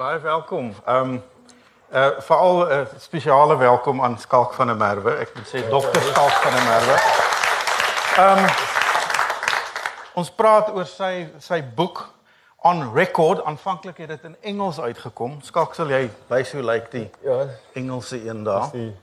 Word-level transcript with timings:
Baie 0.00 0.18
welkom. 0.20 0.74
Ehm 0.84 0.96
um, 1.12 1.22
uh 1.92 2.06
veral 2.18 2.56
'n 2.66 2.70
uh, 2.72 2.80
spesiale 2.98 3.56
welkom 3.56 4.02
aan 4.02 4.18
Skalk 4.18 4.52
van 4.54 4.66
der 4.66 4.76
Merwe. 4.76 5.10
Ek 5.10 5.34
moet 5.34 5.48
sê 5.48 5.68
dokter 5.68 6.02
Skalk 6.02 6.30
van 6.30 6.52
der 6.52 6.64
Merwe. 6.64 6.96
Ehm 8.16 8.44
um, 8.44 8.50
ons 10.14 10.30
praat 10.30 10.72
oor 10.72 10.86
sy 10.86 11.28
sy 11.38 11.60
boek 11.74 12.08
on 12.56 12.92
record. 12.94 13.44
Aanvanklik 13.44 13.96
het 13.96 14.08
dit 14.08 14.24
in 14.24 14.36
Engels 14.40 14.80
uitgekom. 14.80 15.36
Skalk 15.42 15.74
sal 15.74 15.90
jy 15.92 16.10
wys 16.32 16.52
hoe 16.52 16.62
lyk 16.62 16.90
die 16.90 17.10
Ja, 17.20 17.44
Engelse 17.72 18.24
een 18.28 18.44
daar? 18.44 18.68
die 18.72 18.96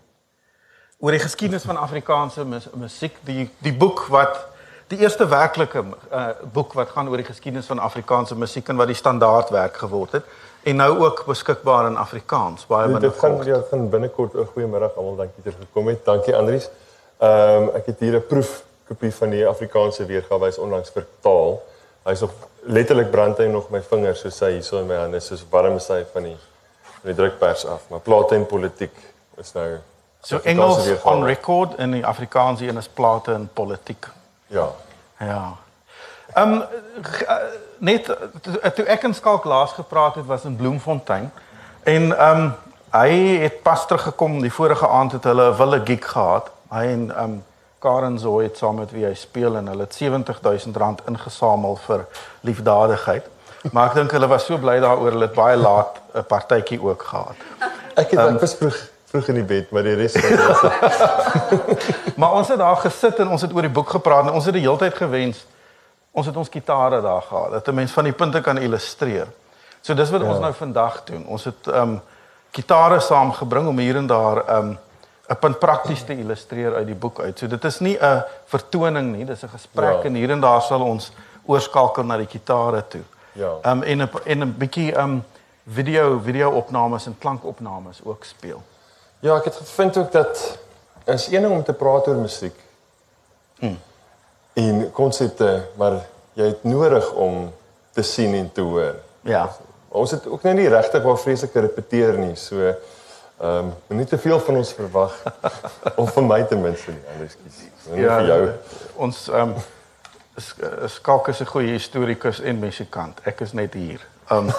Oor 1.00 1.12
die 1.12 1.20
geskiedenis 1.22 1.64
van 1.64 1.78
Afrikaanse 1.78 2.46
mus- 2.46 2.74
musiek, 2.74 3.18
die 3.22 3.52
die 3.62 3.74
boek 3.74 4.08
wat 4.10 4.48
die 4.88 4.98
eerste 4.98 5.28
werklike 5.28 5.84
uh, 6.12 6.28
boek 6.54 6.74
wat 6.74 6.90
gaan 6.90 7.10
oor 7.10 7.18
die 7.18 7.26
geskiedenis 7.28 7.66
van 7.66 7.80
Afrikaanse 7.80 8.36
musiek 8.36 8.68
en 8.70 8.76
wat 8.76 8.88
die 8.88 8.96
standaardwerk 8.96 9.78
geword 9.78 10.12
het 10.12 10.26
en 10.68 10.76
nou 10.76 10.98
ook 11.06 11.24
beskikbaar 11.26 11.86
in 11.88 11.98
Afrikaans. 11.98 12.66
Baie 12.68 12.92
dit, 12.92 13.02
dit 13.02 13.20
gaan 13.20 13.46
ja, 13.46 13.62
van 13.70 13.90
binnekort 13.90 14.34
'n 14.34 14.48
goeiemiddag 14.54 14.96
almal, 14.96 15.16
dankie 15.16 15.44
dat 15.44 15.54
jy 15.54 15.60
gekom 15.60 15.88
het. 15.88 16.06
Dankie 16.06 16.36
Andries. 16.36 16.70
Ehm 17.18 17.62
um, 17.62 17.70
ek 17.76 17.86
het 17.86 18.00
hier 18.00 18.16
'n 18.16 18.28
proefkopie 18.28 19.14
van 19.14 19.30
die 19.30 19.48
Afrikaanse 19.48 20.06
weergawe 20.06 20.46
hy's 20.46 20.58
onlangs 20.58 20.90
vertaal. 20.90 21.64
Hy's 22.04 22.20
nog 22.20 22.32
letterlik 22.62 23.12
brand 23.12 23.38
hy 23.38 23.46
nog 23.46 23.70
my 23.70 23.82
vingers 23.82 24.20
soos 24.20 24.40
hy 24.40 24.52
hierso 24.52 24.80
in 24.80 24.88
my 24.88 24.96
hande 24.96 25.20
soos 25.20 25.46
warm 25.50 25.76
is 25.76 25.88
hy 25.88 26.06
van 26.14 26.24
die 26.24 26.38
van 27.02 27.14
die 27.14 27.16
drukpers 27.16 27.66
af. 27.66 27.82
Maar 27.90 28.00
plate 28.00 28.36
en 28.36 28.46
politiek 28.46 28.96
is 29.38 29.54
nou 29.54 29.78
So 30.22 30.40
Engels 30.44 30.86
weergawe. 30.86 31.16
on 31.16 31.26
record 31.26 31.76
en 31.76 31.92
die 31.92 32.06
Afrikaanse 32.06 32.68
een 32.68 32.78
is 32.78 32.88
plate 32.88 33.34
en 33.34 33.50
politiek. 33.54 34.08
Ja. 34.48 34.70
Ja. 35.20 35.58
Ehm 36.34 36.54
um, 36.54 36.64
net 37.78 38.06
toe, 38.42 38.72
toe 38.76 38.86
ek 38.86 39.04
en 39.04 39.14
Skalk 39.14 39.44
laas 39.44 39.72
gepraat 39.72 40.16
het 40.16 40.26
was 40.26 40.44
in 40.44 40.56
Bloemfontein 40.56 41.32
en 41.84 42.18
ehm 42.18 42.42
um, 42.42 42.54
hy 42.92 43.38
het 43.44 43.62
pas 43.64 43.86
teruggekom 43.88 44.42
die 44.42 44.54
vorige 44.54 44.88
aand 44.88 45.12
het 45.12 45.24
hulle 45.24 45.52
'n 45.52 45.58
wille 45.58 45.82
gig 45.86 46.12
gehad. 46.12 46.52
Hy 46.70 46.84
en 46.84 47.12
ehm 47.16 47.24
um, 47.24 47.44
Karen 47.80 48.20
Zoe 48.20 48.44
het 48.44 48.58
saam 48.58 48.76
met 48.76 48.92
wie 48.92 49.06
hy 49.06 49.14
speel 49.14 49.56
en 49.56 49.68
hulle 49.68 49.82
het 49.82 49.94
70000 49.96 50.78
rand 50.78 51.02
ingesamel 51.08 51.76
vir 51.76 52.06
liefdadigheid. 52.42 53.26
Maar 53.72 53.88
ek 53.88 53.94
dink 53.94 54.12
hulle 54.12 54.28
was 54.28 54.46
so 54.46 54.58
bly 54.58 54.80
daaroor 54.80 55.12
hulle 55.12 55.28
het 55.28 55.36
baie 55.36 55.58
laat 55.58 56.02
'n 56.14 56.26
partytjie 56.28 56.82
ook 56.82 57.04
gehad. 57.04 57.36
Ek 57.96 58.12
het 58.12 58.20
um, 58.20 58.36
ek 58.36 58.42
was 58.42 58.56
vroeg 58.56 58.78
vroeg 59.06 59.28
in 59.28 59.34
die 59.34 59.44
bed, 59.44 59.72
maar 59.72 59.84
die 59.84 59.96
res 59.96 60.12
van 60.12 60.30
mense 60.30 60.72
Maar 62.20 62.32
ons 62.32 62.48
het 62.48 62.58
daar 62.58 62.76
gesit 62.76 63.20
en 63.20 63.28
ons 63.28 63.42
het 63.42 63.54
oor 63.54 63.62
die 63.62 63.72
boek 63.72 63.90
gepraat 63.90 64.28
en 64.28 64.34
ons 64.34 64.46
het 64.46 64.54
die 64.54 64.62
hele 64.62 64.78
tyd 64.78 64.94
gewens 64.94 65.46
ons 66.18 66.26
het 66.26 66.38
ons 66.38 66.50
gitare 66.50 67.02
daar 67.02 67.22
gehad 67.22 67.52
dat 67.52 67.68
'n 67.68 67.76
mens 67.76 67.92
van 67.92 68.04
die 68.04 68.14
punte 68.14 68.42
kan 68.42 68.58
illustreer. 68.58 69.28
So 69.82 69.94
dis 69.94 70.10
wat 70.10 70.22
ja. 70.22 70.28
ons 70.28 70.40
nou 70.40 70.54
vandag 70.54 71.04
doen. 71.04 71.26
Ons 71.28 71.44
het 71.44 71.68
ehm 71.68 71.82
um, 71.82 72.02
gitare 72.52 73.00
saamgebring 73.00 73.68
om 73.68 73.78
hier 73.78 73.96
en 73.96 74.08
daar 74.08 74.46
ehm 74.48 74.68
um, 74.68 74.78
'n 75.30 75.38
punt 75.40 75.60
prakties 75.60 76.04
te 76.04 76.18
illustreer 76.18 76.76
uit 76.76 76.86
die 76.86 76.96
boek 76.96 77.20
uit. 77.20 77.40
So 77.40 77.48
dit 77.48 77.64
is 77.64 77.80
nie 77.80 77.98
'n 78.02 78.24
vertoning 78.46 79.16
nie, 79.16 79.26
dis 79.26 79.44
'n 79.44 79.50
gesprek 79.50 79.98
Ja. 79.98 80.04
en 80.04 80.14
hier 80.14 80.30
en 80.30 80.40
daar 80.40 80.62
sal 80.62 80.82
ons 80.82 81.12
oorskakel 81.46 82.04
na 82.04 82.18
die 82.18 82.28
gitare 82.28 82.88
toe. 82.88 83.04
Ja. 83.32 83.52
Ehm 83.62 83.78
um, 83.78 83.84
en 83.84 83.98
'n 84.02 84.10
en 84.26 84.40
'n 84.44 84.58
bietjie 84.58 84.94
ehm 84.94 85.10
um, 85.10 85.24
video 85.68 86.20
video-opnames 86.20 87.06
en 87.06 87.18
klankopnames 87.18 88.00
ook 88.04 88.24
speel. 88.24 88.62
Ja, 89.20 89.36
ek 89.36 89.44
het 89.44 89.56
gevind 89.56 89.98
ook 89.98 90.12
dat 90.12 90.58
is 91.06 91.28
een 91.28 91.42
ding 91.42 91.54
om 91.54 91.64
te 91.64 91.74
praat 91.74 92.08
oor 92.08 92.16
musiek. 92.16 92.60
Hmm. 93.60 93.80
En 94.58 94.92
konsepte, 94.92 95.68
maar 95.78 96.00
jy 96.34 96.50
het 96.50 96.64
nodig 96.66 97.12
om 97.14 97.54
te 97.94 98.02
sien 98.02 98.34
en 98.34 98.52
te 98.52 98.62
hoor. 98.62 98.96
Ja. 99.22 99.50
Ons 99.88 100.12
het 100.12 100.26
ook 100.28 100.42
nou 100.46 100.56
nie 100.58 100.68
regtig 100.70 101.04
waar 101.04 101.20
vreeslike 101.22 101.60
repeteer 101.68 102.18
nie. 102.18 102.36
So 102.36 102.74
ehm 103.38 103.68
um, 103.68 103.74
moenie 103.88 104.08
te 104.10 104.18
veel 104.18 104.40
van 104.42 104.56
ons 104.58 104.72
verwag 104.74 105.14
of 106.02 106.14
van 106.14 106.26
my 106.26 106.40
ten 106.50 106.62
minste 106.62 106.90
nie, 106.90 107.04
anders 107.14 107.36
kies. 107.38 107.60
Nie 107.92 108.02
ja, 108.02 108.16
vir 108.18 108.28
jou. 108.32 108.40
Ons 109.06 109.28
ehm 109.30 109.54
um, 109.54 109.66
Skalk 110.90 111.28
is 111.28 111.42
'n 111.42 111.50
goeie 111.54 111.72
historikus 111.78 112.42
en 112.42 112.60
musikant. 112.60 113.22
Ek 113.26 113.42
is 113.46 113.54
net 113.54 113.74
hier. 113.74 114.02
Ehm 114.30 114.50
um, 114.50 114.54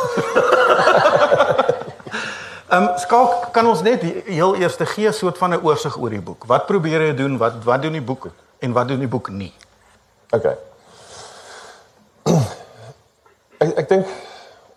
Ehm 2.69 2.83
um, 2.83 2.99
Skalk, 2.99 3.49
kan 3.53 3.67
ons 3.67 3.83
net 3.83 4.03
heel 4.27 4.57
eers 4.57 4.77
gee 4.79 5.09
'n 5.09 5.13
soort 5.13 5.39
van 5.39 5.55
'n 5.55 5.63
oorsig 5.63 5.99
oor 5.99 6.11
die 6.11 6.21
boek. 6.21 6.45
Wat 6.47 6.67
probeer 6.67 7.07
jy 7.07 7.15
doen? 7.15 7.39
Wat 7.39 7.65
wat 7.65 7.83
doen 7.83 7.93
die 7.93 8.03
boek 8.03 8.31
en 8.59 8.73
wat 8.73 8.89
doen 8.89 8.99
die 8.99 9.09
boek 9.09 9.29
nie? 9.29 9.53
Okay. 10.31 10.57
Ek 13.65 13.79
ek 13.81 13.89
dink 13.89 14.11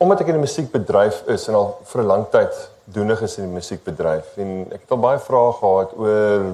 omdat 0.01 0.23
ek 0.23 0.31
in 0.31 0.39
die 0.39 0.41
musiekbedryf 0.41 1.19
is 1.29 1.43
en 1.51 1.55
al 1.59 1.67
vir 1.85 2.01
'n 2.01 2.07
lang 2.09 2.23
tyd 2.33 2.55
doenig 2.89 3.21
is 3.21 3.37
in 3.37 3.45
die 3.45 3.53
musiekbedryf 3.53 4.37
en 4.41 4.71
ek 4.73 4.81
het 4.81 4.93
al 4.95 5.01
baie 5.03 5.19
vrae 5.19 5.51
gehad 5.59 5.91
oor 5.97 6.45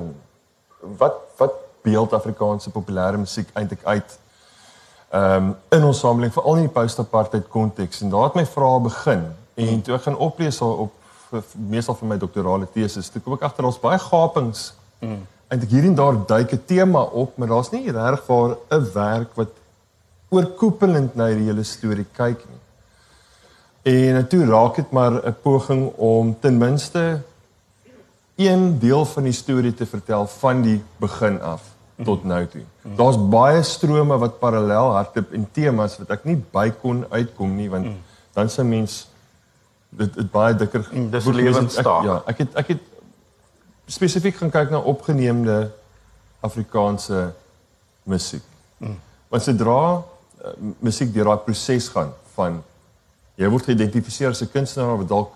wat 1.00 1.22
wat 1.38 1.54
beeld 1.88 2.14
Afrikaanse 2.14 2.74
populêre 2.74 3.22
musiek 3.22 3.48
eintlik 3.54 3.86
uit 3.86 4.18
ehm 5.14 5.36
um, 5.36 5.56
in 5.72 5.88
ons 5.88 6.00
samelewing 6.04 6.34
veral 6.34 6.60
in 6.60 6.68
die 6.68 6.76
post-apartheid 6.80 7.48
konteks 7.48 8.02
en 8.02 8.12
daar 8.12 8.28
het 8.28 8.36
my 8.36 8.46
vrae 8.46 8.80
begin 8.90 9.24
en 9.56 9.82
toe 9.82 9.96
ek 9.96 10.04
gaan 10.10 10.18
oplees 10.18 10.60
op 10.62 10.92
vir- 11.30 11.56
meestal 11.56 11.96
vir 11.96 12.12
my 12.12 12.18
doktorale 12.18 12.68
tesis 12.74 13.10
toe 13.10 13.22
kom 13.22 13.38
ek 13.40 13.48
agter 13.48 13.66
ons 13.66 13.80
baie 13.80 14.00
gapings 14.00 14.74
mm. 15.00 15.24
Eintlik 15.48 15.72
hier 15.72 15.88
en 15.88 15.96
daar 15.96 16.26
duik 16.28 16.52
'n 16.54 16.64
tema 16.66 17.02
op 17.02 17.38
maar 17.38 17.48
daar's 17.48 17.72
nie 17.72 17.92
regtig 17.92 18.26
waar 18.28 18.56
'n 18.70 18.92
werk 18.94 19.36
wat 19.36 19.54
oorkoepelend 20.30 21.16
na 21.16 21.28
die 21.28 21.48
hele 21.48 21.64
storie 21.64 22.06
kyk 22.12 22.44
nie. 22.52 22.62
En 23.88 24.28
toe 24.28 24.46
raak 24.46 24.76
dit 24.76 24.92
maar 24.92 25.12
'n 25.12 25.36
poging 25.42 25.92
om 25.96 26.36
ten 26.40 26.58
minste 26.58 27.22
een 28.36 28.80
deel 28.80 29.06
van 29.06 29.24
die 29.24 29.32
storie 29.32 29.74
te 29.74 29.86
vertel 29.86 30.28
van 30.28 30.62
die 30.62 30.84
begin 30.98 31.42
af 31.42 31.62
tot 32.04 32.24
nou 32.24 32.46
toe. 32.48 32.62
Daar's 32.96 33.18
baie 33.30 33.64
strome 33.64 34.18
wat 34.18 34.40
parallel 34.40 34.92
hardloop 34.92 35.32
en 35.32 35.48
temas 35.52 35.98
wat 35.98 36.10
ek 36.10 36.24
nie 36.24 36.38
by 36.52 36.70
kon 36.82 37.06
uitkom 37.10 37.56
nie 37.56 37.70
want 37.70 37.88
dan 38.34 38.50
sou 38.50 38.68
mens 38.68 39.08
dit 39.90 40.14
dit 40.14 40.32
baie 40.32 40.56
dikker 40.56 40.88
Mm, 40.92 41.10
dis 41.10 41.26
lewensstaak. 41.26 42.04
Ek, 42.04 42.06
ja, 42.06 42.22
ek 42.26 42.38
het 42.38 42.56
ek 42.56 42.68
het 42.68 42.82
spesifiek 43.88 44.36
gaan 44.36 44.52
kyk 44.52 44.70
na 44.70 44.80
opgeneemde 44.80 45.72
Afrikaanse 46.44 47.34
musiek. 48.04 48.44
Want 49.30 49.44
sodra 49.44 49.80
uh, 49.98 50.52
musiek 50.80 51.14
deur 51.14 51.26
daai 51.32 51.44
proses 51.46 51.88
gaan 51.94 52.12
van 52.36 52.60
jy 53.38 53.50
word 53.50 53.66
geïdentifiseer 53.70 54.30
as 54.34 54.42
'n 54.44 54.52
kunstenaar 54.54 54.98
wat 54.98 55.08
dalk 55.10 55.34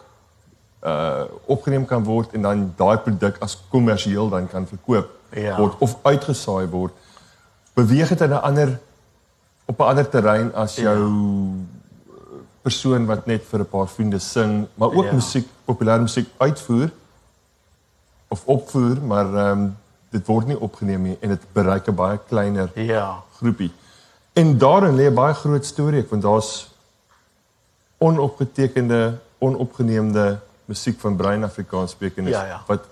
uh 0.81 1.23
opgeneem 1.45 1.85
kan 1.85 2.03
word 2.03 2.33
en 2.33 2.41
dan 2.41 2.73
daai 2.77 2.97
produk 2.97 3.35
as 3.41 3.57
kommersieel 3.69 4.29
dan 4.29 4.47
kan 4.47 4.65
verkoop 4.67 5.09
Ja. 5.35 5.57
word 5.57 5.75
of 5.79 5.97
uitgesaai 6.03 6.67
word 6.67 6.93
beweeg 7.75 8.09
dit 8.09 8.21
in 8.21 8.29
'n 8.29 8.41
ander 8.41 8.79
op 9.65 9.79
'n 9.79 9.83
ander 9.83 10.09
terrein 10.09 10.53
as 10.53 10.75
jou 10.75 10.97
ja. 10.97 12.07
persoon 12.61 13.05
wat 13.05 13.25
net 13.25 13.43
vir 13.43 13.59
'n 13.59 13.65
paar 13.69 13.87
vriende 13.87 14.19
sing 14.19 14.67
maar 14.75 14.89
ook 14.89 15.03
Ja. 15.05 15.09
ja. 15.09 15.13
musiek 15.15 15.47
populêre 15.65 16.01
musiek 16.01 16.27
uitvoer 16.37 16.89
of 18.31 18.43
opvoer 18.45 18.97
maar 19.01 19.25
ehm 19.33 19.59
um, 19.61 19.77
dit 20.11 20.25
word 20.27 20.47
nie 20.47 20.57
opgeneem 20.59 21.01
nie 21.07 21.17
en 21.23 21.29
dit 21.29 21.41
bereik 21.55 21.87
'n 21.87 21.95
baie 21.95 22.19
kleiner 22.27 22.71
Ja. 22.75 23.23
groepie. 23.37 23.71
En 24.33 24.57
daarin 24.57 24.95
lê 24.95 25.07
'n 25.09 25.13
baie 25.15 25.33
groot 25.33 25.65
storie 25.65 26.05
want 26.09 26.21
daar's 26.21 26.69
onopgetekende, 27.97 29.17
onopgeneemde 29.37 30.39
musiek 30.65 30.99
van 30.99 31.15
brein 31.15 31.43
Afrikaans 31.43 31.91
sprekendes 31.91 32.33
Ja, 32.33 32.45
ja. 32.45 32.63
wat 32.67 32.87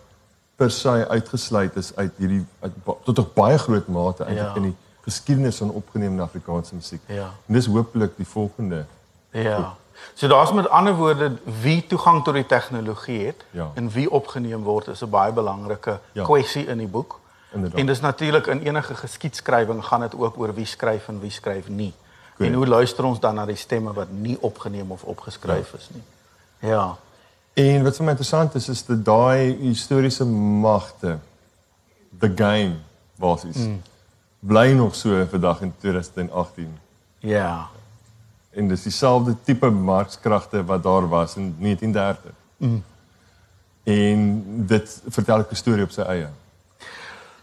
per 0.55 0.71
se 0.71 1.07
uitgesluit 1.07 1.75
is 1.75 1.95
uit 1.95 2.11
hierdie 2.17 2.45
uit, 2.59 2.71
tot 3.03 3.17
'n 3.19 3.27
baie 3.33 3.57
groot 3.57 3.87
mate 3.87 4.23
eintlik 4.23 4.47
Ja. 4.47 4.55
in 4.55 4.61
die 4.61 4.75
geskiedenis 5.01 5.57
van 5.57 5.69
opgeneemde 5.71 6.21
Afrikaanse 6.21 6.75
musiek. 6.75 7.01
Ja. 7.05 7.31
En 7.45 7.53
dis 7.53 7.65
hopelik 7.65 8.11
die 8.17 8.27
volgende. 8.27 8.85
Ja. 9.31 9.75
So 10.13 10.27
daar's 10.27 10.51
met 10.53 10.69
ander 10.69 10.95
woorde 10.95 11.31
wie 11.61 11.87
toegang 11.87 12.23
tot 12.23 12.33
die 12.33 12.45
tegnologie 12.45 13.25
het 13.25 13.45
Ja. 13.51 13.71
en 13.73 13.89
wie 13.89 14.11
opgeneem 14.11 14.63
word 14.63 14.87
is 14.87 15.01
'n 15.03 15.09
baie 15.09 15.31
belangrike 15.31 15.99
Ja. 16.11 16.23
kwessie 16.23 16.65
in 16.65 16.77
die 16.77 16.87
boek. 16.87 17.19
Inderdaad. 17.51 17.79
En 17.79 17.85
dis 17.85 17.99
natuurlik 17.99 18.47
in 18.47 18.61
enige 18.61 18.95
geskiedskrywing 18.95 19.85
gaan 19.85 19.99
dit 19.99 20.15
ook 20.17 20.37
oor 20.37 20.53
wie 20.53 20.65
skryf 20.65 21.07
en 21.07 21.19
wie 21.19 21.31
skryf 21.31 21.67
nie. 21.67 21.93
Korrek. 22.35 22.53
En 22.53 22.57
hoe 22.57 22.67
luister 22.67 23.03
ons 23.03 23.19
dan 23.19 23.35
na 23.35 23.45
die 23.45 23.55
stemme 23.55 23.93
wat 23.93 24.11
nie 24.11 24.37
opgeneem 24.41 24.91
of 24.91 25.03
opgeskryf 25.03 25.73
is 25.73 25.89
nie. 25.93 26.03
Ja. 26.69 26.95
En 27.53 27.83
wat 27.83 27.95
vir 27.95 28.05
my 28.05 28.11
interessant 28.11 28.55
is 28.55 28.69
is 28.69 28.85
dat 28.85 29.05
daai 29.05 29.57
historiese 29.61 30.25
magte 30.25 31.17
the 32.19 32.31
game 32.35 32.75
basies 33.15 33.57
mm. 33.57 33.81
bly 34.39 34.71
nog 34.71 34.95
so 34.95 35.25
vandag 35.31 35.61
in 35.61 35.73
2018. 35.79 36.77
Ja. 37.19 37.69
En 38.49 38.67
dis 38.67 38.81
dieselfde 38.83 39.35
tipe 39.43 39.69
markskragte 39.69 40.63
wat 40.65 40.83
daar 40.83 41.07
was 41.07 41.35
in 41.35 41.55
1930. 41.59 42.31
Mm. 42.57 42.83
En 43.83 44.43
dit 44.65 45.01
vertel 45.07 45.37
'n 45.39 45.55
storie 45.55 45.83
op 45.83 45.91
sy 45.91 46.01
eie. 46.01 46.27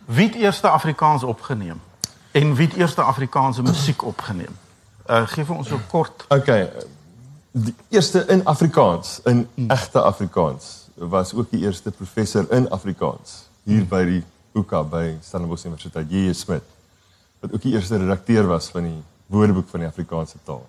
Wie 0.04 0.26
het 0.26 0.34
eerste 0.34 0.68
Afrikaans 0.68 1.22
opgeneem? 1.22 1.80
En 2.30 2.54
wie 2.54 2.66
het 2.66 2.76
eerste 2.76 3.02
Afrikaanse 3.02 3.62
musiek 3.62 4.04
opgeneem? 4.04 4.56
Uh 5.06 5.26
gee 5.26 5.44
vir 5.44 5.56
ons 5.56 5.68
so 5.68 5.80
kort. 5.88 6.24
Okay. 6.28 6.70
die 7.56 7.74
eerste 7.88 8.24
in 8.26 8.44
Afrikaans, 8.44 9.20
in 9.24 9.48
egte 9.66 10.02
Afrikaans, 10.02 10.88
was 10.94 11.34
ook 11.34 11.50
die 11.50 11.60
eerste 11.60 11.90
professor 11.90 12.52
in 12.52 12.68
Afrikaans 12.70 13.48
hier 13.62 13.86
by 13.88 14.02
die 14.04 14.22
UCA 14.52 14.82
by 14.82 15.16
Stellenbosch 15.24 15.64
Universiteit, 15.64 16.10
J.J. 16.10 16.34
Smit, 16.34 16.62
wat 17.40 17.52
ook 17.52 17.62
die 17.62 17.72
eerste 17.72 17.96
redakteur 17.96 18.46
was 18.46 18.68
van 18.68 18.82
die 18.82 18.98
Woordeboek 19.26 19.68
van 19.68 19.80
die 19.80 19.88
Afrikaanse 19.88 20.36
taal. 20.44 20.66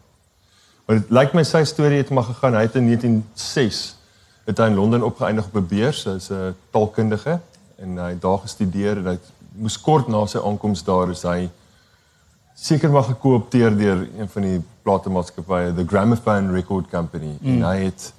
Maar 0.88 1.01
dit 1.01 1.10
lyk 1.12 1.34
my 1.36 1.44
sy 1.44 1.66
storie 1.68 2.00
het 2.00 2.10
maar 2.16 2.24
gegaan. 2.24 2.56
Hy 2.56 2.62
het 2.63 2.75
in 2.80 2.86
1906 2.88 3.80
het 4.48 4.62
hy 4.63 4.69
in 4.72 4.78
Londen 4.80 5.04
opgeëindig 5.04 5.50
op 5.50 5.56
'n 5.60 5.68
beurs 5.68 6.07
as 6.07 6.30
'n 6.31 6.56
taalkundige 6.72 7.39
en 7.75 7.98
hy 7.98 8.10
het 8.10 8.22
daar 8.22 8.39
gestudeer 8.39 8.98
en 8.98 9.06
hy 9.06 9.18
moes 9.51 9.75
kort 9.81 10.07
na 10.07 10.25
sy 10.25 10.39
aankoms 10.39 10.84
daar 10.84 11.10
is 11.10 11.22
hy 11.22 11.50
seker 12.56 12.89
maar 12.89 13.04
gekoopteer 13.04 13.78
deur 13.78 14.07
een 14.18 14.30
van 14.30 14.42
die 14.42 14.62
platemaatskappye, 14.81 15.74
the 15.75 15.86
Gramophone 15.86 16.51
Record 16.51 16.89
Company. 16.89 17.38
Mm. 17.42 17.54
En 17.54 17.69
hy 17.69 17.84
het 17.84 18.13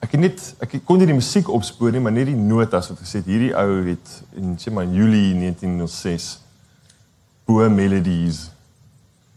ek 0.00 0.12
het 0.14 0.20
net 0.20 0.54
ek 0.58 0.80
kon 0.84 0.98
nie 0.98 1.06
die 1.06 1.14
musiek 1.14 1.48
opspoor 1.48 1.92
nie, 1.92 2.00
maar 2.00 2.12
net 2.12 2.26
die 2.26 2.36
notas 2.36 2.88
wat 2.88 2.98
gesê 2.98 3.20
het 3.20 3.26
hierdie 3.26 3.54
ou 3.54 3.84
het 3.86 4.22
in 4.38 4.56
sê 4.56 4.72
maar 4.72 4.84
in 4.84 4.94
Julie 4.94 5.34
1906 5.34 6.38
Boer 7.44 7.70
Melodies 7.70 8.48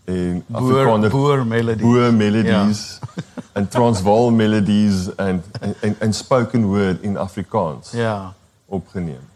en 0.03 0.43
Afrikaner 0.51 1.09
Boer 1.09 1.45
Melodies. 1.45 1.81
Boer 1.81 2.13
Melodies 2.13 2.99
ja. 3.01 3.23
en 3.57 3.67
Transvaal 3.67 4.31
Melodies 4.31 5.15
en 5.15 5.43
en 5.79 5.95
en 5.99 6.13
spoken 6.13 6.65
word 6.65 7.01
in 7.01 7.17
Afrikaans. 7.17 7.91
Ja. 7.91 8.33
opgeneem. 8.71 9.29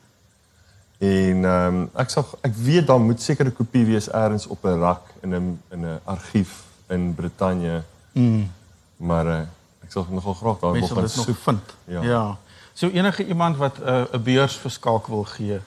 En 0.98 1.46
ehm 1.46 1.76
um, 1.76 1.90
ek 1.94 2.10
sal 2.10 2.26
ek 2.42 2.56
weet 2.56 2.88
daar 2.88 3.02
moet 3.02 3.22
seker 3.22 3.46
'n 3.46 3.54
kopie 3.54 3.86
wees 3.86 4.08
elders 4.10 4.48
op 4.48 4.64
'n 4.64 4.80
rak 4.80 5.04
in 5.22 5.36
'n 5.36 5.60
in 5.72 5.86
'n 5.86 6.00
argief 6.04 6.64
in 6.88 7.14
Brittanje. 7.16 7.84
Mm. 8.12 8.52
Maar 8.98 9.26
uh, 9.26 9.40
ek 9.84 9.92
sal 9.92 10.08
nogal 10.10 10.34
graag 10.34 10.60
daar 10.60 10.72
wil 10.72 10.88
gaan 10.88 11.10
soek 11.10 11.38
vind. 11.38 11.76
Ja. 11.84 12.02
ja. 12.02 12.38
So 12.74 12.88
enige 12.88 13.26
iemand 13.26 13.58
wat 13.58 13.78
'n 13.78 13.90
uh, 14.16 14.22
beurs 14.24 14.56
vir 14.56 14.72
skalk 14.72 15.08
wil 15.08 15.24
gee 15.24 15.60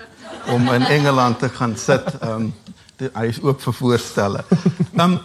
om 0.46 0.68
in 0.68 0.82
Engeland 0.82 1.38
te 1.38 1.48
gaan 1.48 1.76
sit, 1.76 2.18
ehm 2.18 2.30
um, 2.30 2.54
hy 3.12 3.26
is 3.26 3.40
oop 3.42 3.60
vir 3.60 3.72
voorstelle. 3.72 4.44
Ehm 4.98 5.12
um, 5.12 5.20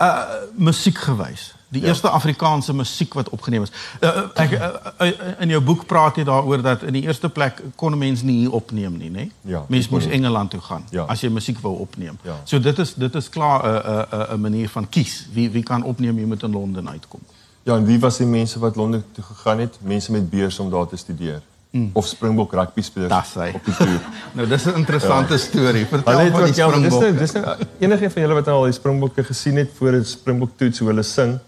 uh, 0.00 0.18
musiek 0.56 0.98
gewys. 0.98 1.54
Die 1.68 1.80
ja. 1.80 1.88
eerste 1.88 2.08
Afrikaanse 2.08 2.74
musiek 2.74 3.14
wat 3.14 3.28
opgeneem 3.28 3.62
is. 3.62 3.72
Uh, 4.00 4.22
ek 4.34 4.54
uh, 4.56 4.68
uh, 5.00 5.08
in 5.44 5.52
jou 5.52 5.60
boek 5.60 5.84
praat 5.86 6.16
jy 6.16 6.24
daaroor 6.24 6.62
dat 6.64 6.82
in 6.88 6.96
die 6.96 7.02
eerste 7.04 7.28
plek 7.28 7.60
kon 7.76 7.92
'n 7.92 7.98
mens 7.98 8.22
nie 8.22 8.38
hier 8.38 8.52
opneem 8.56 8.96
nie, 8.96 9.10
nê? 9.10 9.26
Ja, 9.40 9.64
mens 9.68 9.88
moes 9.88 10.06
Engeland 10.06 10.50
toe 10.50 10.60
gaan 10.60 10.84
ja. 10.90 11.04
as 11.04 11.20
jy 11.20 11.28
musiek 11.28 11.60
wou 11.60 11.74
opneem. 11.78 12.18
Ja. 12.22 12.40
So 12.44 12.60
dit 12.60 12.78
is 12.78 12.94
dit 12.94 13.14
is 13.14 13.28
klaar 13.28 13.62
'n 13.64 13.68
uh, 13.68 13.74
'n 13.74 14.14
uh, 14.14 14.30
'n 14.30 14.34
uh, 14.34 14.40
manier 14.40 14.68
van 14.68 14.88
kies. 14.88 15.26
Wie 15.32 15.50
wie 15.50 15.62
kan 15.62 15.82
opneem 15.82 16.18
jy 16.18 16.24
moet 16.24 16.42
in 16.42 16.50
Londen 16.50 16.88
uitkom. 16.88 17.20
Ja, 17.62 17.76
en 17.76 17.84
wie 17.84 18.00
was 18.00 18.16
die 18.16 18.26
mense 18.26 18.58
wat 18.58 18.76
Londen 18.76 19.04
toe 19.12 19.24
gegaan 19.24 19.58
het? 19.58 19.78
Mense 19.80 20.12
met 20.12 20.30
beurs 20.30 20.58
om 20.58 20.70
daar 20.70 20.86
te 20.86 20.96
studeer. 20.96 21.42
Mm. 21.70 21.90
Of 21.92 22.06
Springbok 22.06 22.52
rugby 22.56 22.82
spelers 22.82 23.34
op 23.36 23.64
die 23.64 23.74
toer. 23.76 24.00
nou 24.36 24.46
dis 24.48 24.64
'n 24.64 24.74
interessante 24.80 25.32
ja. 25.32 25.38
storie. 25.38 25.84
Vertel 25.86 26.30
van 26.30 26.44
die 26.44 26.52
Springbok. 26.52 27.02
Ja, 27.02 27.10
dis 27.10 27.32
dis 27.32 27.42
enige 27.78 28.10
van 28.10 28.22
julle 28.22 28.34
wat 28.34 28.46
nou 28.46 28.56
al 28.56 28.64
die 28.64 28.78
Springbokke 28.78 29.24
gesien 29.24 29.56
het 29.56 29.70
voor 29.76 29.92
'n 29.92 30.04
Springbok 30.04 30.56
toets 30.56 30.78
hoe 30.78 30.88
hulle 30.88 31.02
sing 31.02 31.38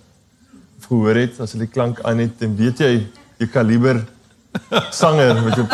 gehoor 0.91 1.15
het 1.15 1.41
as 1.41 1.55
hulle 1.55 1.69
die 1.69 1.73
klank 1.73 2.01
aan 2.03 2.19
het 2.19 2.43
en 2.45 2.57
weet 2.59 2.81
jy 2.83 2.95
jy 3.39 3.47
kaliber 3.47 4.03
sanger 4.91 5.39
met 5.45 5.55
jou 5.55 5.67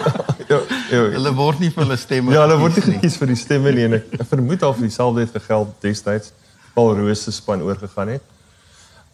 ja, 0.50 0.58
ja, 0.90 1.02
hulle 1.14 1.32
word 1.38 1.60
nie 1.62 1.70
vir 1.70 1.84
hulle 1.84 1.96
stemme 1.96 2.34
Ja, 2.34 2.42
hulle 2.42 2.58
word 2.58 2.80
nie 2.80 2.86
gekies 2.88 3.18
vir 3.20 3.30
die 3.30 3.38
stemme 3.38 3.72
nie 3.76 3.86
en 3.86 4.00
ek, 4.00 4.08
ek 4.18 4.26
vermoed 4.32 4.64
al 4.66 4.74
vir 4.74 4.88
dieselfde 4.88 5.26
het 5.26 5.36
gegeld 5.38 5.76
destyds 5.84 6.32
Paul 6.74 6.96
Roos 6.98 7.22
se 7.22 7.30
span 7.30 7.62
oorgegaan 7.62 8.16
het. 8.16 8.30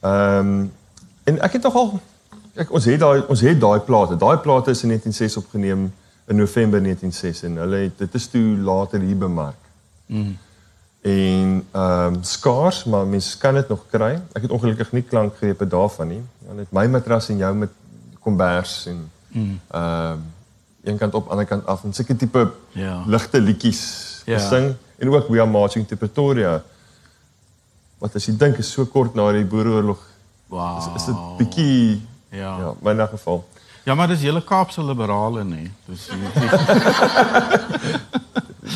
Ehm 0.00 0.52
um, 0.52 0.70
en 1.28 1.36
ek 1.44 1.58
het 1.58 1.66
nogal 1.68 1.90
ek 2.60 2.70
ons 2.76 2.84
het 2.90 3.00
daai 3.00 3.24
ons 3.26 3.40
het 3.46 3.60
daai 3.60 3.80
plate. 3.88 4.18
Daai 4.20 4.36
plate 4.44 4.74
is 4.76 4.84
in 4.84 4.94
1906 4.94 5.40
opgeneem 5.44 5.88
in 6.30 6.36
November 6.36 6.82
1906 6.82 7.42
en 7.48 7.58
hulle 7.64 7.82
het 7.86 7.98
dit 7.98 8.14
is 8.14 8.28
toe 8.28 8.46
later 8.70 9.00
hier 9.00 9.18
bemark. 9.18 9.58
Mm 10.06 10.38
en 11.00 11.66
ehm 11.70 12.14
um, 12.14 12.22
skaars 12.22 12.84
maar 12.84 13.06
mens 13.06 13.36
kan 13.36 13.54
dit 13.54 13.68
nog 13.68 13.84
kry. 13.90 14.20
Ek 14.32 14.42
het 14.42 14.50
ongelukkig 14.50 14.92
nie 14.92 15.02
klankgrepe 15.02 15.66
daarvan 15.66 16.08
nie. 16.08 16.22
Ja, 16.46 16.52
net 16.54 16.72
my 16.76 16.86
matras 16.86 17.28
en 17.28 17.40
jou 17.40 17.54
met 17.54 17.70
kombers 18.20 18.86
en 18.86 19.10
mm. 19.28 19.60
ehm 19.70 20.12
um, 20.12 20.28
een 20.84 20.98
kant 20.98 21.14
op 21.14 21.28
ander 21.28 21.44
kant 21.44 21.66
af 21.66 21.84
en 21.84 21.92
seker 21.92 22.16
tipe 22.16 22.52
ja. 22.72 23.02
ligte 23.06 23.40
liedjies 23.40 23.80
ja. 24.24 24.38
gesing 24.38 24.74
en 24.98 25.08
ook 25.08 25.28
we 25.28 25.40
are 25.40 25.50
marching 25.50 25.88
to 25.88 25.96
Pretoria. 25.96 26.62
Wat 27.98 28.14
as 28.14 28.26
jy 28.26 28.36
dink 28.36 28.56
is 28.56 28.72
so 28.72 28.84
kort 28.86 29.14
na 29.14 29.32
die 29.32 29.44
Boereoorlog. 29.44 30.06
Wow. 30.46 30.78
Is, 30.78 31.02
is 31.02 31.04
dit 31.04 31.16
bietjie 31.38 32.00
ja. 32.30 32.58
ja, 32.58 32.74
maar 32.80 32.92
in 32.92 33.00
'n 33.02 33.08
geval. 33.08 33.48
Ja, 33.84 33.94
maar 33.94 34.08
dis 34.08 34.20
hele 34.20 34.44
Kaapse 34.44 34.84
liberale 34.84 35.44
nê. 35.44 35.70
Dis 35.84 36.08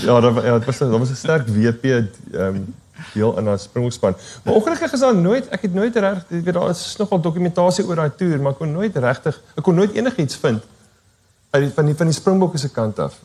ja, 0.06 0.20
daar 0.20 0.44
ja, 0.44 0.58
dit 0.58 0.64
was 0.64 0.78
daar 0.78 0.98
was 0.98 1.10
'n 1.10 1.14
sterk 1.14 1.48
WP 1.48 1.84
ehm 1.84 2.06
um, 2.32 2.74
deel 3.12 3.38
in 3.38 3.48
ons 3.48 3.62
Springbokspan. 3.62 4.16
Maar 4.42 4.54
ongelukkig 4.54 4.92
is 4.92 5.00
daar 5.00 5.14
nooit 5.14 5.48
ek 5.48 5.62
het 5.62 5.74
nooit 5.74 5.96
reg 5.96 6.18
ek 6.28 6.44
weet 6.44 6.54
daar 6.54 6.70
is 6.70 6.96
nogal 6.96 7.20
dokumentasie 7.20 7.86
oor 7.86 7.94
daai 7.94 8.10
toer, 8.16 8.40
maar 8.40 8.52
ek 8.52 8.58
kon 8.58 8.72
nooit 8.72 8.96
regtig 8.96 9.40
ek 9.54 9.62
kon 9.62 9.74
nooit 9.74 9.92
enigiets 9.92 10.36
vind 10.36 10.62
uit 11.50 11.62
die, 11.62 11.72
van 11.74 11.84
die 11.84 11.94
van 11.94 12.06
die 12.10 12.14
Springbokke 12.14 12.58
se 12.58 12.70
kant 12.70 12.98
af 12.98 13.18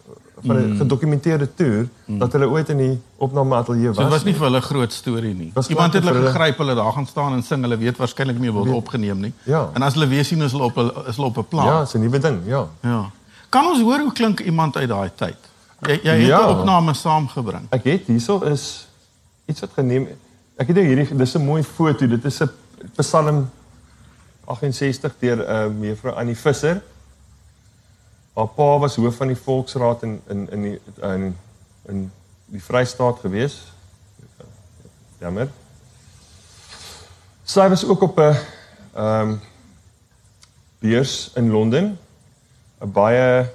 van 0.46 0.56
'n 0.56 0.72
mm. 0.72 0.78
gedokumenteerde 0.78 1.54
toer 1.56 1.88
mm. 2.06 2.20
dat 2.20 2.32
hulle 2.32 2.50
ooit 2.50 2.70
in 2.70 2.78
die 2.78 3.00
opname 3.18 3.56
ateljee 3.56 3.88
was. 3.88 3.96
So 3.96 4.02
dit 4.02 4.12
was 4.12 4.24
nie 4.24 4.34
vir 4.34 4.44
hulle 4.44 4.62
groot 4.62 4.94
storie 4.94 5.36
nie. 5.36 5.52
Iemand 5.68 5.94
het 5.94 6.04
hulle 6.04 6.32
gegryp, 6.32 6.58
hulle 6.58 6.76
daar 6.76 6.92
gaan 6.92 7.06
staan 7.06 7.34
en 7.34 7.44
sing, 7.44 7.62
hulle 7.62 7.78
weet 7.78 7.98
waarskynlik 7.98 8.40
nie 8.40 8.52
word 8.52 8.72
opgeneem 8.72 9.20
nie. 9.20 9.34
Ja. 9.44 9.70
En 9.74 9.82
as 9.82 9.94
hulle 9.94 10.08
weer 10.08 10.26
sien 10.26 10.42
is 10.42 10.52
hulle 10.52 10.64
op 10.64 10.78
is 11.08 11.16
hulle 11.16 11.28
op 11.28 11.38
'n 11.38 11.48
plan. 11.48 11.66
Ja, 11.66 11.80
dis 11.80 11.94
'n 11.94 12.00
nuwe 12.00 12.20
ding, 12.20 12.40
ja. 12.46 12.68
Ja. 12.82 13.12
Kan 13.50 13.66
ons 13.66 13.82
hoor 13.82 14.00
hoe 14.00 14.14
klink 14.14 14.40
iemand 14.40 14.78
uit 14.78 14.90
daai 14.90 15.12
tyd? 15.16 15.38
Jy 15.80 16.00
jy 16.04 16.18
het 16.18 16.28
ja. 16.28 16.46
'n 16.46 16.58
opname 16.58 16.94
saamgebring. 16.94 17.66
Ek 17.70 17.84
het 17.84 18.06
hierso 18.06 18.42
is 18.44 18.88
iets 19.46 19.60
wat 19.60 19.70
geneem. 19.74 20.08
Ek 20.56 20.68
het 20.68 20.76
nou 20.76 20.86
hierdie 20.86 21.16
dis 21.16 21.36
'n 21.36 21.46
mooi 21.46 21.64
foto. 21.64 22.08
Dit 22.08 22.26
is 22.26 22.42
'n 22.42 22.50
Psalm 22.96 23.50
68 24.46 25.14
deur 25.20 25.38
'n 25.38 25.42
uh, 25.42 25.80
mevrou 25.80 26.16
Annie 26.16 26.38
Visser. 26.38 26.82
Haar 28.34 28.48
pa 28.48 28.78
was 28.80 28.96
hoof 28.96 29.16
van 29.16 29.28
die 29.28 29.38
volksraad 29.38 30.04
in 30.04 30.22
in 30.28 30.50
in 30.52 30.62
die 30.62 30.82
in 31.02 31.38
in 31.86 32.12
die 32.46 32.64
Vrystaat 32.64 33.20
gewees. 33.20 33.74
Jammer. 35.20 35.50
Sy 37.44 37.68
was 37.70 37.86
ook 37.86 38.02
op 38.02 38.20
'n 38.20 38.36
ehm 38.94 39.30
um, 39.30 39.42
beurs 40.80 41.32
in 41.36 41.52
Londen. 41.52 42.00
'n 42.80 42.92
Baie 42.92 43.50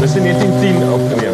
Dis 0.00 0.14
in 0.14 0.22
1910 0.22 0.92
opgeneem. 0.92 1.27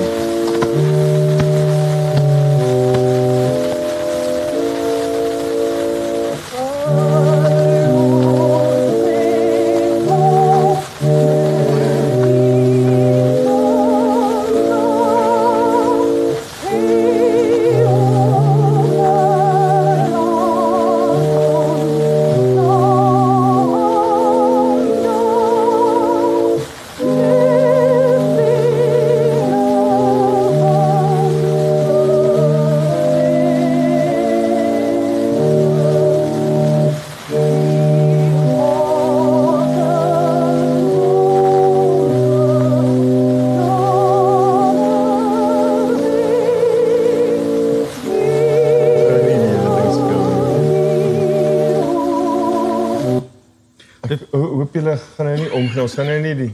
Ons 55.85 55.95
gaan 55.99 56.11
nou 56.11 56.21
nie 56.25 56.35
die 56.39 56.53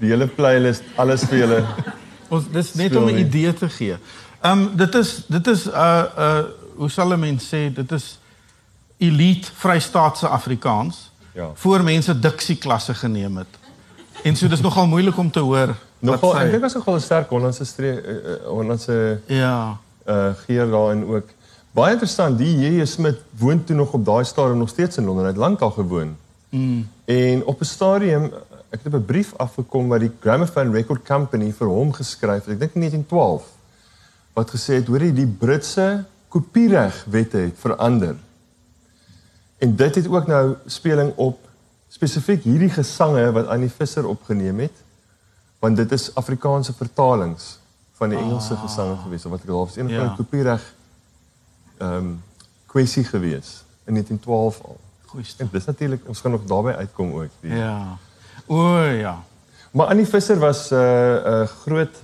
die 0.00 0.10
hele 0.10 0.26
playlist 0.26 0.82
alles 1.00 1.22
vir 1.30 1.44
julle 1.44 1.60
ons 2.34 2.50
dis 2.52 2.74
net 2.74 2.96
om 2.96 3.08
'n 3.08 3.18
idee 3.22 3.52
te 3.54 3.68
gee. 3.68 3.96
Ehm 4.40 4.58
um, 4.58 4.76
dit 4.76 4.94
is 4.94 5.24
dit 5.28 5.46
is 5.46 5.64
'n 5.64 5.70
uh, 5.70 6.02
'n 6.02 6.20
uh, 6.20 6.44
hoe 6.76 6.90
sal 6.90 7.12
'n 7.12 7.20
mens 7.20 7.48
sê 7.54 7.72
dit 7.74 7.92
is 7.92 8.18
elite 8.98 9.50
Vrystaatse 9.54 10.28
Afrikaans. 10.28 11.10
Ja. 11.34 11.50
Voor 11.54 11.82
mense 11.82 12.18
diksie 12.18 12.56
klasse 12.56 12.94
geneem 12.94 13.36
het. 13.36 13.52
En 14.22 14.36
so 14.36 14.48
dis 14.48 14.60
nogal 14.60 14.86
moeilik 14.86 15.16
om 15.18 15.30
te 15.30 15.40
hoor. 15.40 15.74
Nogal 15.98 16.38
ek 16.38 16.50
dink 16.50 16.62
was 16.62 16.74
nogal 16.74 16.94
'n 16.94 17.00
sterk 17.00 17.28
Hollandse 17.28 17.64
streek 17.64 18.06
uh, 18.06 18.46
Hollandse 18.46 19.20
ja. 19.26 19.78
uh 20.06 20.30
geer 20.46 20.70
daarin 20.70 21.04
ook. 21.04 21.28
Baie 21.74 21.92
interessant, 21.92 22.38
die 22.38 22.58
J.J. 22.58 22.84
Smith 22.86 23.18
woon 23.38 23.64
toe 23.64 23.76
nog 23.76 23.92
op 23.92 24.04
daai 24.04 24.24
stadium 24.24 24.58
nog 24.58 24.68
steeds 24.68 24.96
in 24.96 25.04
Londen. 25.04 25.24
Hy 25.24 25.30
het 25.30 25.38
lankal 25.38 25.70
gewoon. 25.70 26.16
Mm. 26.48 26.88
En 27.04 27.44
op 27.44 27.60
'n 27.60 27.64
stadium 27.64 28.32
ek 28.74 28.82
het 28.84 28.94
'n 28.94 29.04
brief 29.06 29.34
afgekom 29.38 29.88
wat 29.88 30.00
die 30.00 30.10
Gramophone 30.20 30.70
Record 30.74 31.04
Company 31.06 31.52
vir 31.52 31.66
hom 31.68 31.92
geskryf 31.92 32.44
het. 32.44 32.54
Ek 32.54 32.58
dink 32.60 32.74
in 32.74 32.80
1912 32.80 33.44
wat 34.34 34.50
gesê 34.50 34.74
het 34.80 34.86
hoor 34.86 35.00
jy 35.02 35.12
die 35.14 35.26
Britse 35.26 36.04
kopieregwette 36.28 37.36
het 37.36 37.54
verander. 37.58 38.16
En 39.58 39.76
dit 39.76 39.94
het 39.94 40.08
ook 40.08 40.26
nou 40.26 40.54
speling 40.66 41.12
op 41.16 41.38
spesifiek 41.88 42.42
hierdie 42.42 42.70
gesange 42.70 43.32
wat 43.32 43.46
Annie 43.46 43.70
Visser 43.70 44.06
opgeneem 44.06 44.58
het 44.58 44.82
want 45.58 45.76
dit 45.76 45.92
is 45.92 46.14
Afrikaanse 46.14 46.72
vertalings 46.72 47.58
van 47.96 48.08
die 48.08 48.18
Engelse 48.18 48.54
Ah. 48.54 48.62
gesange 48.62 48.96
gewees 49.02 49.22
wat 49.24 49.40
ek 49.42 49.48
al 49.48 49.64
was 49.64 49.76
een 49.76 49.88
Ja. 49.88 49.98
van 49.98 50.08
die 50.08 50.16
kopiereg 50.16 50.74
ehm 51.78 51.92
um, 51.96 52.22
kwessie 52.66 53.04
gewees 53.04 53.62
in 53.86 53.92
1912 53.94 54.60
al. 54.64 54.76
Goeie 55.06 55.26
En 55.38 55.48
dis 55.52 55.64
natuurlik 55.64 56.00
ons 56.08 56.20
gaan 56.20 56.30
nog 56.30 56.44
daarbey 56.44 56.76
uitkom 56.76 57.12
ook. 57.12 57.30
Die, 57.40 57.54
Ja. 57.54 57.96
O 58.46 58.78
ja. 58.78 59.22
Maar 59.70 59.86
Annie 59.86 60.06
Visser 60.06 60.38
was 60.38 60.70
'n 60.70 60.74
uh, 60.74 61.40
'n 61.42 61.46
groot 61.46 61.96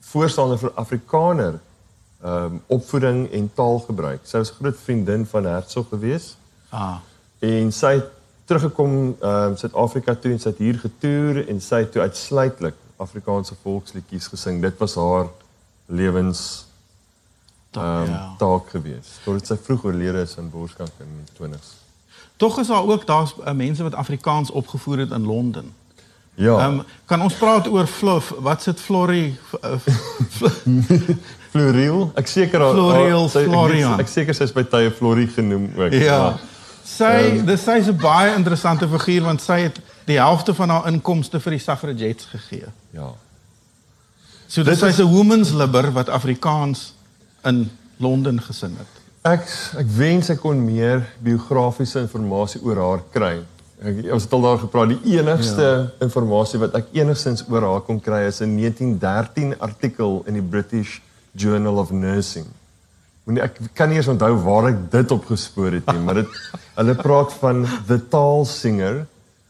voorstander 0.00 0.58
vir 0.58 0.72
Afrikaner 0.74 1.58
ehm 2.22 2.44
um, 2.44 2.62
opvoeding 2.66 3.30
en 3.30 3.50
taalgebruik. 3.54 4.20
Sy 4.22 4.36
was 4.36 4.50
'n 4.50 4.54
groot 4.60 4.76
vriendin 4.84 5.26
van 5.26 5.44
Hertzog 5.44 5.88
gewees 5.88 6.36
Ah. 6.68 6.96
en 7.38 7.72
sy 7.72 7.92
het 7.94 8.10
teruggekom 8.44 9.16
ehm 9.20 9.50
um, 9.50 9.56
Suid-Afrika 9.56 10.14
toe 10.14 10.32
en 10.32 10.38
sy 10.40 10.48
het 10.48 10.58
hier 10.58 10.78
getoer 10.78 11.48
en 11.48 11.60
sy 11.60 11.78
het 11.84 11.92
toe 11.92 12.02
uitsluitlik 12.02 12.74
Afrikaanse 12.96 13.54
volksliedjies 13.62 14.26
gesing. 14.26 14.62
Dit 14.62 14.78
was 14.78 14.94
haar 14.94 15.26
lewens 15.86 16.66
ehm 17.70 17.84
um, 17.84 18.10
ja. 18.10 18.34
taak 18.38 18.68
gewees. 18.68 19.18
Totdat 19.24 19.46
sy 19.46 19.56
vroeg 19.56 19.84
oorlede 19.84 20.20
is 20.20 20.38
aan 20.38 20.50
borskanker 20.50 21.04
in 21.04 21.24
die 21.24 21.34
20's. 21.38 21.85
Tog 22.36 22.58
is 22.58 22.66
daar 22.66 22.84
ook 22.84 23.06
daar's 23.06 23.34
uh, 23.46 23.52
mense 23.52 23.82
wat 23.82 23.94
Afrikaans 23.94 24.50
opgevoer 24.50 24.98
het 24.98 25.10
in 25.10 25.26
Londen. 25.26 25.72
Ja. 26.34 26.58
Ehm 26.58 26.72
um, 26.72 26.82
kan 27.04 27.22
ons 27.22 27.34
praat 27.34 27.68
oor 27.68 27.86
Fluff? 27.86 28.34
Wat 28.38 28.62
sit 28.62 28.80
Florie 28.80 29.38
uh, 29.64 29.70
Floriel, 31.52 32.10
ek 32.14 32.26
seker 32.26 32.60
haar 32.60 32.74
Floriel 32.76 33.28
Florian. 33.28 34.00
Ek 34.00 34.08
seker 34.08 34.36
sy's 34.36 34.52
by 34.52 34.66
tye 34.68 34.90
Florie 34.92 35.28
genoem 35.32 35.70
ook. 35.76 35.92
Ja. 35.96 36.36
Sy 36.84 37.04
Ehm. 37.04 37.46
dis 37.46 37.64
sy's 37.64 37.88
'n 37.88 37.96
baie 37.96 38.34
interessante 38.34 38.88
figuur 38.88 39.22
want 39.22 39.40
sy 39.40 39.60
het 39.60 39.80
die 40.04 40.18
helfte 40.20 40.54
van 40.54 40.68
haar 40.68 40.86
inkomste 40.92 41.40
vir 41.40 41.56
die 41.56 41.62
suffragettes 41.62 42.28
gegee. 42.30 42.68
Ja. 42.90 43.14
So 44.46 44.62
dis 44.62 44.78
sy's 44.78 45.00
'n 45.00 45.08
women's 45.08 45.50
libber 45.50 45.92
wat 45.92 46.08
Afrikaans 46.08 46.92
in 47.44 47.70
Londen 47.96 48.42
gesing 48.42 48.76
het. 48.78 48.95
Ek 49.26 49.46
ek 49.82 49.88
wens 49.96 50.28
ek 50.30 50.38
kon 50.38 50.58
meer 50.62 51.00
biografiese 51.24 52.04
inligting 52.04 52.60
oor 52.62 52.78
haar 52.78 53.00
kry. 53.14 53.34
Ek 53.82 54.04
ons 54.14 54.26
het 54.26 54.34
al 54.36 54.44
daar 54.44 54.60
gepraat. 54.62 54.92
Die 54.92 55.16
enigste 55.18 55.64
ja. 55.66 55.80
inligting 56.06 56.60
wat 56.62 56.76
ek 56.78 56.92
enigstens 56.94 57.42
oor 57.50 57.66
haar 57.66 57.82
kon 57.88 57.98
kry 58.00 58.22
is 58.28 58.38
'n 58.40 58.54
1913 58.54 59.58
artikel 59.58 60.22
in 60.30 60.38
die 60.38 60.46
British 60.54 61.00
Journal 61.34 61.82
of 61.82 61.90
Nursing. 61.90 62.46
Moenie 63.26 63.42
ek 63.42 63.58
kan 63.74 63.90
nie 63.90 63.98
eens 63.98 64.08
onthou 64.08 64.30
waar 64.46 64.70
ek 64.70 64.90
dit 64.90 65.10
opgespoor 65.10 65.72
het 65.72 65.86
nie, 65.90 66.02
maar 66.06 66.22
dit 66.22 66.28
hulle 66.78 66.94
praat 66.94 67.32
van 67.42 67.66
the 67.88 67.98
tall 67.98 68.46
singer 68.46 69.06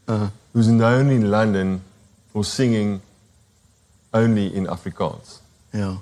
uh, 0.08 0.28
who's 0.52 0.72
known 0.72 1.10
in 1.10 1.28
London 1.28 1.82
for 2.32 2.44
singing 2.44 3.00
only 4.16 4.46
in 4.46 4.68
Afrikaans. 4.68 5.42
Ja. 5.70 5.92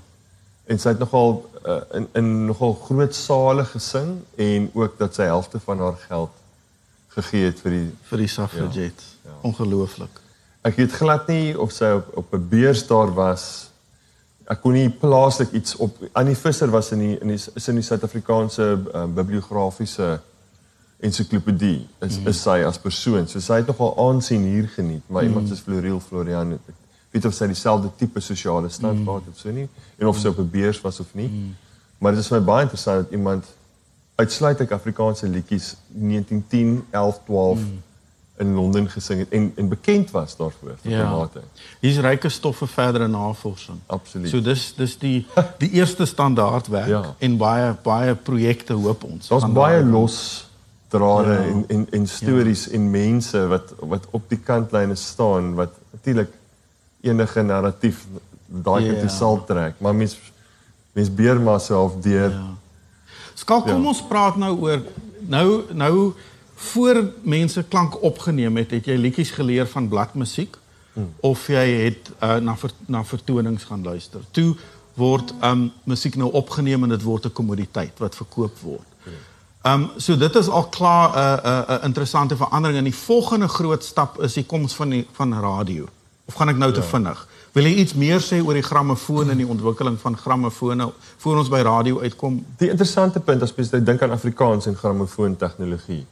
En 0.70 0.78
sy 0.78 0.94
het 0.94 1.02
nogal 1.02 1.42
uh, 1.64 1.80
in 1.92 2.08
in 2.12 2.30
nogal 2.46 2.74
groot 2.74 3.14
sale 3.14 3.64
gesing 3.64 4.18
en 4.36 4.70
ook 4.72 4.98
dat 4.98 5.14
sy 5.14 5.28
helfte 5.28 5.60
van 5.60 5.78
haar 5.78 5.96
geld 6.08 6.30
gegee 7.14 7.44
het 7.44 7.60
vir 7.60 7.78
die 7.78 7.88
vir 8.10 8.24
die 8.24 8.28
suffragettes. 8.28 9.14
Ja, 9.22 9.30
ja. 9.30 9.38
Ongelooflik. 9.48 10.20
Ek 10.64 10.76
weet 10.80 10.92
glad 10.96 11.28
nie 11.28 11.54
of 11.60 11.72
sy 11.72 11.92
op 11.98 12.10
op 12.20 12.34
'n 12.34 12.48
beurs 12.48 12.86
daar 12.86 13.14
was. 13.14 13.70
Ek 14.48 14.60
kon 14.60 14.72
nie 14.72 14.88
plaaslik 14.90 15.52
iets 15.52 15.76
op 15.76 15.96
Annie 16.12 16.36
Visser 16.36 16.70
was 16.70 16.92
in 16.92 16.98
die 16.98 17.18
in 17.20 17.28
die 17.28 17.40
is 17.54 17.68
in 17.68 17.80
die 17.80 17.84
Suid-Afrikaanse 17.84 18.78
uh, 18.94 19.04
bibliografiese 19.04 20.20
ensiklopedie. 21.00 21.86
Is 22.00 22.18
mm. 22.18 22.28
is 22.28 22.42
sy 22.42 22.62
as 22.64 22.78
persoon. 22.78 23.28
So 23.28 23.40
sy 23.40 23.60
het 23.62 23.66
nogal 23.66 23.94
aansien 24.08 24.42
hier 24.42 24.68
geniet, 24.68 25.02
maar 25.08 25.22
mm. 25.22 25.28
iemand 25.28 25.48
soos 25.48 25.60
Floriel 25.60 26.00
Florian 26.00 26.50
het 26.50 26.68
ek 26.68 26.83
weet 27.14 27.24
of 27.24 27.34
sy 27.34 27.46
dieselfde 27.46 27.90
tipe 27.96 28.20
sosiale 28.20 28.68
stand 28.68 28.98
mm. 28.98 29.04
gehad 29.06 29.26
het 29.28 29.34
of 29.34 29.40
so 29.40 29.50
nie 29.54 29.68
en 29.98 30.06
of 30.10 30.18
sy 30.18 30.32
op 30.32 30.38
'n 30.42 30.50
beurs 30.50 30.80
was 30.82 31.00
of 31.00 31.14
nie. 31.14 31.28
Mm. 31.28 31.54
Maar 31.98 32.12
dit 32.12 32.20
is 32.20 32.28
vir 32.28 32.38
my 32.40 32.44
baie 32.44 32.62
interessant 32.66 33.04
dat 33.04 33.12
iemand 33.12 33.44
uitsluitlik 34.14 34.70
Afrikaanse 34.70 35.28
liedjies 35.28 35.76
1910, 35.88 36.84
11, 36.90 37.20
12 37.24 37.58
mm. 37.58 37.82
in 38.38 38.54
Londen 38.54 38.90
gesing 38.90 39.18
het 39.18 39.28
en 39.30 39.52
en 39.56 39.68
bekend 39.68 40.10
was 40.10 40.36
daarvoor 40.36 40.74
'n 40.82 40.90
Ja. 40.90 41.10
mate. 41.10 41.40
Hier's 41.80 41.98
ryke 41.98 42.28
stof 42.28 42.56
vir 42.56 42.68
verdere 42.68 43.08
navorsing. 43.08 43.78
Absoluut. 43.86 44.28
So 44.30 44.40
dis 44.40 44.74
dis 44.76 44.98
die 44.98 45.26
die 45.58 45.70
eerste 45.70 46.04
standaard 46.06 46.66
werk 46.68 46.88
Ja. 46.96 47.14
en 47.18 47.36
baie 47.36 47.74
baie 47.82 48.14
projekte 48.14 48.72
hoop 48.72 49.04
ons. 49.04 49.28
Daar's 49.28 49.52
baie 49.52 49.80
daar- 49.82 49.90
los 49.90 50.48
drade 50.88 51.32
ja. 51.32 51.42
en 51.42 51.64
en 51.68 51.86
en 51.90 52.06
stories 52.08 52.64
ja. 52.64 52.72
en 52.72 52.90
mense 52.90 53.46
wat 53.46 53.74
wat 53.78 54.06
op 54.10 54.28
die 54.28 54.38
kantlyne 54.38 54.94
staan 54.94 55.54
wat 55.54 55.70
natuurlik 55.90 56.30
enige 57.04 57.42
narratief 57.42 58.06
daai 58.46 58.84
Ja. 58.84 58.88
kant 58.90 59.00
toe 59.00 59.10
sal 59.10 59.44
trek, 59.44 59.74
maar 59.78 59.94
mens 59.94 60.18
mens 60.94 61.14
beer 61.14 61.40
maar 61.40 61.60
self 61.60 61.96
deur. 62.00 62.30
Ja. 62.30 62.54
Skalk, 63.34 63.66
kom 63.66 63.82
Ja. 63.82 63.88
ons 63.88 64.02
praat 64.06 64.36
nou 64.36 64.58
oor 64.60 64.82
nou 65.18 65.62
nou 65.72 66.12
voor 66.54 67.12
mense 67.22 67.62
klank 67.62 68.02
opgeneem 68.02 68.56
het, 68.56 68.70
het 68.70 68.86
jy 68.86 68.96
liedjies 68.96 69.30
geleer 69.30 69.66
van 69.66 69.88
bladmusiek 69.88 70.56
hmm. 70.92 71.10
of 71.20 71.46
jy 71.46 71.66
het 71.84 72.10
uh, 72.22 72.36
na 72.36 72.56
ver, 72.56 72.70
na 72.86 73.04
vertonings 73.04 73.64
gaan 73.64 73.82
luister. 73.82 74.20
Toe 74.30 74.54
word 74.94 75.34
um 75.42 75.72
musiek 75.84 76.16
nou 76.16 76.30
opgeneem 76.32 76.82
en 76.82 76.94
dit 76.94 77.02
word 77.02 77.26
'n 77.26 77.32
kommoditeit 77.32 77.98
wat 77.98 78.14
verkoop 78.14 78.58
word. 78.62 78.86
Um 79.66 79.90
so 79.96 80.16
dit 80.16 80.34
is 80.36 80.48
al 80.48 80.68
klaar 80.68 81.08
'n 81.10 81.18
uh, 81.18 81.34
'n 81.34 81.70
uh, 81.70 81.76
uh, 81.76 81.84
interessante 81.84 82.36
verandering 82.36 82.78
en 82.78 82.84
die 82.84 82.94
volgende 82.94 83.48
groot 83.48 83.84
stap 83.84 84.20
is 84.22 84.32
die 84.32 84.44
koms 84.44 84.74
van 84.74 84.88
die 84.88 85.06
van 85.12 85.40
radio. 85.40 85.88
Of 86.24 86.34
gaan 86.34 86.48
ek 86.48 86.56
nou 86.60 86.70
ja. 86.72 86.80
te 86.80 86.86
vinnig? 86.88 87.26
Wil 87.54 87.68
jy 87.68 87.74
iets 87.84 87.94
meer 87.94 88.22
sê 88.24 88.40
oor 88.42 88.56
die 88.56 88.64
grammofoon 88.66 89.30
en 89.30 89.38
die 89.38 89.46
ontwikkeling 89.46 89.98
van 90.00 90.16
grammofone 90.18 90.88
voor 91.22 91.42
ons 91.42 91.50
by 91.52 91.60
radio 91.66 92.00
uitkom? 92.00 92.40
Die 92.58 92.70
interessante 92.72 93.20
punt 93.20 93.44
as 93.46 93.54
mens 93.54 93.70
dink 93.70 94.02
aan 94.02 94.14
Afrikaans 94.16 94.66
en 94.66 94.76
grammofoon 94.76 95.36
tegnologie. 95.38 96.02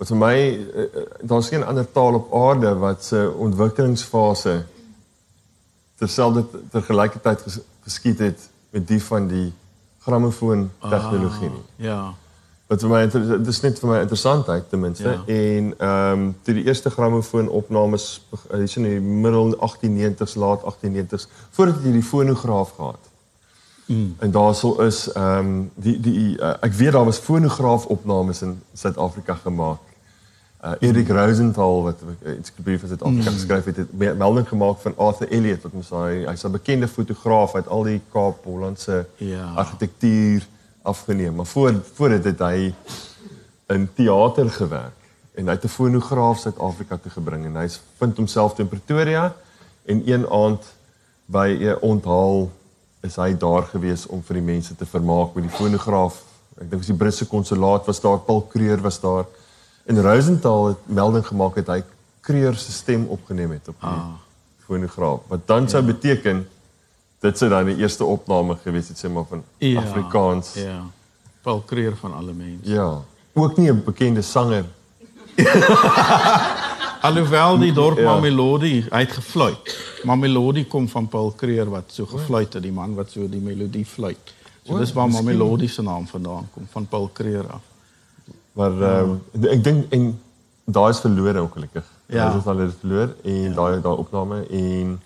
Wat 0.00 0.10
vir 0.10 0.18
my 0.18 0.34
uh, 0.40 0.82
uh, 0.82 1.04
daar's 1.22 1.52
geen 1.52 1.64
ander 1.64 1.86
taal 1.92 2.16
op 2.18 2.32
aarde 2.34 2.72
wat 2.80 3.04
se 3.04 3.20
ontwikkelingsfase 3.36 4.56
terselfde 6.00 6.46
tergelykertyd 6.72 7.44
ges, 7.44 7.60
geskied 7.84 8.24
het 8.24 8.48
met 8.72 8.88
die 8.88 9.02
van 9.04 9.28
die 9.28 9.50
grammofoon 10.06 10.70
tegnologie 10.80 11.50
nie. 11.52 11.64
Ja. 11.86 12.14
Wat 12.70 12.80
vir 12.84 12.90
my 12.90 13.00
dit 13.10 13.46
is 13.50 13.60
net 13.64 13.78
vir 13.82 13.88
my 13.90 13.98
interessantheid 14.04 14.68
ten 14.70 14.80
minste 14.80 15.08
Ja. 15.08 15.16
ja. 15.26 15.34
en 15.34 15.74
ehm 15.78 16.12
um, 16.20 16.36
toe 16.46 16.54
die 16.54 16.64
eerste 16.70 16.90
grammofoon 16.90 17.48
opnames 17.48 18.04
hier's 18.54 18.76
in 18.78 18.86
die 18.86 19.00
middel 19.00 19.56
1890s 19.58 20.36
laat 20.38 20.62
1890s 20.62 21.26
voordat 21.50 21.82
jy 21.84 21.92
die 21.96 22.02
fonograaf 22.02 22.70
gehad. 22.76 23.08
Mm. 23.86 24.14
En 24.18 24.30
daarso 24.30 24.76
is 24.86 25.12
ehm 25.12 25.38
um, 25.38 25.70
die 25.74 25.96
die 26.00 26.36
uh, 26.38 26.54
ek 26.60 26.72
weet 26.78 26.92
daar 26.92 27.04
was 27.04 27.18
fonograaf 27.18 27.86
opnames 27.86 28.42
in 28.42 28.60
Suid-Afrika 28.74 29.34
gemaak. 29.34 29.80
Uh, 30.64 30.72
Erik 30.80 31.08
mm. 31.08 31.16
Rosenthal 31.16 31.82
wat 31.82 31.98
iets 32.38 32.52
brief 32.62 32.82
in 32.82 32.88
Suid-Afrika 32.88 33.30
mm. 33.30 33.36
geskryf 33.36 33.64
het, 33.64 33.76
het 33.76 33.92
me- 33.92 34.14
melding 34.14 34.48
gemaak 34.48 34.78
van 34.78 34.94
Arthur 34.96 35.28
Elliot 35.28 35.62
wat 35.62 35.72
mos 35.72 35.90
hy 35.90 36.22
hy's 36.28 36.44
'n 36.44 36.50
bekende 36.52 36.88
fotograaf 36.88 37.54
uit 37.54 37.68
al 37.68 37.82
die 37.82 38.00
Kaap 38.12 38.44
Hollandse 38.44 39.06
Ja. 39.16 39.52
argitektuur 39.56 40.46
afgeneem. 40.82 41.34
Maar 41.34 41.46
voor 41.46 41.74
voor 41.94 42.08
dit 42.08 42.24
het 42.24 42.38
hy 42.38 42.74
in 43.66 43.88
teater 43.94 44.50
gewerk 44.50 44.96
en 45.34 45.46
hy 45.46 45.52
het 45.52 45.64
'n 45.64 45.68
fonograaf 45.68 46.38
Suid-Afrika 46.38 46.96
toe 46.96 47.10
gebring 47.10 47.44
en 47.44 47.56
hy 47.56 47.68
vind 47.98 48.16
homself 48.16 48.58
in 48.58 48.68
Pretoria 48.68 49.34
en 49.84 50.02
een 50.04 50.26
aand 50.30 50.64
by 51.26 51.58
'n 51.60 51.78
onthaal 51.80 52.50
is 53.00 53.16
hy 53.16 53.36
daar 53.38 53.62
gewees 53.62 54.06
om 54.06 54.22
vir 54.22 54.34
die 54.34 54.44
mense 54.44 54.76
te 54.76 54.86
vermaak 54.86 55.34
met 55.34 55.46
die 55.46 55.56
fonograaf. 55.56 56.22
Ek 56.60 56.70
dink 56.70 56.84
die 56.86 56.96
Britse 56.96 57.26
konsulaat 57.26 57.86
was 57.86 58.00
daar, 58.00 58.18
Paul 58.18 58.42
Kreur 58.42 58.80
was 58.80 59.00
daar. 59.00 59.24
En 59.84 60.02
Rosenthal 60.02 60.66
het 60.66 60.76
melding 60.84 61.26
gemaak 61.26 61.54
dat 61.54 61.66
hy 61.66 61.82
Kreur 62.20 62.54
se 62.54 62.72
stem 62.72 63.06
opgeneem 63.08 63.50
het 63.50 63.68
op 63.68 63.80
die 63.80 63.88
ah. 63.88 64.18
fonograaf. 64.66 65.20
Wat 65.26 65.46
dan 65.46 65.62
ja. 65.62 65.68
sou 65.68 65.82
beteken 65.82 66.48
dit 67.20 67.38
sou 67.38 67.50
dan 67.50 67.64
die 67.68 67.76
eerste 67.76 68.04
opname 68.04 68.56
gewees 68.62 68.88
het 68.88 68.98
sê 69.04 69.10
maar 69.12 69.26
van 69.28 69.44
ja. 69.58 69.80
Afrikaans. 69.82 70.54
Ja. 70.54 70.62
Ja. 70.62 70.82
Paul 71.42 71.62
Kreer 71.66 71.96
van 71.96 72.14
alle 72.14 72.32
mense. 72.32 72.72
ja. 72.72 72.90
Ook 73.32 73.56
nie 73.56 73.70
'n 73.72 73.82
bekende 73.84 74.22
sanger. 74.22 74.64
Alhoewel 77.00 77.58
die 77.58 77.72
dorp 77.72 77.96
Ja. 77.96 78.02
ja. 78.02 78.14
Mamelodi, 78.14 78.86
hy 78.90 78.98
het 78.98 79.12
gefluit. 79.12 79.78
Mamelodi 80.04 80.66
kom 80.66 80.88
van 80.88 81.08
Paul 81.08 81.30
Kreer 81.30 81.70
wat 81.70 81.84
so 81.86 82.06
gefluit 82.06 82.52
het, 82.52 82.62
die 82.62 82.72
man 82.72 82.94
wat 82.94 83.10
so 83.10 83.28
die 83.28 83.40
melodie 83.40 83.86
fluit. 83.86 84.34
So 84.62 84.78
dis 84.78 84.92
waar 84.92 85.08
my 85.08 85.22
melodie 85.22 85.68
se 85.68 85.82
naam 85.82 86.06
vandaan 86.06 86.48
kom 86.52 86.66
van 86.70 86.86
Paul 86.86 87.10
Creer 87.12 87.46
af. 87.48 87.62
Maar 88.52 88.82
ehm 88.82 89.16
um, 89.32 89.46
ek 89.48 89.64
dink 89.64 89.92
en 89.92 90.20
daai 90.64 90.90
is 90.90 91.00
verlore 91.00 91.42
ongelukkig. 91.42 91.84
Ja. 92.06 92.28
Dit 92.32 92.40
is 92.40 92.46
al 92.46 92.56
dit 92.56 92.74
verloor 92.80 93.14
en 93.24 93.42
ja. 93.42 93.54
daai 93.54 93.80
daai 93.80 93.96
opname 93.96 94.46
en 94.50 95.00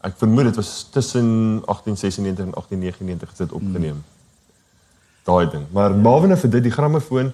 ek 0.00 0.14
vermoed 0.16 0.44
dit 0.44 0.56
was 0.56 0.88
tussen 0.90 1.26
1896 1.64 2.44
en 2.44 2.50
1899 2.50 3.36
dit 3.36 3.52
opgeneem. 3.52 3.94
Mm. 3.94 4.04
Daai 5.24 5.50
ding. 5.50 5.64
Maar 5.72 5.94
behalwe 6.00 6.36
vir 6.36 6.50
dit 6.50 6.62
die 6.62 6.72
grammofoon 6.72 7.32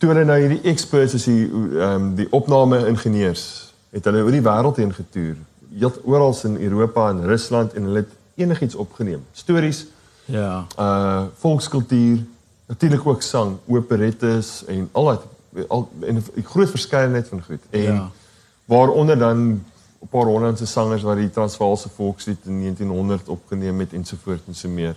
toe 0.00 0.08
hulle 0.08 0.24
nou 0.24 0.38
hierdie 0.40 0.62
experts 0.70 1.14
is 1.14 1.24
die 1.28 1.44
ehm 1.46 1.82
um, 1.94 2.14
die 2.16 2.28
opname 2.32 2.86
ingenieurs 2.88 3.72
het 3.92 4.04
hulle 4.08 4.22
oor 4.24 4.32
die 4.32 4.44
wêreld 4.46 4.76
heen 4.80 4.92
getoer. 4.96 5.36
Heel 5.78 5.92
oral 6.04 6.34
in 6.48 6.56
Europa 6.56 7.08
en 7.10 7.24
Rusland 7.26 7.74
en 7.74 7.82
hulle 7.90 8.04
het 8.04 8.14
enigiets 8.40 8.74
opgeneem. 8.74 9.24
Stories, 9.32 9.86
Ja. 10.24 10.66
uh 10.78 11.24
volkskultuur, 11.42 12.22
natuurlik 12.66 13.06
ook 13.06 13.22
sang, 13.22 13.56
operettes 13.66 14.64
en 14.66 14.88
al 14.92 15.04
daai 15.04 15.18
al 15.68 15.88
en 16.00 16.16
'n 16.16 16.44
groot 16.44 16.70
verskeidenheid 16.70 17.28
van 17.28 17.42
goed. 17.42 17.60
En 17.70 17.82
Ja. 17.82 17.92
ja. 17.94 18.10
waaronder 18.64 19.18
dan 19.18 19.64
'n 20.02 20.08
paar 20.08 20.24
Hollandse 20.26 20.66
sangers 20.66 21.02
wat 21.02 21.16
die 21.16 21.30
Transvaalse 21.30 21.88
volkslied 21.88 22.38
in 22.46 22.60
1900 22.60 23.28
opgeneem 23.28 23.78
het 23.78 23.92
en 23.92 24.04
so 24.04 24.16
voort 24.22 24.40
en 24.46 24.54
so 24.54 24.68
meer. 24.68 24.96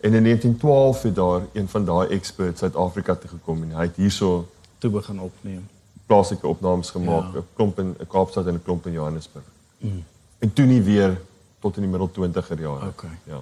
En 0.00 0.14
in 0.14 0.22
1912 0.22 1.02
het 1.02 1.14
daar 1.14 1.40
een 1.52 1.68
van 1.68 1.84
daai 1.84 2.08
experts 2.08 2.58
Suid-Afrika 2.60 3.14
toe 3.14 3.30
gekom 3.30 3.62
en 3.62 3.70
hy 3.70 3.82
het 3.82 3.96
hierso 3.96 4.48
Toe 4.78 4.90
begin 4.90 5.20
opneem. 5.20 5.68
plaaslike 6.06 6.46
opnames 6.46 6.90
gemaak, 6.90 7.32
Ja. 7.34 7.38
'n 7.38 7.46
klomp 7.54 7.78
in 7.78 7.96
Kaapstad 8.08 8.46
en 8.46 8.54
'n 8.54 8.62
klomp 8.62 8.86
in 8.86 8.92
Johannesburg. 8.92 9.44
Mm. 9.78 10.04
En 10.38 10.52
toe 10.52 10.64
nie 10.66 10.82
weer 10.82 11.20
tot 11.60 11.76
in 11.76 11.82
die 11.82 11.90
middel 11.90 12.10
20er 12.10 12.60
jare. 12.60 12.86
Okay. 12.86 13.10
Ja. 13.24 13.40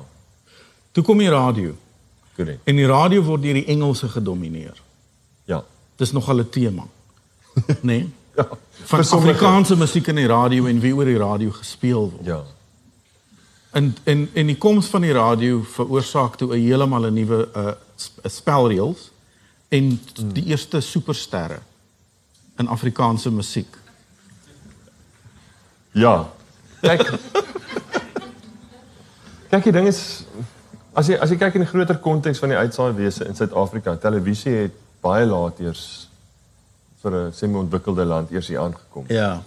Toe 0.93 1.05
kom 1.05 1.19
die 1.19 1.29
radio. 1.29 1.73
Korrek. 2.35 2.59
En 2.65 2.77
die 2.77 2.87
radio 2.87 3.23
word 3.23 3.43
deur 3.43 3.55
die 3.55 3.65
Engelse 3.67 4.09
gedomeineer. 4.09 4.83
Ja. 5.45 5.65
Dis 5.97 6.13
nogal 6.13 6.37
'n 6.39 6.49
tema. 6.49 6.85
Nee. 7.81 8.09
Ja. 8.39 8.45
Van 8.49 8.99
Vir 8.99 9.05
sommige- 9.05 9.33
Afrikaanse 9.35 9.77
musiek 9.77 10.07
in 10.13 10.15
die 10.21 10.27
radio 10.31 10.67
en 10.71 10.79
wie 10.81 10.93
oor 10.95 11.05
die 11.11 11.19
radio 11.19 11.51
gespeel 11.51 12.05
word. 12.13 12.25
Ja. 12.27 12.43
En 13.73 13.97
en 14.05 14.29
en 14.35 14.47
die 14.47 14.57
koms 14.57 14.87
van 14.87 15.03
die 15.03 15.13
radio 15.13 15.63
veroorsaak 15.63 16.37
toe 16.39 16.55
'n 16.57 16.63
heeltemal 16.63 17.07
'n 17.09 17.15
nuwe 17.15 17.49
uh 17.57 17.73
sp- 17.99 18.23
spelreëls 18.31 19.11
en 19.69 20.01
die 20.33 20.45
eerste 20.45 20.81
supersterre 20.81 21.59
in 22.59 22.69
Afrikaanse 22.69 23.31
musiek. 23.31 23.77
Ja. 25.93 26.29
Kyk. 26.81 27.11
kyk, 29.51 29.63
die 29.65 29.73
ding 29.73 29.87
is 29.89 30.25
as 30.95 31.07
jy 31.09 31.17
as 31.21 31.31
jy 31.31 31.37
kyk 31.37 31.55
in 31.55 31.61
die 31.61 31.69
groter 31.71 31.99
konteks 31.99 32.39
van 32.39 32.49
die 32.49 32.59
uitsaaiwese 32.59 33.25
in 33.27 33.35
Suid-Afrika, 33.35 33.97
televisie 33.97 34.53
het 34.55 34.73
baie 35.01 35.27
laat 35.27 35.59
eers 35.61 36.08
vir 37.03 37.13
'n 37.13 37.33
semi-ontwikkelde 37.33 38.05
land 38.05 38.31
eers 38.31 38.49
hier 38.49 38.59
aangekom. 38.61 39.05
Ja. 39.09 39.43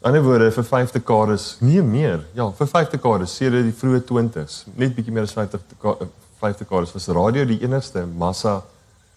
Ander 0.00 0.22
woorde 0.22 0.50
vir 0.52 0.64
5 0.64 0.90
dekades, 0.90 1.56
nee 1.60 1.82
meer. 1.82 2.24
Ja, 2.34 2.50
vir 2.52 2.66
5 2.66 2.88
dekades 2.90 3.36
sedert 3.36 3.64
die 3.64 3.72
vroeë 3.72 4.00
20s, 4.04 4.64
net 4.74 4.94
bietjie 4.94 5.12
meer 5.12 5.22
as 5.22 5.32
50 5.32 5.60
deka- 5.68 6.06
5 6.40 6.56
dekades 6.56 6.92
was 6.92 7.06
radio 7.06 7.44
die 7.44 7.60
enigste 7.62 8.06
massa 8.06 8.62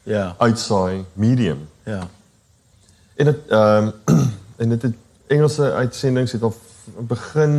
Ja. 0.04 0.36
uitsaai 0.38 1.04
medium. 1.14 1.68
Ja. 1.86 2.08
En 3.16 3.26
dit 3.26 3.38
ehm 3.50 3.90
en 4.62 4.70
dit 4.70 4.82
het 4.82 4.94
Engelse 5.28 5.74
uitsendings 5.74 6.32
het 6.32 6.42
al 6.44 6.54
begin 7.00 7.50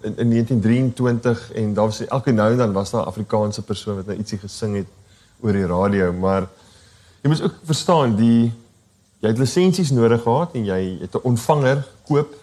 in, 0.00 0.14
in 0.16 0.30
1923 0.30 1.52
en 1.52 1.74
daar 1.74 1.84
was 1.84 2.06
elke 2.06 2.30
nou 2.30 2.50
en 2.52 2.56
dan 2.58 2.72
was 2.72 2.90
daar 2.90 3.02
'n 3.02 3.06
Afrikaanse 3.06 3.62
persoon 3.62 3.96
wat 3.96 4.06
nou 4.06 4.18
ietsie 4.18 4.38
gesing 4.38 4.76
het 4.76 4.86
oor 5.40 5.52
die 5.52 5.66
radio, 5.66 6.12
maar 6.12 6.46
jy 7.22 7.28
moet 7.30 7.42
ook 7.42 7.54
verstaan 7.64 8.16
die 8.16 8.52
jy 9.18 9.28
het 9.28 9.38
lisensies 9.38 9.90
nodig 9.90 10.22
gehad 10.22 10.54
en 10.54 10.64
jy 10.64 10.98
het 11.00 11.14
'n 11.14 11.22
ontvanger 11.22 11.86
koop 12.06 12.34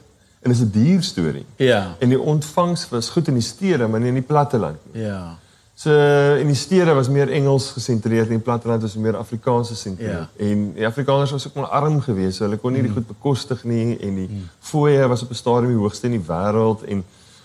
en 0.42 0.52
dit 0.52 0.58
is 0.60 0.64
'n 0.64 0.72
duur 0.72 1.04
storie. 1.04 1.46
Ja. 1.56 1.96
En 2.00 2.10
die 2.10 2.20
ontvangs 2.20 2.90
was 2.90 3.10
goed 3.10 3.28
in 3.28 3.34
die 3.34 3.44
stede, 3.44 3.88
maar 3.88 4.00
nie 4.00 4.08
in 4.08 4.14
die 4.14 4.24
platteland 4.24 4.78
nie. 4.92 5.04
Ja. 5.04 5.38
So 5.76 5.92
in 6.36 6.48
die 6.48 6.56
stede 6.56 6.94
was 6.94 7.10
meer 7.10 7.32
Engels 7.32 7.72
gesentreerd 7.72 8.28
en 8.28 8.38
die 8.38 8.44
platteland 8.46 8.82
was 8.82 8.94
meer 8.96 9.16
Afrikaans 9.18 9.68
gesentreerd. 9.68 10.28
Ja. 10.38 10.46
En 10.46 10.74
die 10.74 10.86
Afrikaners 10.86 11.32
was 11.32 11.48
ook 11.48 11.54
maar 11.54 11.66
arm 11.66 12.02
geweest. 12.02 12.38
So 12.38 12.44
hulle 12.44 12.58
kon 12.58 12.74
nie 12.74 12.82
die 12.82 12.92
goed 12.92 13.08
bekostig 13.08 13.64
nie 13.64 13.98
en 13.98 14.16
die 14.16 14.30
fooie 14.60 15.08
was 15.08 15.24
op 15.24 15.30
'n 15.30 15.36
stadium 15.36 15.74
die 15.74 15.82
hoogste 15.82 16.06
in 16.06 16.12
die 16.12 16.26
wêreld 16.28 16.86
en 16.88 17.04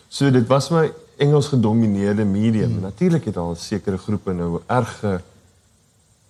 so 0.08 0.30
dit 0.30 0.46
was 0.46 0.68
maar 0.68 0.90
Engels 1.16 1.48
gedomeineerde 1.48 2.24
medium. 2.24 2.70
Mm. 2.70 2.80
Natuurlik 2.80 3.24
het 3.24 3.34
daar 3.34 3.56
sekere 3.56 3.98
groepe 3.98 4.32
nou 4.32 4.60
erg 4.66 4.98
ge, 4.98 5.20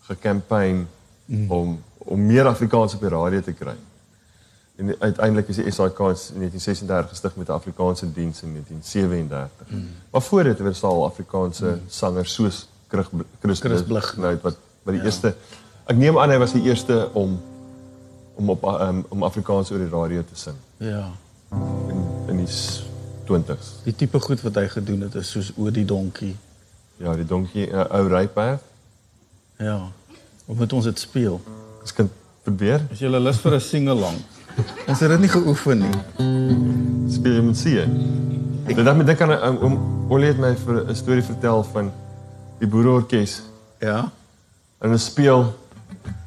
gekampanje 0.00 0.84
mm. 1.24 1.50
om 1.50 1.82
om 2.08 2.26
meer 2.26 2.46
Afrikaans 2.46 2.94
op 2.94 3.00
die 3.04 3.08
radio 3.12 3.40
te 3.44 3.52
kry. 3.52 3.74
En 4.78 4.94
uiteindelik 4.98 5.48
is 5.48 5.56
die 5.56 5.70
SAK 5.70 5.98
in 5.98 6.38
1936 6.40 7.08
gestig 7.08 7.36
met 7.36 7.48
'n 7.48 7.52
Afrikaanse 7.52 8.12
diens 8.12 8.42
in 8.42 8.52
1937. 8.52 9.66
Mm. 9.68 9.88
Maar 10.10 10.22
voor 10.22 10.42
dit 10.42 10.58
was 10.60 10.80
daar 10.80 10.90
al 10.90 11.04
Afrikaanse 11.04 11.64
mm. 11.66 11.80
sangers 11.88 12.34
soos 12.34 12.68
Chris 12.88 13.60
Chris, 13.60 13.82
Blig. 13.82 14.16
nou 14.16 14.38
wat 14.42 14.56
wat 14.82 14.94
die 14.94 14.96
ja. 14.96 15.04
eerste 15.04 15.34
ek 15.84 15.96
neem 15.96 16.18
aan 16.18 16.30
hy 16.30 16.38
was 16.38 16.52
die 16.52 16.62
eerste 16.62 17.10
om 17.12 17.40
om 18.34 18.50
op 18.50 18.64
um, 18.64 19.04
om 19.08 19.22
Afrikaans 19.22 19.70
oor 19.70 19.78
die 19.78 19.88
radio 19.88 20.22
te 20.24 20.36
sing 20.36 20.56
Ja. 20.76 21.10
in 21.88 22.06
in 22.28 22.36
die 22.36 22.46
s- 22.46 22.86
20s. 23.28 23.82
Die 23.84 23.94
tipe 23.94 24.20
goed 24.20 24.40
wat 24.40 24.54
hy 24.54 24.68
gedoen 24.68 25.00
het 25.00 25.14
is 25.14 25.30
soos 25.30 25.52
oor 25.56 25.72
die 25.72 25.84
donkie. 25.84 26.36
Ja, 26.96 27.14
die 27.14 27.24
donkie 27.24 27.68
uh, 27.68 27.84
ou 27.90 28.06
ryperd. 28.08 28.62
Ja. 29.58 29.90
Of 30.46 30.56
moet 30.56 30.72
ons 30.72 30.84
dit 30.84 30.98
speel? 30.98 31.40
Ek 31.88 31.94
kan 31.96 32.10
probeer. 32.44 32.84
As 32.92 33.00
jy 33.00 33.08
lus 33.08 33.38
vir 33.40 33.54
'n 33.54 33.60
sing-along. 33.60 34.16
Ons 34.88 35.00
het 35.00 35.10
dit 35.10 35.20
nie 35.20 35.28
geoefen 35.28 35.78
nie. 35.78 35.94
Speel 37.12 37.32
jy 37.38 37.42
met 37.42 37.56
see. 37.56 37.80
Ek 38.68 38.76
dit 38.76 38.96
met 38.96 39.06
dink 39.06 39.20
aan 39.20 39.58
om 39.58 39.78
Olie 40.10 40.28
het 40.28 40.38
my 40.38 40.54
vir 40.56 40.84
'n 40.88 40.94
storie 40.94 41.22
vertel 41.22 41.62
van 41.72 41.92
die 42.60 42.68
boereorkes 42.68 43.42
Ja. 43.80 44.10
en 44.80 44.88
hulle 44.90 44.98
speel 44.98 45.54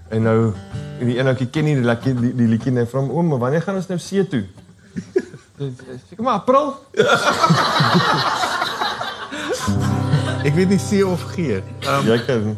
en 0.10 0.24
nou 0.24 0.54
en 1.00 1.08
die 1.08 1.18
een 1.20 1.28
ouetjie 1.28 1.50
ken 1.50 1.64
nie 1.64 1.76
die 1.76 1.84
lekker 1.84 2.16
die, 2.22 2.36
die 2.36 2.48
liedjie 2.48 2.72
net 2.72 2.90
van 2.90 3.10
oom, 3.10 3.28
maar 3.28 3.40
wanneer 3.40 3.62
gaan 3.62 3.76
ons 3.76 3.88
nou 3.88 4.00
see 4.00 4.28
toe? 4.28 4.44
Seker 6.10 6.24
maar 6.24 6.34
April. 6.34 6.76
Ek 10.44 10.54
weet 10.56 10.70
nie 10.70 10.80
C 10.80 11.04
of 11.06 11.22
G. 11.34 11.38
Ehm 11.38 12.08
Jy 12.08 12.18
kan 12.26 12.58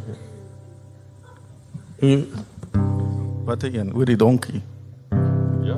um, 2.01 2.27
wat 3.45 3.63
'n 3.63 3.75
een 3.75 3.93
oor 3.95 4.05
die 4.05 4.15
donkie. 4.15 4.61
ja. 5.61 5.77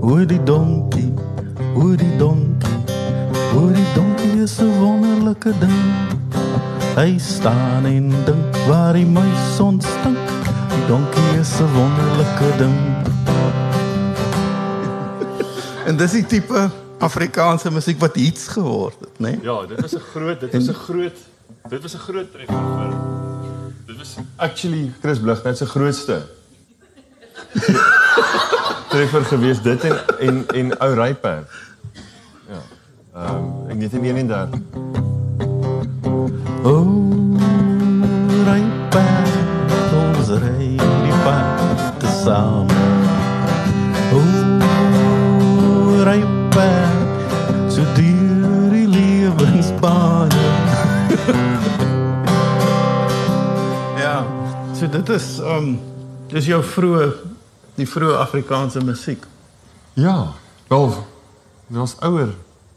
Oor 0.00 0.26
die 0.26 0.42
donkie, 0.42 1.12
oor 1.74 1.96
die 1.96 2.16
donkie. 2.16 2.70
Oor 3.54 3.72
die 3.72 3.92
donkie 3.94 4.42
is 4.42 4.58
'n 4.60 4.78
wonderlike 4.78 5.52
ding. 5.58 5.82
Hy 6.94 7.18
staan 7.18 7.84
en 7.84 8.08
dink 8.24 8.56
waar 8.66 8.92
die 8.92 9.06
muis 9.06 9.60
ontstink. 9.60 10.18
Die 10.68 10.86
donkie 10.86 11.38
is 11.40 11.60
'n 11.60 11.72
wonderlike 11.74 12.56
ding. 12.58 12.78
en 15.86 15.96
dis 15.96 16.10
die 16.10 16.26
tipe 16.26 16.70
Afrikaanse 16.98 17.70
musiek 17.70 17.98
wat 17.98 18.14
hits 18.14 18.48
geword 18.48 19.00
het, 19.00 19.18
né? 19.18 19.30
Nee? 19.30 19.38
Ja, 19.42 19.66
dit 19.66 19.80
was 19.80 19.94
'n 19.94 19.98
groot, 19.98 20.40
dit 20.40 20.52
was 20.52 20.68
'n 20.68 20.72
groot, 20.72 21.16
dit 21.68 21.82
was 21.82 21.94
'n 21.94 21.98
groot 21.98 22.32
treffer 22.32 22.54
vir 22.54 22.91
dit 23.92 24.00
was 24.00 24.16
actually 24.36 24.92
Chris 25.00 25.18
Blig 25.20 25.42
net 25.44 25.58
sy 25.60 25.66
grootste 25.68 26.22
treffer 28.92 29.24
gewees 29.28 29.60
dit 29.64 29.84
en 29.88 29.96
en 30.28 30.46
en 30.60 30.72
ou 30.86 30.94
ryperd. 30.96 31.48
Ja. 32.48 32.62
Ehm 33.14 33.34
um, 33.34 33.68
in 33.68 33.78
1931. 33.78 34.48
Oh, 36.62 36.88
ry 38.48 38.62
pad, 38.94 39.28
ons 40.00 40.28
ry 40.44 40.68
die 40.76 41.18
pad 41.24 42.00
te 42.00 42.08
saam. 42.22 42.68
Oh, 44.16 44.32
ry 46.08 46.20
so 54.82 54.88
dit 54.90 55.08
is 55.14 55.26
um 55.38 55.76
dis 56.32 56.48
jou 56.50 56.58
vroeë 56.64 57.08
die 57.78 57.86
vroeë 57.88 58.16
Afrikaanse 58.18 58.80
musiek. 58.84 59.26
Ja, 59.94 60.32
wel 60.68 60.90
ons 61.72 61.94
ouer 62.04 62.32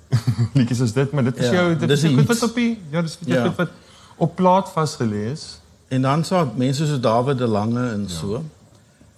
liedjies 0.56 0.84
is 0.86 0.94
dit, 0.96 1.12
maar 1.12 1.26
dit 1.28 1.39
is 1.41 1.50
Ja, 1.50 1.54
jou 1.58 1.72
dit 1.76 1.89
dis 1.89 2.04
is 2.04 2.13
goed 2.13 2.30
wat 2.30 2.44
op 2.46 2.56
die 2.56 2.76
ja, 2.94 3.02
dis 3.02 3.18
Ja. 3.26 3.48
goed 3.48 3.58
wat 3.63 3.74
op 4.22 4.36
plaat 4.36 4.70
vasgelees. 4.72 5.60
En 5.88 6.06
dan 6.06 6.24
so 6.24 6.46
mense 6.56 6.86
soos 6.86 7.02
David 7.02 7.38
de 7.41 7.48
Lange 7.48 7.89
en 7.89 8.06
so 8.10 8.44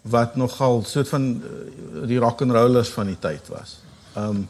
wat 0.07 0.35
nogal 0.35 0.83
soort 0.87 1.09
van 1.09 1.27
eh, 1.43 2.07
die 2.07 2.19
rock 2.19 2.41
and 2.41 2.51
rollers 2.55 2.89
van 2.89 3.11
die 3.11 3.19
tyd 3.19 3.51
was. 3.51 3.77
Um 4.15 4.47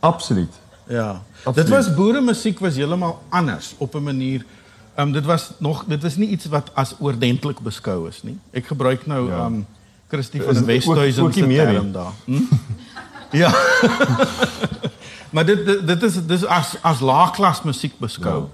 Absoluut. 0.00 0.54
Ja. 0.88 1.22
Absoluut. 1.44 1.54
Dit 1.54 1.68
was 1.68 1.94
boere 1.94 2.20
musiek 2.20 2.58
was 2.58 2.74
heeltemal 2.80 3.20
anders 3.28 3.74
op 3.78 3.94
'n 3.94 4.02
manier. 4.02 4.44
Ehm 4.94 5.06
um, 5.06 5.12
dit 5.12 5.24
was 5.24 5.50
nog 5.58 5.84
dit 5.84 6.02
was 6.02 6.16
nie 6.16 6.28
iets 6.28 6.44
wat 6.46 6.70
as 6.74 6.94
oordentlik 6.98 7.60
beskou 7.60 8.08
is 8.08 8.22
nie. 8.22 8.38
Ek 8.50 8.66
gebruik 8.66 9.06
nou 9.06 9.28
ehm 9.30 9.38
ja. 9.38 9.46
um, 9.46 9.66
Christie 10.08 10.42
van 10.42 10.64
Westhuizen 10.64 11.32
se 11.32 11.46
term 11.46 11.92
daar. 11.92 12.12
Hm? 12.24 12.42
ja. 13.42 13.50
maar 15.32 15.46
dit, 15.46 15.66
dit 15.66 15.86
dit 15.86 16.02
is 16.02 16.26
dis 16.26 16.44
as 16.44 16.76
as 16.80 17.00
laagklas 17.00 17.62
musiek 17.62 17.98
beskou. 17.98 18.40
Ja. 18.40 18.48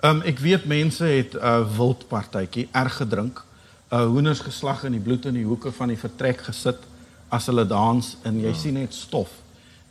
Ehm 0.00 0.16
um, 0.16 0.22
ek 0.22 0.38
weet 0.38 0.64
mense 0.64 1.04
het 1.04 1.32
'n 1.32 1.40
uh, 1.44 1.76
wildpartytjie 1.76 2.68
erg 2.72 2.96
gedrink. 2.96 3.44
Uh 3.88 4.04
hoenders 4.04 4.40
geslag 4.40 4.84
in 4.84 4.92
die 4.92 5.00
bloed 5.00 5.24
in 5.24 5.34
die 5.34 5.44
hoeke 5.44 5.72
van 5.72 5.88
die 5.88 5.98
vertrek 5.98 6.40
gesit 6.40 6.84
as 7.28 7.46
hulle 7.46 7.66
dans 7.66 8.16
en 8.22 8.40
jy 8.40 8.52
ja. 8.52 8.54
sien 8.54 8.74
net 8.74 8.94
stof. 8.94 9.30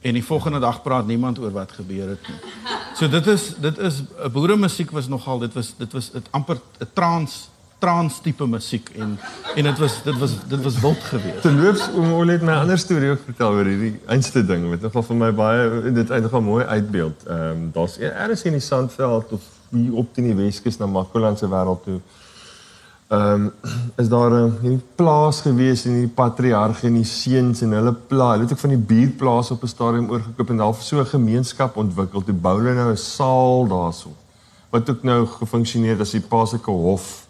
En 0.01 0.13
die 0.13 0.23
volgende 0.23 0.59
dag 0.59 0.81
praat 0.81 1.07
niemand 1.07 1.39
oor 1.39 1.51
wat 1.51 1.71
gebeur 1.71 2.09
het 2.09 2.27
nie. 2.27 2.37
So 2.95 3.09
dit 3.09 3.27
is 3.27 3.55
dit 3.61 3.77
is 3.77 4.01
'n 4.01 4.31
boere 4.31 4.55
musiek 4.55 4.91
was 4.91 5.07
nogal 5.07 5.39
dit 5.39 5.53
was 5.53 5.73
dit 5.77 5.93
was 5.93 6.11
dit 6.11 6.27
amper 6.31 6.57
'n 6.79 6.87
trans 6.93 7.49
trans 7.79 8.21
tipe 8.21 8.45
musiek 8.47 8.89
en 8.97 9.19
en 9.55 9.63
dit 9.63 9.77
was 9.77 10.03
dit 10.03 10.17
was 10.17 10.31
dit 10.47 10.63
was 10.63 10.79
wild 10.79 11.03
geweest. 11.03 11.41
Terloops 11.41 11.89
oom 11.95 12.13
Olie 12.13 12.31
het 12.31 12.41
my 12.41 12.51
'n 12.51 12.63
ander 12.65 12.77
storie 12.77 13.09
ook 13.09 13.21
vertel 13.25 13.51
oor 13.51 13.65
hierdie 13.65 13.99
einste 14.05 14.45
ding 14.45 14.69
wat 14.69 14.81
nogal 14.81 15.03
vir 15.03 15.15
my 15.15 15.31
baie 15.31 15.91
dit 15.91 16.09
eintlik 16.09 16.33
'n 16.33 16.43
mooi 16.43 16.65
uitbeeld. 16.65 17.23
Ehm 17.27 17.39
um, 17.39 17.69
daar's 17.73 17.97
eers 17.97 18.43
in 18.43 18.51
die 18.51 18.61
Sandveld 18.61 19.31
of 19.31 19.41
hier 19.69 19.93
op 19.93 20.13
teen 20.13 20.23
die 20.23 20.35
Weskus 20.35 20.77
na 20.77 20.85
Makoland 20.85 21.39
se 21.39 21.47
wêreld 21.47 21.83
toe. 21.83 21.99
Ehm 23.07 23.41
um, 23.41 23.51
is 24.01 24.09
daar 24.09 24.31
'n 24.31 24.57
hierdie 24.61 24.83
plaas 24.95 25.41
gewees 25.41 25.85
en 25.85 25.91
hierdie 25.91 26.15
patriarg 26.15 26.83
en 26.83 26.93
die 26.93 27.05
seuns 27.07 27.61
en 27.61 27.71
hulle 27.71 27.93
pla, 27.93 28.31
hulle 28.31 28.43
het 28.43 28.51
ook 28.51 28.59
van 28.59 28.69
die 28.75 28.85
buurtplaas 28.89 29.51
op 29.51 29.63
'n 29.63 29.67
stadium 29.67 30.09
oorgekoop 30.09 30.49
en 30.49 30.59
half 30.59 30.81
so 30.81 30.99
'n 30.99 31.05
gemeenskap 31.05 31.77
ontwikkel. 31.77 32.23
Toe 32.23 32.33
bou 32.33 32.57
hulle 32.57 32.73
nou 32.73 32.91
'n 32.91 32.97
saal 32.97 33.67
daarso. 33.67 34.09
Wat 34.69 34.89
ook 34.89 35.03
nou 35.03 35.25
gefunksioneer 35.25 35.99
as 35.99 36.11
die 36.11 36.21
paaseke 36.21 36.71
hof 36.71 37.27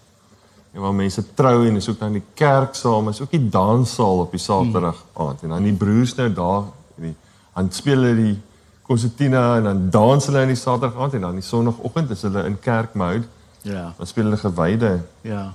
en 0.73 0.81
waar 0.81 0.93
mense 0.93 1.23
trou 1.33 1.67
en 1.67 1.75
is 1.75 1.89
ook 1.89 1.99
dan 1.99 2.11
die 2.11 2.23
kerksaal, 2.33 3.01
maar 3.01 3.13
is 3.13 3.21
ook 3.21 3.31
die 3.31 3.49
danssaal 3.49 4.19
op 4.19 4.31
die 4.31 4.39
Saterdag 4.39 5.05
aand. 5.13 5.41
En 5.41 5.49
dan 5.49 5.63
die 5.63 5.73
broers 5.73 6.15
nou 6.15 6.33
daar, 6.33 6.63
die 6.95 7.15
aan 7.53 7.71
speel 7.71 8.01
hulle 8.01 8.15
die 8.15 8.39
konsertina 8.81 9.57
en 9.57 9.63
dan 9.63 9.89
dans 9.89 10.25
hulle 10.25 10.41
in 10.41 10.47
die 10.47 10.55
Saterdag 10.55 11.01
aand 11.01 11.13
en 11.13 11.21
dan 11.21 11.33
die 11.33 11.41
Sondagoggend 11.41 12.09
is 12.09 12.21
hulle 12.21 12.45
in 12.45 12.59
kerkmode. 12.59 13.23
Ja. 13.61 13.93
Dan 13.97 14.07
speel 14.07 14.23
hulle 14.23 14.37
gewyde. 14.37 14.99
Ja. 15.21 15.53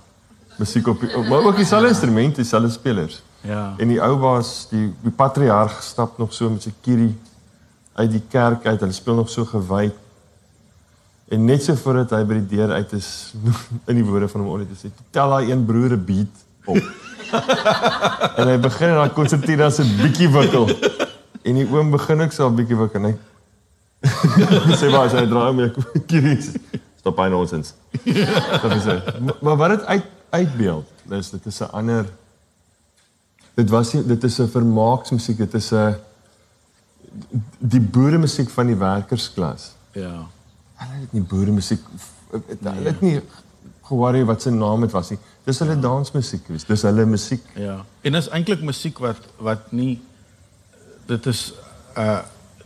Musiek 0.56 0.86
op, 0.86 1.02
op 1.14 1.26
maar 1.26 1.44
ook 1.44 1.56
dieselfde 1.56 1.88
instrumente, 1.88 2.40
dieselfde 2.40 2.70
spelers. 2.70 3.22
Ja. 3.40 3.74
En 3.76 3.88
die 3.88 4.02
ou 4.02 4.16
was 4.18 4.66
die 4.70 4.94
die 5.02 5.10
patriarg 5.10 5.82
stap 5.82 6.18
nog 6.18 6.32
so 6.34 6.50
met 6.50 6.62
sy 6.62 6.72
kierie 6.80 7.18
uit 7.92 8.10
die 8.10 8.22
kerk 8.28 8.66
uit. 8.66 8.80
Hulle 8.80 8.92
speel 8.92 9.14
nog 9.14 9.30
so 9.30 9.44
gewyd 9.44 9.94
En 11.32 11.44
net 11.44 11.64
so 11.64 11.74
voordat 11.80 12.10
hy 12.12 12.24
by 12.28 12.40
die 12.42 12.58
deur 12.58 12.74
uit 12.76 12.90
is 12.92 13.08
in 13.90 13.96
die 13.96 14.04
woorde 14.04 14.28
van 14.28 14.42
hom 14.44 14.50
Ollie 14.52 14.68
te 14.68 14.76
sê, 14.76 14.90
tel 15.16 15.32
daai 15.32 15.52
een 15.52 15.64
broer 15.64 15.94
'n 15.96 16.04
beat 16.04 16.42
op. 16.68 16.76
en 18.38 18.50
hy 18.50 18.56
begin 18.60 18.92
daai 18.98 19.12
konsertina 19.16 19.70
se 19.70 19.86
bietjie 19.96 20.28
wikkel. 20.28 20.68
En 21.42 21.56
die 21.56 21.64
oom 21.72 21.90
begin 21.94 22.20
ook 22.20 22.36
so 22.36 22.50
'n 22.50 22.58
bietjie 22.58 22.76
wikkel 22.76 23.00
en 23.00 23.08
hy 23.08 23.14
sê 24.80 24.90
maar 24.92 25.08
sy 25.08 25.24
draai 25.30 25.52
my 25.56 25.70
kies. 26.06 26.52
Stop 27.00 27.16
by 27.16 27.30
nonsens. 27.32 27.72
Wat 28.04 28.76
is 28.76 28.84
dit? 28.84 29.40
Maar 29.40 29.56
wat 29.56 29.70
dit 29.76 29.84
uit 29.94 30.10
uitbeeld, 30.32 30.88
dis 31.12 31.30
dit 31.30 31.46
is 31.46 31.60
'n 31.60 31.72
ander 31.72 32.06
dit 33.54 33.70
was 33.70 33.90
dit 33.90 34.24
is 34.24 34.38
'n 34.40 34.48
vermaaksmusiek, 34.48 35.36
dit 35.36 35.54
is 35.54 35.72
'n 35.72 35.96
die 37.58 37.80
boere 37.80 38.18
musiek 38.18 38.50
van 38.50 38.66
die 38.66 38.76
werkersklas. 38.76 39.72
Ja 39.92 40.28
hulle 40.82 41.00
het 41.04 41.14
nie 41.16 41.22
boere 41.22 41.54
musiek 41.54 41.82
hulle 42.32 42.90
het 42.90 43.00
nie 43.04 43.16
gehoor 43.86 44.18
wat 44.28 44.42
se 44.42 44.50
naam 44.54 44.86
dit 44.86 44.94
was 44.94 45.10
nie. 45.12 45.18
Dis 45.44 45.58
hulle 45.60 45.74
ja. 45.74 45.82
dansmusiek. 45.84 46.46
Dis 46.48 46.84
hulle 46.86 47.04
musiek. 47.06 47.48
Ja. 47.58 47.82
En 48.06 48.14
is 48.14 48.30
eintlik 48.32 48.62
musiek 48.64 49.00
wat 49.02 49.26
wat 49.42 49.72
nie 49.72 50.00
dit 51.10 51.26
is 51.26 51.50
uh 51.98 52.22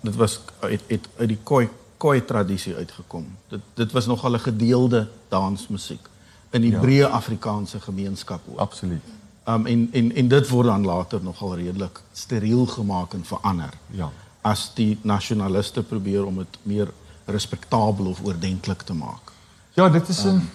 dit 0.06 0.14
was 0.20 0.36
uit 0.60 0.82
uit 0.90 1.08
uit 1.18 1.28
die 1.32 1.40
koi 1.42 1.64
koi 1.98 2.20
tradisie 2.24 2.76
uitgekom. 2.76 3.26
Dit 3.50 3.64
dit 3.74 3.92
was 3.96 4.06
nogal 4.06 4.36
'n 4.38 4.44
gedeelde 4.44 5.08
dansmusiek 5.28 6.12
in 6.50 6.60
die 6.60 6.72
ja. 6.72 6.80
breë 6.80 7.10
Afrikaanse 7.10 7.80
gemeenskap 7.80 8.40
ook. 8.50 8.58
Absoluut. 8.58 9.14
Um 9.48 9.66
en 9.66 9.88
en 9.92 10.12
en 10.14 10.28
dit 10.28 10.48
word 10.48 10.66
dan 10.66 10.84
later 10.84 11.22
nogal 11.22 11.56
redelik 11.56 12.00
steriel 12.12 12.66
gemaak 12.66 13.14
en 13.14 13.24
verander. 13.24 13.74
Ja. 13.90 14.10
As 14.42 14.70
die 14.74 14.98
nasionaliste 15.02 15.82
probeer 15.82 16.24
om 16.24 16.36
dit 16.36 16.58
meer 16.62 16.92
respektabel 17.24 18.06
of 18.06 18.22
oordentlik 18.24 18.82
te 18.82 18.94
maak. 18.94 19.32
Ja, 19.74 19.88
dit 19.88 20.08
is 20.08 20.24
'n 20.24 20.28
um, 20.28 20.48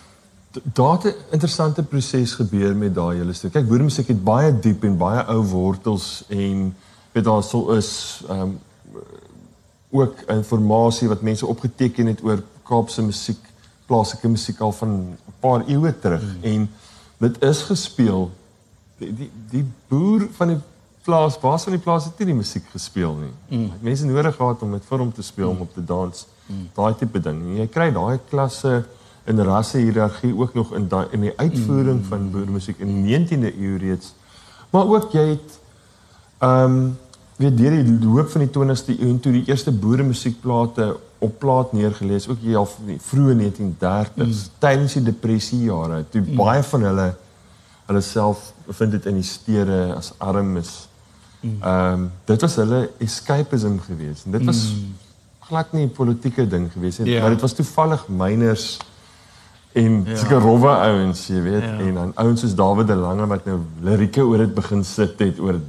daar 0.63 0.91
het 0.91 1.03
'n 1.03 1.15
interessante 1.31 1.83
proses 1.83 2.33
gebeur 2.33 2.75
met 2.75 2.95
daai 2.95 3.17
hele 3.17 3.33
stuk. 3.33 3.51
Kyk, 3.51 3.67
boeremusiek 3.67 4.07
het 4.07 4.23
baie 4.23 4.59
diep 4.59 4.83
en 4.83 4.97
baie 4.97 5.23
ou 5.23 5.43
wortels 5.43 6.23
en 6.27 6.75
weet 7.11 7.23
daar 7.23 7.43
sou 7.43 7.75
is 7.77 8.21
ehm 8.29 8.39
um, 8.39 8.59
ook 9.91 10.21
inligting 10.27 11.09
wat 11.09 11.21
mense 11.21 11.45
opgeteken 11.45 12.05
het 12.05 12.23
oor 12.23 12.43
Kaapse 12.63 13.01
musiek, 13.01 13.39
plaaslike 13.91 14.31
musiek 14.31 14.59
al 14.63 14.71
van 14.79 14.89
'n 14.89 15.39
paar 15.43 15.67
eeue 15.67 15.93
terug 15.99 16.23
mm. 16.23 16.43
en 16.53 16.69
dit 17.27 17.41
is 17.51 17.61
gespeel 17.69 18.29
die 18.97 19.13
die, 19.13 19.31
die 19.49 19.65
boer 19.87 20.27
van 20.37 20.55
die 20.55 20.61
plaas, 21.03 21.37
baas 21.39 21.65
van 21.65 21.75
die 21.75 21.81
plaas 21.81 22.05
het 22.05 22.19
nie 22.21 22.29
die 22.31 22.37
musiek 22.37 22.65
gespeel 22.71 23.15
nie. 23.17 23.33
Mm. 23.49 23.71
Mense 23.81 24.05
nodig 24.05 24.35
gehad 24.35 24.61
om 24.61 24.71
dit 24.77 24.85
vir 24.85 25.03
hom 25.03 25.11
te 25.13 25.25
speel 25.25 25.49
mm. 25.49 25.55
om 25.55 25.67
op 25.67 25.73
te 25.73 25.83
dans. 25.83 26.25
Mm 26.47 26.67
daai 26.75 26.95
tipe 26.99 27.19
ding. 27.23 27.39
Jy 27.57 27.67
kry 27.71 27.91
daai 27.95 28.19
klasse 28.29 28.81
in 29.29 29.39
rasse 29.45 29.79
hiërargie 29.79 30.33
ook 30.35 30.53
nog 30.57 30.73
in 30.75 30.87
daai 30.91 31.05
in 31.15 31.27
die 31.27 31.33
uitvoering 31.37 32.01
mm. 32.01 32.09
van 32.09 32.31
boermusiek 32.33 32.79
in 32.83 32.91
die 32.97 33.17
19de 33.17 33.53
eeu 33.57 33.77
reeds. 33.77 34.13
Maar 34.71 34.87
ook 34.87 35.15
jy 35.15 35.27
het 35.35 35.57
ehm 36.41 36.75
um, 36.75 36.97
weet 37.41 37.57
deur 37.57 37.77
die 37.77 37.97
loop 38.05 38.29
van 38.33 38.45
die 38.45 38.51
20ste 38.57 38.95
eeu 38.97 39.15
toe 39.23 39.33
die 39.35 39.43
eerste 39.49 39.71
boermusiekplate 39.71 40.91
op 41.21 41.35
plaat 41.39 41.73
neergelees 41.77 42.27
ook 42.29 42.39
hier 42.41 42.61
al 42.61 42.69
die 42.87 42.97
vroeë 43.01 43.35
1930s 43.41 44.15
mm. 44.15 44.39
tydens 44.63 44.97
die 44.97 45.03
depressie 45.09 45.61
jare 45.67 46.03
toe 46.09 46.21
mm. 46.21 46.39
baie 46.39 46.63
van 46.71 46.87
hulle 46.89 47.09
hulle 47.89 48.01
self 48.05 48.51
bevind 48.65 48.95
dit 48.95 49.05
in 49.11 49.19
die 49.19 49.27
stede 49.27 49.79
as 49.97 50.13
arm 50.17 50.57
is. 50.57 50.73
Mm. 51.41 51.61
Ehm 51.61 51.99
mm. 51.99 52.03
um, 52.03 52.09
dit 52.25 52.41
was 52.47 52.57
hulle 52.61 52.81
escapism 53.03 53.79
geweest 53.87 54.25
en 54.25 54.37
dit 54.39 54.45
was 54.45 54.65
mm 54.71 54.91
glad 55.51 55.73
nie 55.75 55.85
'n 55.85 55.91
politieke 55.91 56.47
ding 56.47 56.71
gewees 56.71 56.97
nie, 56.97 57.11
ja. 57.11 57.21
maar 57.21 57.35
dit 57.35 57.41
was 57.41 57.53
toevallig 57.53 58.07
myners 58.07 58.79
en 59.73 60.03
ja. 60.05 60.15
seker 60.15 60.39
rowwe 60.39 60.71
ouens, 60.87 61.27
jy 61.27 61.41
weet, 61.41 61.63
ja. 61.63 61.77
en 61.79 61.93
dan 61.93 62.11
ouens 62.15 62.39
soos 62.43 62.55
David 62.55 62.87
de 62.87 62.95
Lange 62.95 63.27
wat 63.27 63.45
nou 63.45 63.59
lirieke 63.83 64.23
oor 64.23 64.37
dit 64.45 64.53
begin 64.55 64.83
sit 64.83 65.19
het 65.19 65.39
oor 65.39 65.59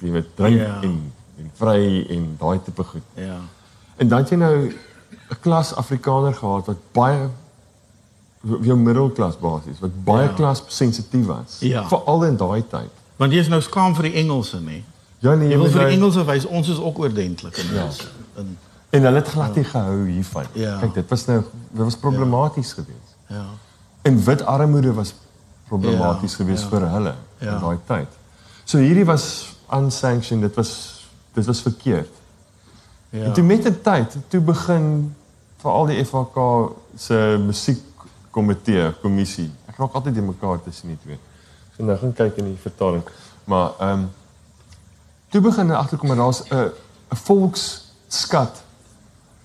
jy 0.00 0.12
weet 0.16 0.36
drink 0.36 0.60
ja. 0.60 0.78
en 0.86 1.12
en 1.40 1.50
vry 1.56 2.06
en 2.12 2.24
daai 2.38 2.60
tipe 2.64 2.84
goed. 2.84 3.04
Ja. 3.16 3.38
En 3.96 4.08
dan 4.08 4.26
jy 4.28 4.36
nou 4.36 4.56
'n 4.68 5.38
klas 5.40 5.74
Afrikaner 5.74 6.34
gehad 6.34 6.66
wat 6.66 6.80
baie 6.92 7.28
jou 8.40 8.76
middelklas 8.76 9.38
basies 9.38 9.80
wat 9.80 10.04
baie 10.04 10.28
ja. 10.28 10.34
klas 10.34 10.62
sensitief 10.66 11.26
was. 11.26 11.60
Ja. 11.60 11.88
Veral 11.88 12.24
in 12.24 12.36
daai 12.36 12.64
tyd. 12.68 12.90
Want 13.16 13.32
jy 13.32 13.38
is 13.38 13.48
nou 13.48 13.60
skaam 13.60 13.94
vir 13.94 14.10
die 14.10 14.14
Engelse, 14.22 14.60
nê? 14.60 14.82
Ja 15.20 15.34
nee, 15.34 15.48
jy 15.48 15.56
wil 15.56 15.68
vir 15.68 15.88
die 15.88 15.96
Engelse 15.96 16.24
wys 16.24 16.46
ons 16.46 16.68
is 16.68 16.78
ook 16.78 16.98
oordentlik 16.98 17.56
in 17.56 17.74
ja. 17.74 17.84
ons. 17.84 18.08
In 18.36 18.58
En 18.90 19.02
hulle 19.02 19.16
het 19.16 19.28
glad 19.28 19.54
nie 19.54 19.64
gehou 19.64 20.06
hiervan. 20.08 20.46
Ja. 20.52 20.78
Kyk, 20.78 20.94
dit 20.94 21.08
was 21.08 21.24
nou 21.26 21.42
dit 21.70 21.82
was 21.84 21.96
problematies 21.96 22.68
ja. 22.68 22.74
geweest. 22.74 23.16
Ja. 23.26 23.44
En 24.02 24.24
wit 24.24 24.42
armoede 24.44 24.92
was 24.92 25.14
problematies 25.68 26.30
ja. 26.30 26.36
geweest 26.36 26.62
ja. 26.62 26.68
vir 26.68 26.88
hulle 26.90 27.14
ja. 27.38 27.52
in 27.52 27.60
daai 27.60 27.78
tyd. 27.86 28.16
So 28.64 28.78
hierdie 28.82 29.04
was 29.06 29.54
unsanctioned, 29.74 30.42
dit 30.42 30.54
was 30.54 30.72
dit 31.32 31.46
was 31.46 31.60
verkeerd. 31.62 32.10
Ja. 33.10 33.24
En 33.24 33.32
toe 33.32 33.44
met 33.44 33.62
die 33.62 33.80
tyd, 33.80 34.16
toe 34.28 34.40
begin 34.40 35.14
veral 35.60 35.86
die 35.86 36.04
FHK 36.04 36.38
se 36.96 37.18
musiekkomitee, 37.46 38.92
kommissie. 39.02 39.50
Ek 39.70 39.78
raak 39.82 39.98
altyd 39.98 40.14
die 40.14 40.24
mekaar 40.24 40.62
tussen 40.62 40.94
die 40.94 40.98
twee. 41.02 41.18
So 41.76 41.84
nou 41.84 41.98
gaan 41.98 42.14
kyk 42.16 42.40
in 42.42 42.52
die 42.52 42.60
vertaling. 42.60 43.04
Maar 43.44 43.76
ehm 43.78 44.06
um, 44.06 44.08
toe 45.30 45.40
begin 45.40 45.68
hulle 45.70 45.78
agterkom 45.78 46.08
dat 46.08 46.16
daar's 46.16 46.42
'n 46.48 46.70
'n 47.10 47.16
volksskat 47.26 48.62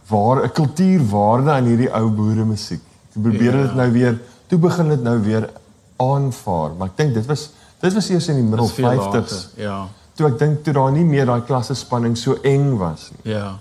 waar 0.07 0.43
'n 0.43 0.51
kultuurwaarde 0.51 1.51
aan 1.51 1.65
hierdie 1.65 1.91
ou 1.93 2.09
boere 2.09 2.45
musiek. 2.45 2.81
Toe 3.13 3.21
probeer 3.21 3.55
ja. 3.55 3.61
dit 3.61 3.75
nou 3.75 3.91
weer, 3.91 4.21
toe 4.47 4.59
begin 4.59 4.89
dit 4.89 5.03
nou 5.03 5.19
weer 5.19 5.49
aanvaar, 5.95 6.73
maar 6.77 6.88
ek 6.88 6.97
dink 6.97 7.13
dit 7.13 7.25
was 7.25 7.49
dit 7.79 7.93
was 7.93 8.09
eers 8.09 8.27
in 8.27 8.35
die 8.35 8.43
middel 8.43 8.69
50s. 8.69 9.55
Ja. 9.55 9.88
Toe 10.15 10.30
ek 10.30 10.39
dink 10.39 10.63
toe 10.63 10.73
daar 10.73 10.91
nie 10.95 11.06
meer 11.06 11.25
daai 11.25 11.41
klasse 11.47 11.75
spanning 11.75 12.17
so 12.17 12.38
eng 12.43 12.78
was 12.80 13.10
nie. 13.15 13.34
Ja. 13.36 13.58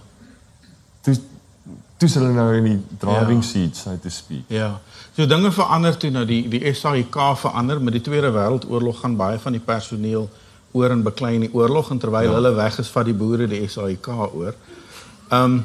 Toe 1.02 1.16
toe 1.98 2.08
hulle 2.18 2.32
nou 2.34 2.48
in 2.58 2.64
die 2.68 2.78
driving 3.00 3.42
ja. 3.42 3.48
seat 3.48 3.76
so 3.76 3.96
to 4.02 4.10
speak. 4.10 4.44
Ja. 4.52 4.80
So 5.16 5.26
dinge 5.30 5.52
verander 5.54 5.96
toe 5.96 6.10
nou 6.10 6.24
die 6.28 6.42
die 6.50 6.74
SAIK 6.74 7.18
verander 7.40 7.80
met 7.80 7.96
die 7.98 8.02
Tweede 8.02 8.32
Wêreldoorlog 8.34 9.00
gaan 9.00 9.16
baie 9.16 9.38
van 9.38 9.54
die 9.54 9.62
personeel 9.62 10.28
oor 10.74 10.90
en 10.90 11.04
beklei 11.06 11.36
in 11.38 11.46
die 11.46 11.54
oorlog 11.54 11.92
en 11.94 12.00
terwyl 12.02 12.28
ja. 12.28 12.34
hulle 12.34 12.54
weg 12.56 12.78
is 12.82 12.90
vat 12.90 13.06
die 13.06 13.14
boere 13.14 13.46
die 13.50 13.62
SAIK 13.68 14.08
oor. 14.08 14.54
Ehm 15.30 15.44
um, 15.44 15.64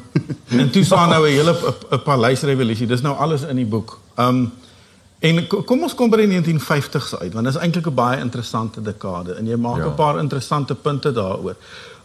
en 0.60 0.69
toe 0.71 0.84
staan 0.84 1.10
nou 1.10 1.25
'n 1.28 1.34
hele 1.34 1.56
'n 1.91 2.02
paleisrevolusie. 2.04 2.88
Dis 2.88 3.02
nou 3.02 3.15
alles 3.15 3.41
in 3.41 3.56
die 3.56 3.65
boek. 3.65 3.99
Ehm 4.15 4.28
um, 4.28 4.52
en 5.19 5.47
kom 5.47 5.84
ons 5.84 5.95
kom 5.95 6.10
by 6.10 6.17
die 6.23 6.29
1950s 6.32 7.17
uit 7.19 7.34
want 7.34 7.45
dit 7.45 7.55
is 7.55 7.62
eintlik 7.62 7.88
'n 7.88 7.93
baie 7.93 8.19
interessante 8.19 8.82
dekade 8.82 9.36
en 9.36 9.45
jy 9.45 9.55
maak 9.55 9.77
'n 9.77 9.89
ja. 9.89 9.89
paar 9.89 10.19
interessante 10.19 10.75
punte 10.75 11.12
daaroor. 11.12 11.55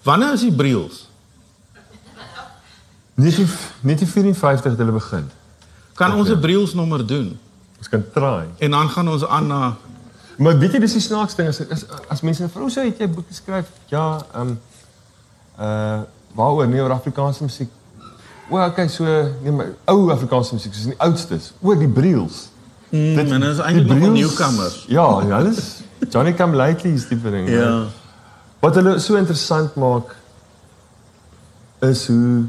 Wanneer 0.03 0.33
is 0.33 0.41
die 0.41 0.53
Briels? 0.53 1.09
1954 3.15 4.71
het 4.71 4.79
hulle 4.79 4.93
begin. 4.93 5.31
Kan 5.95 6.15
ons 6.15 6.29
'n 6.29 6.41
Briels 6.41 6.75
nommer 6.75 7.07
doen? 7.07 7.39
Ons 7.79 7.89
kan 7.89 8.05
try. 8.13 8.49
En 8.59 8.71
dan 8.71 8.89
gaan 8.91 9.09
ons 9.09 9.27
aan 9.27 9.47
na 9.47 9.77
Maar 10.37 10.59
weet 10.59 10.73
jy 10.73 10.81
dis 10.83 10.97
die 10.99 11.03
snaaks 11.05 11.37
ding 11.39 11.49
as 11.49 11.61
as, 11.71 11.85
as 12.11 12.23
mense 12.27 12.49
vra 12.51 12.69
sê 12.73 12.89
het 12.89 12.99
jy 12.99 13.09
boek 13.11 13.29
geskryf? 13.31 13.71
Ja, 13.93 14.19
ehm 14.33 14.55
um, 14.55 14.61
uh 15.59 16.03
waaroor 16.35 16.67
nie 16.67 16.81
oor 16.83 16.91
Afrikaanse 16.91 17.45
musiek. 17.47 17.71
O, 18.51 18.59
okay, 18.59 18.89
so 18.91 19.05
nee, 19.07 19.53
maar 19.55 19.69
ou 19.87 20.11
Afrikaanse 20.11 20.57
musiek, 20.57 20.75
soos 20.75 20.89
die 20.91 20.99
oudstes, 20.99 21.53
oor 21.63 21.79
die 21.79 21.89
Briels. 21.89 22.49
Mm, 22.95 23.15
dit 23.15 23.31
is 23.43 23.59
eintlik 23.59 23.87
nog 23.89 24.09
'n 24.09 24.13
newcomer. 24.13 24.73
Ja, 24.87 25.23
ja, 25.27 25.39
alles 25.39 25.83
Johnny 26.11 26.35
Come 26.35 26.57
Lately 26.57 26.93
is 26.95 27.09
die 27.09 27.21
ding. 27.21 27.49
Ja. 27.49 27.87
Wat 28.61 28.75
hulle 28.75 28.99
so 28.99 29.15
interessant 29.15 29.75
maak 29.75 30.15
is 31.81 32.07
hoe 32.07 32.45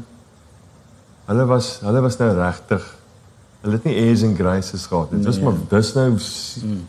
hulle 1.24 1.44
was 1.44 1.78
hulle 1.82 2.00
was 2.00 2.16
nou 2.16 2.30
regtig 2.36 2.94
hulle 3.60 3.74
het 3.74 3.84
nie 3.84 3.96
airs 3.96 4.22
and 4.22 4.38
graces 4.38 4.86
gehad. 4.86 5.10
Dit 5.10 5.24
was 5.24 5.36
nee. 5.36 5.44
maar 5.44 5.54
dis 5.68 5.92
nou 5.94 6.10
mm. 6.10 6.86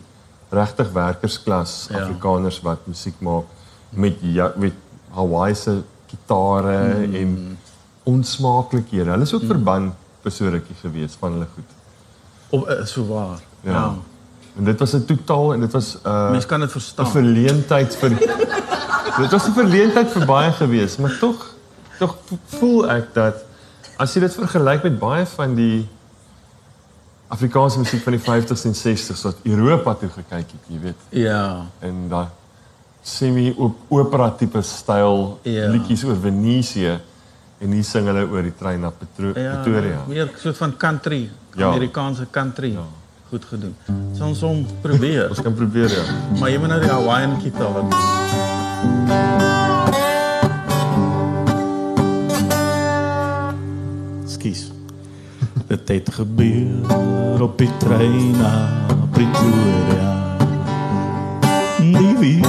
regtig 0.48 0.92
werkersklas 0.92 1.88
ja. 1.90 1.98
Afrikaners 1.98 2.60
wat 2.60 2.86
musiek 2.86 3.18
maak 3.18 3.44
met 3.90 4.16
ja, 4.20 4.52
met 4.56 4.72
Hawaii 5.10 5.54
se 5.54 5.80
gitare 6.06 7.06
mm. 7.06 7.14
en 7.14 7.58
onsmaaklikhede. 8.02 9.10
Hulle 9.10 9.22
is 9.22 9.34
ook 9.34 9.42
mm. 9.42 9.48
verband 9.48 9.92
vir 10.22 10.32
so 10.32 10.48
rukkie 10.48 10.76
gewees 10.80 11.18
van 11.18 11.32
hulle 11.32 11.46
goed. 11.54 11.76
Op 12.48 12.70
uh, 12.70 12.84
so 12.84 13.06
waar. 13.06 13.47
Ja. 13.60 13.72
ja. 13.72 13.94
En 14.58 14.64
dit 14.64 14.78
was 14.78 14.92
'n 14.92 15.04
totaal 15.04 15.52
en 15.52 15.60
dit 15.60 15.72
was 15.72 15.94
'n 15.94 16.08
uh, 16.08 16.30
Mens 16.30 16.46
kan 16.46 16.60
dit 16.60 16.70
verstaan. 16.70 17.06
'n 17.06 17.10
verleentheid 17.10 17.96
vir 17.96 18.08
Dit 19.22 19.30
was 19.30 19.46
'n 19.46 19.52
verleentheid 19.52 20.10
vir 20.10 20.24
baie 20.24 20.52
gewees, 20.52 20.96
maar 20.96 21.18
tog 21.18 21.54
tog 21.98 22.16
voel 22.46 22.90
ek 22.90 23.14
dat 23.14 23.44
as 23.96 24.14
jy 24.14 24.20
dit 24.20 24.34
vergelyk 24.34 24.82
met 24.82 24.98
baie 24.98 25.26
van 25.26 25.54
die 25.54 25.88
Afrikaanse 27.28 27.78
musiek 27.78 28.02
van 28.02 28.14
die 28.16 28.22
50s 28.22 28.64
en 28.64 28.74
60s 28.74 29.22
wat 29.22 29.36
Europa 29.42 29.94
toe 29.94 30.08
gekyk 30.08 30.52
het, 30.54 30.64
jy 30.66 30.78
weet. 30.80 31.00
Ja. 31.08 31.66
En 31.78 32.06
daai 32.08 32.28
semi 33.02 33.54
opera 33.88 34.30
tipe 34.30 34.62
styl 34.62 35.38
ja. 35.42 35.68
liedjies 35.72 36.04
oor 36.04 36.16
Venesië 36.20 36.98
en 37.58 37.74
hier 37.74 37.84
sing 37.84 38.06
hulle 38.06 38.24
oor 38.28 38.46
die 38.46 38.54
trein 38.58 38.80
na 38.84 38.90
Petro 38.94 39.32
ja, 39.34 39.58
Pretoria. 39.62 40.02
Meer 40.06 40.30
soort 40.38 40.56
van 40.56 40.76
country, 40.76 41.30
ja. 41.54 41.68
Amerikaanse 41.68 42.26
country. 42.30 42.72
Ja. 42.72 42.86
Goed 43.28 43.44
gedoen. 43.44 43.74
So 44.16 44.24
ons 44.24 44.42
om 44.42 44.66
probeer. 44.80 45.28
ons 45.28 45.40
kan 45.44 45.54
probeer 45.54 45.90
ja. 45.92 46.04
Maar 46.40 46.48
jy 46.50 46.58
moet 46.58 46.70
nou 46.72 46.80
die 46.80 46.88
Hawaiian 46.88 47.34
gitaar. 47.42 47.84
Skies. 54.24 54.70
Dit 55.68 55.88
het 55.92 56.08
gebeur 56.16 57.42
op 57.44 57.58
die 57.60 57.70
trein 57.84 58.30
na 58.40 58.52
Pretoria. 59.12 60.12
Nie 61.84 62.16
wie 62.16 62.40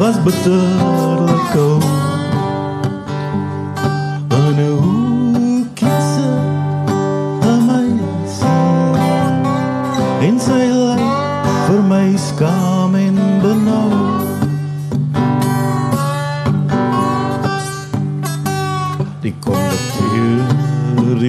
was 0.00 0.22
bitterlijk 0.24 1.52
koud. 1.52 1.69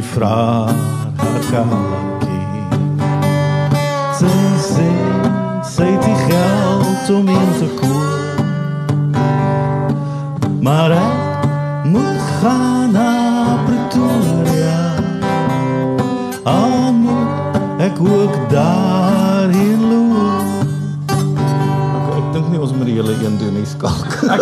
Die 0.02 0.10
vraagt 0.10 0.76
haar 1.16 1.40
kamertje. 1.52 2.40
Zij 4.18 4.58
zegt, 4.58 5.74
zij 5.74 5.98
die 6.00 6.16
geld 6.16 7.10
om 7.20 7.28
in 7.28 7.54
te 7.58 7.66
koelen. 7.80 8.10
Maar 10.62 10.92
ek 10.92 11.46
moet 11.84 12.22
gaan 12.42 12.92
na 12.92 13.58
Pretoria. 13.66 14.94
Al 16.44 16.94
moet 16.94 17.28
ek 17.78 18.00
ook 18.00 18.50
daarheen 18.50 19.88
loop. 19.90 20.66
Ek 22.08 22.18
ek 22.18 22.34
dink 22.34 22.50
nie 22.50 22.60
ons 22.60 22.74
moet 22.74 22.86
die 22.86 22.96
hele 22.96 23.14
een 23.26 23.38
doen 23.38 23.54
nie, 23.54 23.66
skalk. 23.66 24.22
Ek 24.30 24.42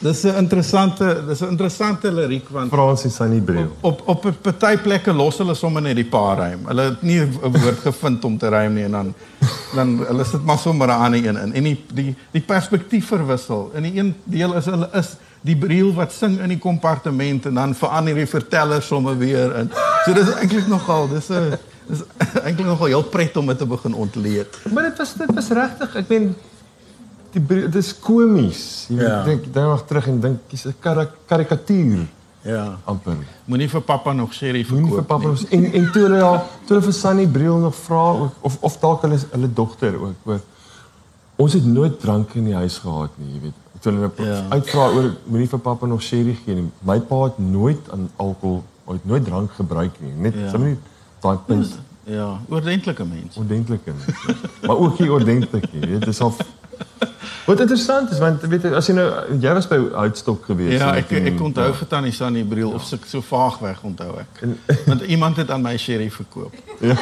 Dis 0.00 0.22
'n 0.24 0.36
interessante, 0.36 1.24
dis 1.26 1.40
'n 1.40 1.48
interessante 1.48 2.12
liriek 2.12 2.48
want 2.48 2.72
Fransie 2.72 3.10
Sunny 3.10 3.40
Breu. 3.40 3.66
Op 3.80 4.02
op 4.04 4.24
'n 4.24 4.36
party 4.40 4.76
plekke 4.76 5.12
los 5.12 5.38
hulle 5.38 5.54
sommer 5.54 5.82
net 5.82 5.94
die 5.94 6.04
paar 6.04 6.38
rym. 6.38 6.60
Hulle 6.66 6.82
het 6.82 7.02
nie 7.02 7.20
'n 7.20 7.38
woord 7.40 7.78
gevind 7.78 8.24
om 8.24 8.38
te 8.38 8.48
rym 8.48 8.74
nie 8.74 8.84
en 8.84 8.90
dan 8.90 9.14
dan 9.74 10.04
hulle 10.06 10.24
sit 10.24 10.44
maar 10.44 10.58
sommer 10.58 10.90
aan 10.90 11.12
die 11.12 11.28
een 11.28 11.36
in 11.36 11.52
en 11.52 11.62
die 11.62 11.84
die 11.94 12.16
die 12.30 12.40
perspektief 12.40 13.06
verwissel. 13.06 13.70
In 13.74 13.82
die 13.82 13.98
een 13.98 14.14
deel 14.24 14.54
is 14.54 14.64
hulle 14.64 14.88
is 14.92 15.16
die 15.40 15.56
Breu 15.56 15.92
wat 15.92 16.12
sing 16.12 16.40
in 16.40 16.48
die 16.48 16.58
kompartement 16.58 17.46
en 17.46 17.54
dan 17.54 17.74
verander 17.74 18.14
die 18.14 18.26
verteller 18.26 18.82
sommer 18.82 19.18
weer 19.18 19.56
in. 19.56 19.70
So 20.04 20.12
dis 20.12 20.34
eintlik 20.34 20.66
nogal, 20.66 21.08
dis 21.08 21.28
'n 21.28 21.58
dis 21.88 22.02
eintlik 22.44 22.66
nogal 22.66 22.86
heel 22.86 23.04
pret 23.04 23.36
om 23.36 23.46
dit 23.46 23.58
te 23.58 23.66
begin 23.66 23.94
ontleed. 23.94 24.58
Maar 24.72 24.82
dit 24.82 24.98
was 24.98 25.14
dit 25.14 25.34
was 25.34 25.48
regtig, 25.48 25.96
ek 25.96 26.08
meen 26.08 26.34
die 27.32 27.42
dit 27.46 27.74
is 27.74 27.92
komies. 27.98 28.62
Jy 28.88 29.02
ja. 29.02 29.22
dink 29.24 29.52
dan 29.54 29.70
nog 29.72 29.84
terug 29.86 30.06
en 30.06 30.20
dink 30.20 30.38
dis 30.50 30.66
'n 30.66 30.74
karikatuur. 31.26 32.06
Ja. 32.42 32.78
amper. 32.84 33.16
Moenie 33.44 33.68
vir 33.68 33.82
pappa 33.84 34.12
nog 34.12 34.32
sherry 34.32 34.64
verkoop 34.64 34.84
nie. 34.84 34.94
vir 34.94 35.04
pappa 35.04 35.28
nie. 35.28 35.48
en 35.50 35.72
en 35.72 35.90
toe 35.92 36.02
hulle 36.02 36.18
daar 36.18 36.38
toe 36.64 36.76
hulle 36.76 36.82
vir 36.82 36.92
Sunny 36.92 37.26
Briel 37.26 37.56
nog 37.56 37.74
vra 37.74 38.30
of 38.40 38.56
of 38.60 38.78
dalk 38.80 39.02
hulle 39.02 39.18
hulle 39.30 39.52
dogter 39.52 39.98
ook 40.00 40.14
oor 40.24 40.40
ons 41.36 41.52
het 41.52 41.64
nooit 41.64 42.00
drank 42.00 42.34
in 42.34 42.48
die 42.50 42.54
huis 42.54 42.78
gehad 42.78 43.10
nie, 43.16 43.34
jy 43.34 43.40
weet. 43.40 43.58
Toe 43.80 43.92
hulle 43.92 44.10
ja. 44.28 44.40
uitvra 44.52 44.88
oor 44.96 45.10
moenie 45.24 45.48
vir 45.48 45.62
pappa 45.64 45.88
nog 45.88 46.02
sherry 46.04 46.36
gee 46.44 46.56
nie. 46.58 46.66
My 46.84 46.98
pa 47.00 47.22
het 47.28 47.38
nooit 47.40 47.92
aan 47.92 48.10
alkohol, 48.16 48.62
ooit 48.84 49.06
nooit 49.08 49.24
drank 49.24 49.54
gebruik 49.56 50.00
nie. 50.04 50.12
Net 50.28 50.36
ja. 50.36 50.50
sommer 50.52 50.76
daai 51.24 51.38
punt. 51.46 51.78
Ja, 52.10 52.40
ordentlike 52.48 53.04
mens. 53.04 53.36
Ordentlike 53.36 53.92
mens. 53.92 54.36
maar 54.66 54.76
ook 54.76 54.98
nie 54.98 55.12
ordentlik 55.12 55.72
nie, 55.72 55.86
weet. 55.86 56.04
Dis 56.08 56.20
al 56.20 56.34
Wat 57.50 57.60
interessant 57.60 58.10
is 58.10 58.18
want 58.22 58.42
weet 58.46 58.62
jy 58.62 58.72
as 58.78 58.88
jy 58.90 58.94
nou 58.94 59.06
jy 59.42 59.52
was 59.56 59.68
by 59.70 59.78
Houtstok 59.94 60.44
gewees 60.50 60.78
Ja, 60.78 60.92
ek 61.00 61.12
ek, 61.18 61.30
ek 61.32 61.42
onthou 61.42 61.70
ja. 61.70 61.76
vir 61.80 61.88
Tannie 61.90 62.14
Sunny 62.14 62.44
Briel 62.46 62.72
of 62.76 62.84
so 62.86 62.98
so 63.10 63.24
vaag 63.26 63.58
weg 63.64 63.82
onthou 63.86 64.10
ek. 64.22 64.42
En, 64.46 64.56
want 64.90 65.06
iemand 65.08 65.40
het 65.40 65.50
aan 65.50 65.64
my 65.64 65.76
sherry 65.80 66.10
verkoop. 66.14 66.54
Ja. 66.80 66.96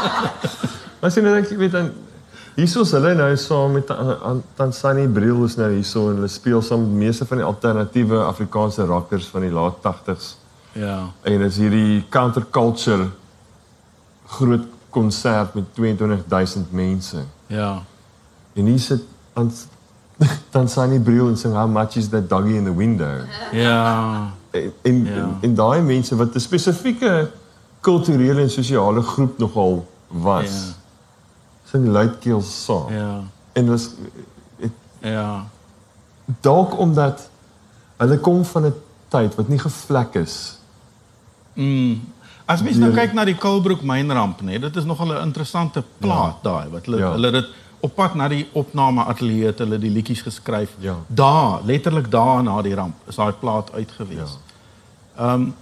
maar 1.00 1.12
sien 1.14 1.26
nou 1.28 1.36
ek 1.38 1.52
weet 1.60 1.76
dan 1.76 1.92
hiersoos 2.56 2.92
hulle 2.96 3.14
nou 3.16 3.28
saam 3.40 3.78
met 3.78 3.92
Tannie 4.58 4.76
Sunny 4.76 5.06
Briel 5.08 5.44
is 5.46 5.56
nou 5.60 5.70
hierso 5.72 6.08
en 6.10 6.20
hulle 6.20 6.32
speel 6.32 6.64
saam 6.64 6.84
met 6.88 7.06
meeste 7.06 7.28
van 7.28 7.42
die 7.42 7.46
alternatiewe 7.46 8.24
Afrikaanse 8.26 8.88
rockers 8.88 9.30
van 9.32 9.46
die 9.46 9.54
laat 9.54 9.80
80s. 9.86 10.34
Ja. 10.72 10.98
En 11.26 11.38
dis 11.44 11.60
hierdie 11.62 12.04
counterculture 12.12 13.10
groot 14.30 14.66
konsert 14.90 15.54
met 15.54 15.70
22000 15.74 16.72
mense. 16.72 17.24
Ja. 17.46 17.82
En 18.60 18.66
hier 18.66 18.78
sit 18.78 19.02
dan 20.50 20.68
Sunny 20.68 21.00
Briel 21.06 21.28
en 21.28 21.36
sing 21.36 21.54
how 21.54 21.68
much 21.68 21.96
is 21.96 22.08
that 22.08 22.28
doggy 22.28 22.56
in 22.56 22.64
the 22.64 22.74
window. 22.74 23.24
Ja. 23.52 24.32
En 24.50 24.72
en, 24.82 25.04
ja. 25.04 25.12
en, 25.12 25.38
en 25.40 25.54
daai 25.54 25.80
mense 25.80 26.16
wat 26.16 26.34
'n 26.34 26.40
spesifieke 26.40 27.30
kulturele 27.80 28.40
en 28.40 28.50
sosiale 28.50 29.02
groep 29.02 29.38
nogal 29.38 29.86
was. 30.06 30.44
Ja. 30.44 31.70
Sing 31.70 31.86
luidkeels 31.86 32.64
saam. 32.64 32.92
Ja. 32.92 33.22
En 33.52 33.66
dis 33.66 33.90
ja. 35.00 35.46
Dalk 36.40 36.78
omdat 36.78 37.30
hulle 37.96 38.18
kom 38.18 38.44
van 38.44 38.66
'n 38.66 38.74
tyd 39.08 39.34
wat 39.34 39.48
nie 39.48 39.58
gevlek 39.58 40.14
is. 40.14 40.58
Mm. 41.54 42.00
As 42.44 42.62
mens 42.62 42.76
nou 42.76 42.90
kyk 42.92 43.12
na 43.14 43.24
die 43.24 43.36
Kolbroek 43.38 43.82
mynramp, 43.86 44.40
nê, 44.42 44.58
dit 44.58 44.76
is 44.76 44.84
nogal 44.84 45.06
'n 45.06 45.22
interessante 45.22 45.84
plaat 45.98 46.38
ja. 46.42 46.50
daai 46.50 46.68
wat 46.68 46.84
hulle 46.84 46.98
ja. 46.98 47.10
hulle 47.12 47.30
dit 47.30 47.46
op 47.80 47.94
pad 47.94 48.14
na 48.14 48.28
die 48.28 48.44
opname 48.52 49.04
ateljee 49.04 49.46
het 49.50 49.58
hulle 49.62 49.78
die 49.80 49.90
liedjies 49.90 50.22
geskryf. 50.22 50.76
Ja. 50.84 50.96
Daar, 51.06 51.60
letterlik 51.64 52.10
daar 52.10 52.42
na 52.42 52.60
die 52.62 52.74
ramp 52.74 53.08
is 53.08 53.16
daai 53.16 53.32
plaat 53.32 53.72
uitgewees. 53.72 54.36
Ja. 54.36 55.24
Ehm 55.24 55.40
um, 55.40 55.54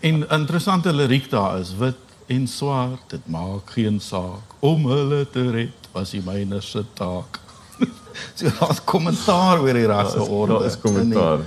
en 0.00 0.28
interessante 0.30 0.92
liriek 0.92 1.30
daar 1.30 1.58
is 1.58 1.72
wit 1.76 1.96
en 2.26 2.46
swart, 2.46 3.10
dit 3.10 3.26
maak 3.26 3.70
geen 3.70 4.00
saak 4.00 4.54
om 4.58 4.86
hulle 4.86 5.26
te 5.30 5.50
red, 5.50 5.88
was 5.92 6.10
die 6.10 6.22
myne 6.24 6.60
se 6.60 6.84
taak. 6.94 7.40
so 8.36 8.50
daar's 8.60 8.84
kommentaar 8.84 9.60
oor 9.60 9.72
die 9.72 9.86
rasseorde. 9.86 10.52
Daar 10.52 10.66
is 10.66 10.78
kommentaar. 10.80 11.40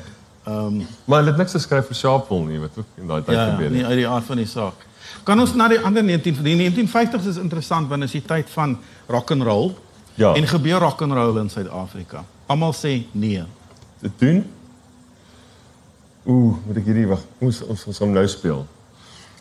Ehm 0.43 0.65
um, 0.65 0.87
Maar 1.05 1.17
hulle 1.17 1.29
het 1.29 1.37
niks 1.37 1.51
geskryf 1.51 1.87
vir 1.87 1.95
Sharpeville 1.95 2.47
nie, 2.47 2.59
wat 2.59 2.77
ook 2.77 3.01
in 3.01 3.07
daai 3.07 3.21
tyd 3.23 3.35
ja, 3.35 3.49
gebeur 3.51 3.69
nie 3.69 3.83
het. 3.83 3.89
uit 3.91 3.99
die 4.01 4.07
aard 4.07 4.25
van 4.25 4.41
die 4.41 4.47
saak. 4.47 4.85
Kan 5.23 5.39
ons 5.39 5.53
na 5.53 5.67
die 5.67 5.79
ander 5.79 6.03
19 6.03 6.43
die 6.43 6.55
1950s 6.57 7.27
is 7.27 7.37
interessant 7.37 7.89
want 7.89 8.03
is 8.03 8.11
die 8.11 8.25
tyd 8.25 8.49
van 8.49 8.77
rock 9.07 9.31
and 9.31 9.43
roll. 9.43 9.73
Ja. 10.15 10.33
En 10.33 10.47
gebeur 10.47 10.79
rock 10.79 11.01
and 11.01 11.13
roll 11.13 11.37
in 11.39 11.49
Suid-Afrika. 11.49 12.23
Almal 12.45 12.73
sê 12.73 13.05
nee. 13.11 13.43
Dit 13.99 14.11
doen 14.17 14.45
Ooh, 16.29 16.55
moet 16.67 16.77
ek 16.77 16.89
hierdie 16.89 17.07
wag. 17.09 17.21
Ons 17.41 17.61
ons 17.65 17.85
ons 17.89 18.01
gaan 18.01 18.11
nou 18.13 18.25
speel. 18.29 18.65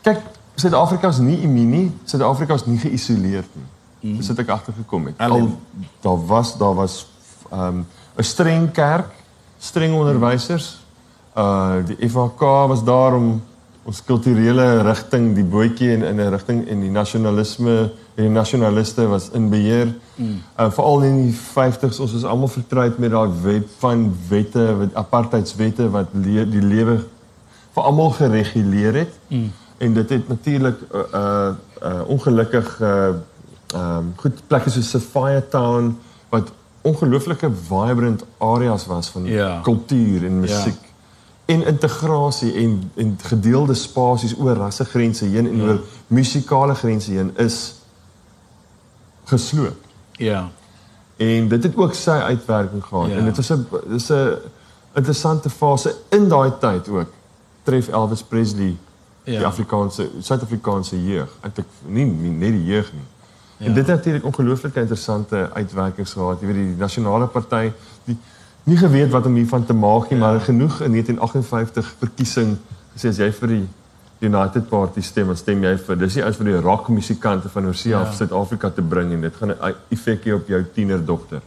Kyk, 0.07 0.23
Suid-Afrika 0.59 1.11
is 1.13 1.21
nie 1.23 1.41
immuun 1.45 1.73
nie. 1.75 1.87
Suid-Afrika 2.09 2.57
is 2.59 2.65
nie 2.69 2.79
geïsoleerd 2.81 3.59
nie. 3.59 3.67
Mm. 3.99 4.17
Dis 4.21 4.31
wat 4.31 4.43
ek 4.45 4.53
agtergekom 4.55 5.11
het. 5.11 5.19
Al 5.27 5.51
daar 6.05 6.21
was 6.31 6.55
daar 6.59 6.77
was 6.79 7.01
ehm, 7.51 7.83
'n 7.83 7.87
um, 8.17 8.25
streng 8.25 8.71
kerk, 8.73 9.11
streng 9.59 9.95
onderwysers. 9.95 10.79
Uh 11.37 11.85
die 11.87 12.09
FHK 12.09 12.41
was 12.73 12.85
daar 12.85 13.15
om 13.15 13.43
ons 13.89 14.01
kulturele 14.05 14.65
rigting, 14.85 15.31
die 15.37 15.47
bootjie 15.49 15.95
in 15.95 16.03
in 16.05 16.21
'n 16.21 16.31
rigting 16.35 16.67
en 16.69 16.81
die 16.81 16.91
nasionalisme 16.91 17.77
en 18.17 18.25
die 18.27 18.35
nasionaliste 18.35 19.07
was 19.09 19.31
in 19.33 19.49
beheer. 19.49 19.95
Mm. 20.17 20.43
Uh 20.59 20.71
veral 20.71 21.03
in 21.03 21.23
die 21.23 21.37
50s 21.37 22.01
ons 22.01 22.15
is 22.15 22.25
almal 22.25 22.49
vertroud 22.49 22.99
met 22.99 23.11
daai 23.11 23.31
wet 23.43 23.71
van 23.79 24.13
wette, 24.29 24.77
wat 24.79 24.95
apartheidswette 24.95 25.91
wat 25.91 26.09
le 26.13 26.45
die 26.49 26.63
lewe 26.63 26.99
vir 27.73 27.83
almal 27.83 28.11
gereguleer 28.11 28.95
het. 28.95 29.15
Mm. 29.29 29.53
En 29.79 29.95
dit 29.95 30.11
het 30.11 30.29
natuurlik 30.29 30.79
uh 30.93 31.01
uh, 31.15 31.49
uh 31.83 32.03
ongelukkig 32.09 32.81
uh 32.81 33.15
um 33.75 34.13
goed 34.17 34.43
plekke 34.47 34.71
soos 34.71 34.91
Sapphire 34.91 35.49
Town 35.49 35.97
wat 36.29 36.53
ongelooflike 36.83 37.51
vibrant 37.69 38.25
areas 38.39 38.87
was 38.87 39.09
van 39.09 39.25
Ja. 39.25 39.61
kultuur 39.63 40.25
en 40.25 40.41
musiek 40.41 40.88
en 41.49 41.67
integrasie 41.67 42.53
en 42.53 42.91
en 42.95 43.19
gedeelde 43.23 43.75
spasies 43.75 44.35
oor 44.37 44.57
rassegrense 44.57 45.25
heen 45.25 45.47
en 45.49 45.63
oor 45.63 45.81
musikale 46.07 46.75
grense 46.75 47.13
heen 47.13 47.31
is 47.37 47.75
gesloop. 49.25 49.77
Ja. 50.13 50.49
En 51.17 51.49
dit 51.49 51.63
het 51.63 51.77
ook 51.77 51.95
sy 51.95 52.11
uitwerking 52.11 52.85
gehad. 52.85 53.09
Ja. 53.09 53.17
En 53.17 53.25
dit 53.25 53.37
was 53.37 53.51
'n 53.53 53.67
dis 53.89 54.09
'n 54.11 54.37
interessante 54.95 55.51
fase 55.51 55.95
in 56.09 56.29
daai 56.29 56.53
tyd 56.61 56.89
ook. 56.89 57.09
Tref 57.63 57.89
Elvis 57.89 58.23
Presley 58.23 58.77
Ja. 59.25 59.39
die 59.39 59.47
Afrikaanse 59.47 60.11
Suid-Afrikaanse 60.21 61.05
jeug. 61.05 61.29
Eintlik 61.41 61.67
nie, 61.87 62.05
nie 62.05 62.31
net 62.31 62.51
die 62.53 62.65
jeug 62.65 62.93
nie. 62.93 63.03
Ja. 63.57 63.67
En 63.67 63.75
dit 63.75 63.87
het 63.87 63.97
natuurlik 63.97 64.25
ongelooflike 64.25 64.81
interessante 64.81 65.51
uitwerkings 65.53 66.13
gehad. 66.13 66.41
Jy 66.41 66.47
weet 66.47 66.57
die 66.57 66.77
nasionale 66.77 67.27
party 67.27 67.73
die 68.05 68.17
nie 68.69 68.77
geweet 68.77 69.11
wat 69.15 69.27
om 69.27 69.35
hiervan 69.39 69.65
te 69.67 69.75
maak 69.75 70.11
nie, 70.11 70.19
ja. 70.19 70.25
maar 70.27 70.41
genoeg 70.45 70.81
in 70.85 70.91
1958 70.93 71.95
verkiesing 71.99 72.57
gesê 72.95 73.09
as 73.13 73.19
jy 73.21 73.31
vir 73.33 73.49
die 73.55 73.67
United 74.29 74.69
Party 74.69 75.01
stem, 75.07 75.27
dan 75.31 75.37
stem 75.39 75.63
jy 75.63 75.77
vir 75.79 75.97
dis 76.01 76.15
nie 76.19 76.25
uit 76.25 76.37
vir 76.37 76.45
die 76.51 76.61
rockmusikante 76.61 77.49
van 77.49 77.67
Oorsee 77.71 77.93
Ja. 77.93 78.01
af 78.01 78.15
Suid-Afrika 78.19 78.71
te 78.71 78.83
bring 78.83 79.13
en 79.15 79.21
dit 79.21 79.37
gaan 79.37 79.51
'n 79.55 79.75
effek 79.95 80.25
hê 80.27 80.35
op 80.35 80.49
jou 80.49 80.65
tienerdogter. 80.75 81.41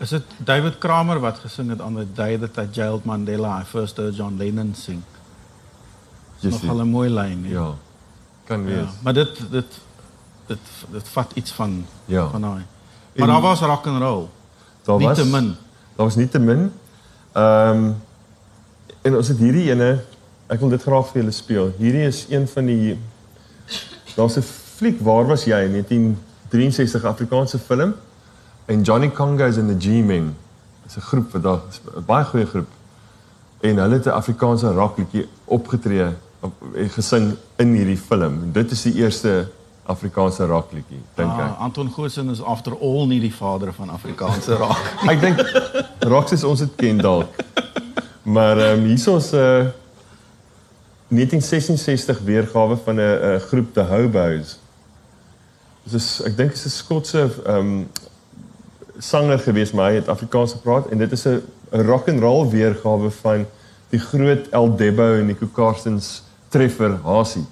Is 0.00 0.08
dit 0.10 0.22
David 0.38 0.78
Kramer 0.78 1.20
wat 1.20 1.38
gesing 1.38 1.70
het 1.70 1.80
on 1.80 1.94
the 1.94 2.06
day 2.14 2.38
that 2.38 2.56
I 2.56 2.68
jailed 2.72 3.04
Mandela 3.04 3.60
I 3.60 3.64
first 3.64 3.96
heard 3.96 4.16
John 4.16 4.36
Lennon 4.38 4.74
sing? 4.74 5.02
Jy 6.40 6.50
Nogal. 6.50 6.80
'n 6.80 6.88
mooi 6.90 7.08
lyn, 7.10 7.44
hè? 7.44 7.50
Ja. 7.52 7.74
Kan 8.44 8.64
wees. 8.64 8.76
Ja, 8.76 8.86
maar 9.02 9.12
dit 9.14 9.50
dit 9.50 9.66
dit 10.46 10.58
dit 10.92 11.08
vat 11.08 11.30
iets 11.34 11.50
van 11.52 11.84
Ja. 12.04 12.28
van 12.30 12.40
daai. 12.40 12.62
Maar 13.16 13.26
En- 13.28 13.34
daar 13.34 13.40
was 13.42 13.60
rock 13.60 13.86
and 13.86 14.02
roll. 14.02 14.26
Daar 14.84 14.98
Nie 14.98 15.06
was 15.08 15.18
te 15.18 15.26
min. 15.26 15.54
Daar 15.98 16.06
was 16.06 16.16
nie 16.16 16.28
te 16.28 16.38
min. 16.38 16.68
Ehm 17.32 17.90
en 19.02 19.16
ons 19.16 19.28
het 19.30 19.38
hierdie 19.38 19.70
ene 19.70 20.02
ek 20.52 20.60
wil 20.60 20.70
dit 20.70 20.82
graag 20.82 21.08
vir 21.10 21.20
julle 21.20 21.32
speel. 21.34 21.70
Hierdie 21.78 22.04
is 22.06 22.20
een 22.30 22.46
van 22.48 22.66
die 22.70 22.98
daar's 24.14 24.36
'n 24.38 24.46
fliek 24.78 25.00
waar 25.00 25.26
was 25.26 25.44
jy 25.44 25.58
in 25.64 25.72
1963 25.72 27.04
Afrikaanse 27.04 27.58
film 27.58 27.94
en 28.66 28.82
Johnny 28.82 29.10
Congo 29.10 29.46
is 29.46 29.56
in 29.56 29.66
the 29.66 29.78
G-Men. 29.78 30.36
Dis 30.84 30.96
'n 30.96 31.00
groep 31.00 31.32
wat 31.32 31.42
daar 31.42 31.60
'n 31.96 32.04
baie 32.06 32.24
goeie 32.24 32.46
groep. 32.46 32.68
En 33.60 33.76
hulle 33.76 33.94
het 33.94 34.06
'n 34.06 34.18
Afrikaanse 34.22 34.72
rockliedjie 34.72 35.28
opgetree 35.44 36.06
op, 36.40 36.52
en 36.74 36.90
gesing 36.90 37.36
in 37.56 37.74
hierdie 37.74 37.98
film. 37.98 38.52
Dit 38.52 38.70
is 38.70 38.82
die 38.82 38.94
eerste 38.94 39.48
Afrikaanse 39.88 40.44
rockliedjie, 40.46 41.00
dink 41.16 41.32
ek. 41.32 41.38
Ah, 41.40 41.60
Anton 41.64 41.88
Goosen 41.92 42.28
is 42.30 42.42
after 42.42 42.74
all 42.76 43.06
nie 43.08 43.20
die 43.20 43.32
vader 43.34 43.72
van 43.72 43.88
Afrikaanse 43.88 44.58
rock. 44.60 44.82
Ek 45.12 45.20
dink 45.20 45.40
rock 46.00 46.28
soos 46.28 46.44
ons 46.44 46.60
dit 46.60 46.74
ken 46.76 47.00
dalk. 47.02 47.34
Maar 48.22 48.58
ehm 48.58 48.78
um, 48.78 48.84
hier 48.84 49.16
is 49.16 49.32
'n 49.32 49.36
uh, 49.36 49.66
1966 51.08 52.18
weergawe 52.20 52.76
van 52.76 52.94
'n 52.94 53.00
uh, 53.00 53.36
groep 53.36 53.72
The 53.72 53.82
Hobos. 53.82 54.58
Dit 55.82 55.92
is 55.92 56.20
ek 56.22 56.36
dink 56.36 56.50
dit 56.50 56.58
is 56.58 56.64
'n 56.64 56.76
Skotse 56.84 57.30
ehm 57.46 57.56
um, 57.56 57.90
sanger 58.98 59.38
gewees, 59.38 59.72
maar 59.72 59.90
hy 59.90 59.94
het 59.94 60.08
Afrikaans 60.08 60.52
gepraat 60.52 60.88
en 60.88 60.98
dit 60.98 61.12
is 61.12 61.24
'n 61.26 61.42
rock 61.70 62.08
and 62.08 62.20
roll 62.20 62.48
weergawe 62.48 63.10
van 63.10 63.46
die 63.90 64.00
groot 64.00 64.48
El 64.50 64.76
Debo 64.76 65.14
en 65.14 65.26
Nico 65.26 65.48
Carstens 65.52 66.22
treffer 66.48 66.98
Hasie 67.02 67.46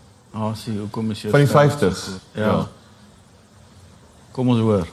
sien, 0.56 0.78
hoekom 0.78 1.10
is 1.14 1.24
jy 1.24 1.32
van 1.32 1.44
die 1.44 1.48
stem 1.48 1.70
50s. 1.70 2.02
so 2.02 2.12
goed? 2.12 2.42
Ja. 2.42 2.56
Kom 4.36 4.52
ons 4.52 4.60
hoor. 4.60 4.88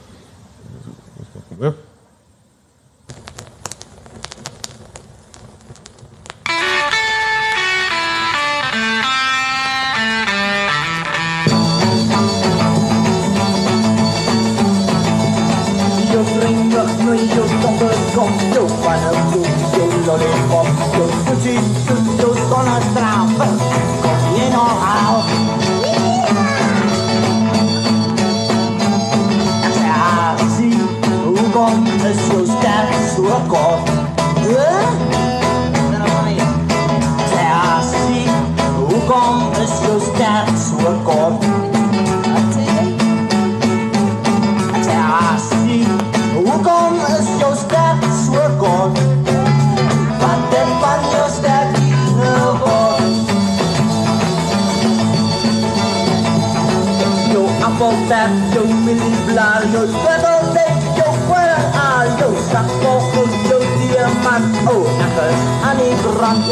Yo, 62.54 62.60
saco, 62.60 63.22
yo, 63.50 63.58
diamant, 63.78 64.46
oh, 64.70 64.86
nakas, 64.98 65.38
ani 65.68 65.88
brand, 66.02 66.44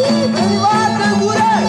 warte, 0.63 1.09
moeder. 1.21 1.63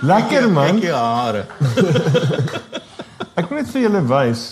Lekker 0.00 0.48
man. 0.48 0.80
Kyk 0.80 0.88
jou 0.88 0.96
hare. 0.96 1.44
Ek 3.36 3.48
wil 3.50 3.58
net 3.60 3.70
vir 3.74 3.82
julle 3.84 4.02
wys. 4.08 4.44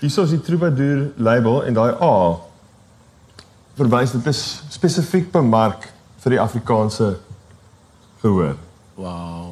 Hierso 0.00 0.24
is 0.24 0.34
die 0.34 0.42
Troubadour 0.42 1.10
label 1.20 1.62
en 1.68 1.76
daai 1.76 1.92
A 2.00 2.14
verwys 3.78 4.14
dit 4.16 4.26
is 4.32 4.40
spesifiek 4.72 5.30
bemark 5.32 5.86
vir 6.24 6.34
die 6.34 6.40
Afrikaanse 6.42 7.12
gehoor. 8.24 8.56
Wow. 8.96 9.49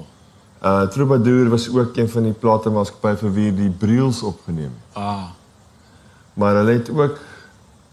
Uh 0.63 0.83
Troubadour 0.91 1.49
was 1.49 1.69
ook 1.71 1.97
een 1.97 2.09
van 2.09 2.23
die 2.23 2.33
platemaatskappye 2.33 3.17
vir 3.17 3.33
wie 3.33 3.51
die 3.55 3.71
Briels 3.71 4.23
opgeneem. 4.23 4.73
Ah, 4.93 5.23
Maar 6.35 6.55
hulle 6.55 6.73
het 6.73 6.91
ook 6.91 7.19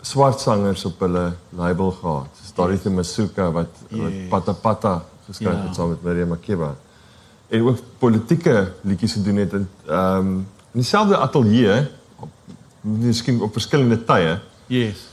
swart 0.01 0.39
sangers 0.39 0.85
op 0.85 0.99
hulle 0.99 1.33
label 1.49 1.91
gehad. 1.91 2.27
Dis 2.41 2.53
Dorothy 2.53 2.89
Masuka 2.89 3.51
wat 3.51 3.67
wat 3.89 4.11
Yes. 4.11 4.27
Pata 4.29 4.51
Pata 4.53 5.03
geskryf 5.25 5.53
Ja. 5.55 5.61
het 5.65 5.75
saam 5.75 5.89
met 5.89 6.03
Miriam 6.03 6.27
Makeba. 6.27 6.75
En 7.47 7.61
ook 7.67 7.77
politieke 7.97 8.71
liedjies 8.81 9.13
gedoen 9.13 9.35
het 9.35 9.53
in 9.53 9.67
ehm 9.87 10.17
um, 10.17 10.35
in 10.71 10.81
dieselfde 10.81 11.17
ateljee 11.17 11.87
op 12.19 12.29
miskien 12.81 13.41
op 13.41 13.51
verskillende 13.53 14.03
tye. 14.03 14.39
yes. 14.67 15.07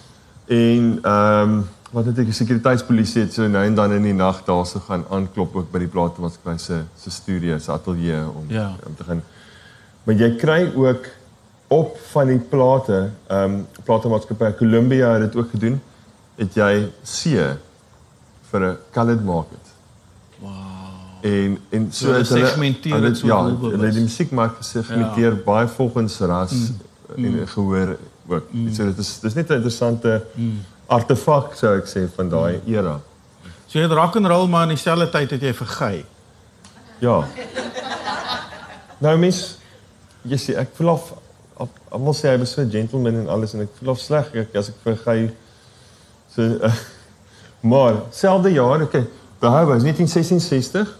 En 0.46 0.98
ehm 1.02 1.50
um, 1.50 1.68
wat 1.92 2.04
het 2.08 2.18
ek 2.22 2.30
die 2.30 2.34
sekuriteitspolisie 2.36 3.22
het 3.26 3.34
so 3.36 3.46
nou 3.48 3.64
en 3.68 3.74
dan 3.76 3.92
in 3.92 4.02
die 4.02 4.14
nag 4.16 4.42
daarso 4.46 4.80
gaan 4.86 5.04
aanklop 5.12 5.56
ook 5.56 5.72
by 5.72 5.82
die 5.84 5.90
platemaatskappy 5.92 6.58
se 6.58 6.78
se 6.96 7.10
studio, 7.10 7.58
se 7.58 7.72
ateljee 7.72 8.22
om 8.24 8.44
Ja. 8.48 8.70
om 8.86 8.94
te 8.96 9.04
gaan. 9.04 9.22
Maar 10.04 10.14
jy 10.14 10.30
kry 10.36 10.72
ook 10.74 11.06
op 11.68 11.98
van 12.12 12.26
die 12.26 12.38
plate, 12.38 13.10
ehm 13.28 13.54
um, 13.54 13.66
platemaatskappy 13.84 14.52
Columbia 14.58 15.12
het 15.12 15.20
dit 15.32 15.36
ook 15.36 15.50
gedoen. 15.50 15.80
Het 16.36 16.54
jy 16.54 16.88
C 17.04 17.36
vir 18.50 18.60
'n 18.60 18.76
colored 18.92 19.24
market. 19.24 19.60
En 21.22 21.58
en 21.70 21.92
so 21.92 22.12
het 22.12 22.28
hulle 22.28 22.40
segmenteer 22.46 22.94
hulle- 22.94 23.08
dit 23.08 23.18
so 23.18 23.26
ja, 23.26 23.44
hulle 23.44 23.84
het 23.84 23.94
die 23.94 24.02
musiekmark 24.02 24.56
gesegmenteer 24.56 25.34
ja. 25.36 25.42
baie 25.44 25.68
volgens 25.68 26.18
ras 26.18 26.52
mm. 27.16 27.24
en 27.24 27.48
gehoor 27.48 27.96
ook. 28.26 28.42
Mm. 28.50 28.74
So 28.74 28.84
dit 28.84 28.98
is 28.98 29.18
dis 29.20 29.34
net 29.34 29.48
'n 29.48 29.52
interessante 29.52 30.24
mm. 30.34 30.58
Artefak 30.92 31.56
sou 31.58 31.72
ek 31.78 31.88
sê 31.90 32.04
van 32.16 32.30
daai 32.32 32.60
mm. 32.60 32.68
era. 32.74 32.98
So 33.66 33.78
jy 33.78 33.86
het 33.86 33.96
rock 33.96 34.18
and 34.20 34.28
roll 34.30 34.48
maar 34.52 34.68
in 34.68 34.76
dieselfde 34.76 35.08
tyd 35.14 35.34
het 35.36 35.46
jy 35.48 35.52
vergey. 35.56 36.04
Ja. 37.02 37.18
nou 39.04 39.16
mens 39.18 39.42
jy 40.28 40.38
sê 40.38 40.56
ek 40.62 40.74
voel 40.78 40.94
of 40.94 41.12
almal 41.92 42.16
sê 42.16 42.30
hy 42.30 42.38
was 42.42 42.54
so 42.54 42.62
'n 42.62 42.70
gentleman 42.70 43.22
en 43.22 43.28
alles 43.28 43.54
en 43.54 43.64
ek 43.66 43.74
voel 43.78 43.94
of 43.94 44.00
sleg 44.00 44.30
ek, 44.34 44.54
as 44.56 44.68
ek 44.70 44.78
vergey 44.82 45.30
so 46.34 46.42
uh, 46.42 46.72
maar 47.72 48.02
selfde 48.10 48.52
jaar 48.54 48.82
okay 48.82 49.06
behou 49.42 49.66
was 49.74 49.82
1966 49.82 50.98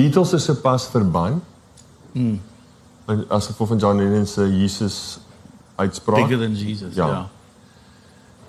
Beatles 0.00 0.32
is 0.32 0.44
sopas 0.44 0.86
verban. 0.88 1.42
Mm. 2.12 2.40
As 3.28 3.46
gevolg 3.46 3.68
van 3.68 3.78
John 3.78 3.96
Lennon 3.96 4.26
se 4.26 4.46
Jesus 4.58 5.18
uitspraak. 5.76 6.28
Bigger 6.28 6.38
than 6.38 6.54
Jesus. 6.54 6.94
Ja. 6.94 7.06
Ja. 7.06 7.28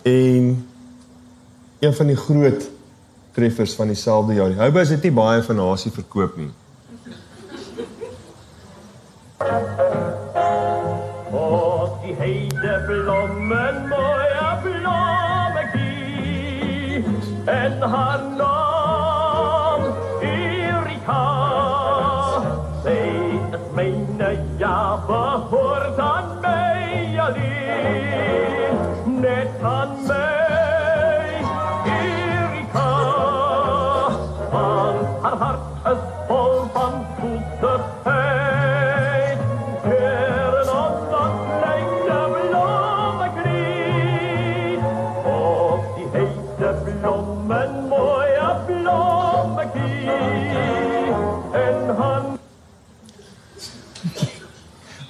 En 0.02 0.68
een 1.80 1.94
van 1.94 2.06
die 2.08 2.16
groot 2.16 2.70
treffers 3.32 3.74
van 3.74 3.88
dieselfde 3.88 4.34
jaar. 4.34 4.54
Houbus 4.54 4.90
het 4.90 5.02
nie 5.02 5.12
baie 5.12 5.44
van 5.44 5.58
Hasie 5.60 5.92
verkoop 5.92 6.38
nie. 6.38 6.52
Och 11.32 12.00
die 12.04 12.16
heide 12.20 12.84
blommen 12.88 13.88
mooie 13.90 14.60
blommetjie 14.64 16.02
en 17.46 17.82
haar 17.82 18.21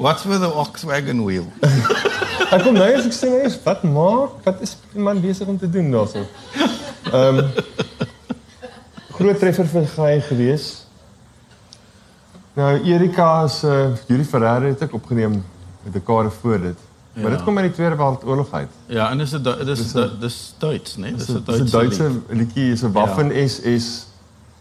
What's 0.01 0.23
with 0.25 0.39
the 0.41 0.49
ox 0.53 0.83
wagon 0.87 1.19
wheel? 1.27 1.45
Ek 2.51 2.63
kom 2.65 2.73
nou 2.75 2.87
eens 2.89 3.05
ek 3.05 3.13
sê 3.15 3.29
nou 3.29 3.41
eens 3.45 3.57
wat 3.63 3.83
maak? 3.87 4.39
Wat 4.47 4.61
is 4.65 4.73
die 4.93 5.01
man 5.05 5.19
besig 5.23 5.47
om 5.51 5.59
te 5.61 5.69
doen 5.69 5.91
daarso? 5.93 6.23
Ehm 7.11 7.41
groot 9.15 9.37
treffer 9.39 9.67
vir 9.69 9.85
Gaai 9.95 10.21
gewees. 10.25 10.65
Nou 12.57 12.71
Erika 12.89 13.27
is 13.45 13.59
uh 13.63 13.91
Yuri 14.09 14.25
Ferreira 14.25 14.71
het 14.73 14.81
ek 14.87 14.95
opgeneem 14.97 15.37
met 15.83 15.95
'n 15.95 16.03
kare 16.03 16.31
voor 16.41 16.59
dit. 16.61 16.79
Maar 17.13 17.23
Ja. 17.31 17.35
dit 17.37 17.43
kom 17.43 17.57
uit 17.57 17.65
die 17.67 17.73
Tweede 17.75 17.95
Wêreldoorlog 17.95 18.51
uit. 18.51 18.69
Ja, 18.87 19.09
en 19.11 19.17
'n 19.21 19.43
Du- 19.43 19.63
dis 19.65 19.93
dis 20.19 20.53
Duits, 20.59 20.95
né? 20.97 21.11
Dis 21.15 21.27
'n 21.29 21.33
Dis 21.33 21.35
'n 21.35 21.43
Duitse. 21.45 21.71
Duitse 21.77 22.03
lied. 22.03 22.21
liedjie, 22.29 22.71
is 22.71 22.81
'n 22.83 22.91
Waffen 22.91 23.31
SS 23.49 24.07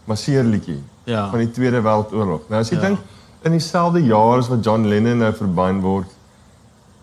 masseerliedjie 0.05 0.83
Ja. 1.05 1.31
van 1.31 1.39
die 1.39 1.51
Tweede 1.51 1.81
Wêreldoorlog. 1.81 2.49
Nou 2.49 2.61
as 2.61 2.69
jy 2.69 2.77
Ja. 2.77 2.81
dink 2.83 2.99
in 3.43 3.51
dieselfde 3.51 4.03
jaar 4.05 4.39
as 4.39 4.49
wat 4.49 4.65
John 4.65 4.85
Lennon 4.89 5.19
nou 5.19 5.33
verban 5.35 5.81
word, 5.81 6.07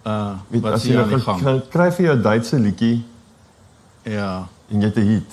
Uh 0.07 0.29
weet 0.49 0.61
wat 0.61 0.73
as 0.73 0.83
jy 0.87 0.97
aan 0.97 1.09
die 1.09 1.19
gang? 1.19 1.41
gaan 1.41 1.61
kry 1.69 1.91
vir 1.91 2.05
jou 2.05 2.21
Duitse 2.21 2.59
liedjie 2.59 3.03
Ja. 4.03 4.47
en 4.71 4.79
jy 4.81 4.85
het 4.85 4.95
'n 4.97 5.01
hit 5.07 5.31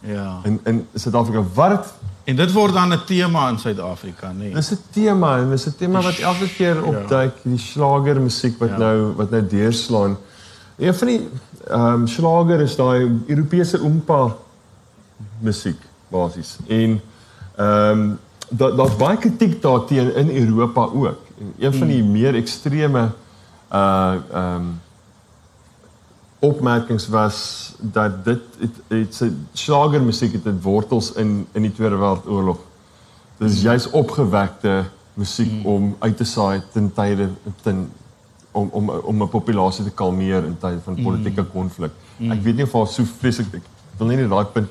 Ja. 0.00 0.40
in 0.44 0.60
in 0.64 0.86
Suid-Afrika. 0.94 1.42
Wat 1.54 1.94
En 2.24 2.36
dit 2.36 2.52
word 2.52 2.74
dan 2.74 2.92
'n 2.92 3.04
tema 3.06 3.48
in 3.48 3.58
Suid-Afrika, 3.58 4.32
né? 4.32 4.52
dis 4.52 4.70
'n 4.72 4.78
tema 4.92 5.38
en 5.38 5.50
dis 5.50 5.66
'n 5.66 5.74
tema 5.78 6.00
wat 6.02 6.18
elke 6.18 6.48
keer 6.48 6.84
opduik, 6.84 7.32
die 7.42 7.58
slager 7.58 8.20
musiek 8.20 8.58
wat 8.58 8.68
Ja. 8.68 8.76
nou 8.78 9.12
wat 9.16 9.30
nou 9.30 9.46
deurslaan. 9.46 10.16
Een 10.78 10.94
van 10.94 11.06
die 11.08 11.28
ehm 11.68 11.80
um, 11.94 12.06
slager 12.06 12.60
is 12.60 12.76
daai 12.76 13.20
Europese 13.26 13.80
oompa 13.82 14.34
musiek 15.40 15.80
basies. 16.10 16.56
En 16.68 17.00
ehm 17.56 17.98
um, 18.00 18.18
daar 18.48 18.76
daar's 18.76 18.96
baie 18.96 19.16
kritiek 19.16 19.62
daarteen 19.62 20.14
in 20.14 20.30
Europa 20.30 20.84
ook. 20.84 21.24
En 21.38 21.54
een 21.58 21.74
van 21.74 21.86
die 21.86 22.04
meer 22.04 22.34
ekstreme 22.34 23.10
uh 23.72 24.14
ehm 24.32 24.54
um, 24.54 24.80
opmerkings 26.38 27.08
was 27.08 27.72
dat 27.78 28.24
dit 28.24 28.40
het, 28.58 28.74
het 28.88 29.14
sy 29.14 29.30
slager 29.52 30.02
musiek 30.02 30.32
het, 30.32 30.44
het 30.44 30.62
wortels 30.62 31.12
in 31.12 31.46
in 31.52 31.62
die 31.62 31.72
Tweede 31.72 31.96
Wêreldoorlog. 31.96 32.58
Dit 33.38 33.50
is 33.50 33.62
juis 33.62 33.90
opgewekte 33.90 34.84
musiek 35.14 35.52
mm. 35.52 35.66
om 35.66 35.96
uit 35.98 36.16
te 36.16 36.24
saai 36.24 36.62
ten 36.72 36.92
tye 36.94 37.28
ten 37.62 37.88
om 38.50 38.68
om 38.72 38.90
om 38.90 39.22
'n 39.22 39.28
populasie 39.28 39.84
te 39.84 39.90
kalmeer 39.90 40.44
in 40.44 40.56
tye 40.58 40.78
van 40.84 41.02
politieke 41.02 41.44
konflik. 41.44 41.90
Mm. 42.16 42.30
Ek 42.30 42.42
weet 42.42 42.54
nie 42.54 42.64
of 42.64 42.72
daar 42.72 42.86
so 42.86 43.04
vreeslik 43.18 43.54
ek 43.54 43.66
wil 43.98 44.06
nie 44.06 44.16
net 44.16 44.30
daai 44.30 44.44
punt 44.44 44.68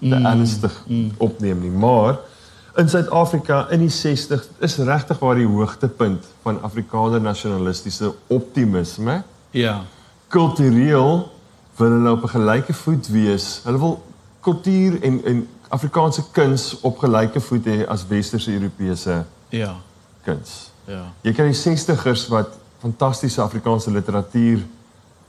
te 0.00 0.18
mm. 0.18 0.26
ernstig 0.26 0.84
mm. 0.86 1.10
opneem 1.18 1.60
nie, 1.60 1.70
maar 1.70 2.18
in 2.76 2.88
Suid-Afrika 2.88 3.66
in 3.70 3.78
die 3.84 3.88
60 3.92 4.42
is 4.66 4.76
regtig 4.82 5.18
waar 5.22 5.34
die 5.38 5.46
hoogtepunt 5.46 6.24
van 6.42 6.58
Afrikaner 6.62 7.20
nasionalistiese 7.20 8.12
optimisme 8.26 9.22
Ja. 9.54 9.82
kultureel 10.28 11.30
wil 11.76 11.90
hulle 11.90 12.10
op 12.10 12.22
'n 12.24 12.28
gelyke 12.28 12.72
voet 12.72 13.08
wees. 13.08 13.60
Hulle 13.64 13.78
wil 13.78 14.02
kultuur 14.40 15.02
en 15.02 15.20
en 15.24 15.48
Afrikaanse 15.68 16.22
kuns 16.32 16.80
op 16.80 16.98
gelyke 16.98 17.40
voet 17.40 17.64
hê 17.66 17.86
as 17.88 18.06
westerse 18.06 18.52
Europese 18.52 19.24
Ja. 19.48 19.74
kuns. 20.24 20.70
Ja. 20.86 21.02
Jy 21.22 21.32
kry 21.32 21.44
die 21.44 21.54
60ers 21.54 22.28
wat 22.28 22.48
fantastiese 22.78 23.40
Afrikaanse 23.42 23.90
literatuur 23.90 24.58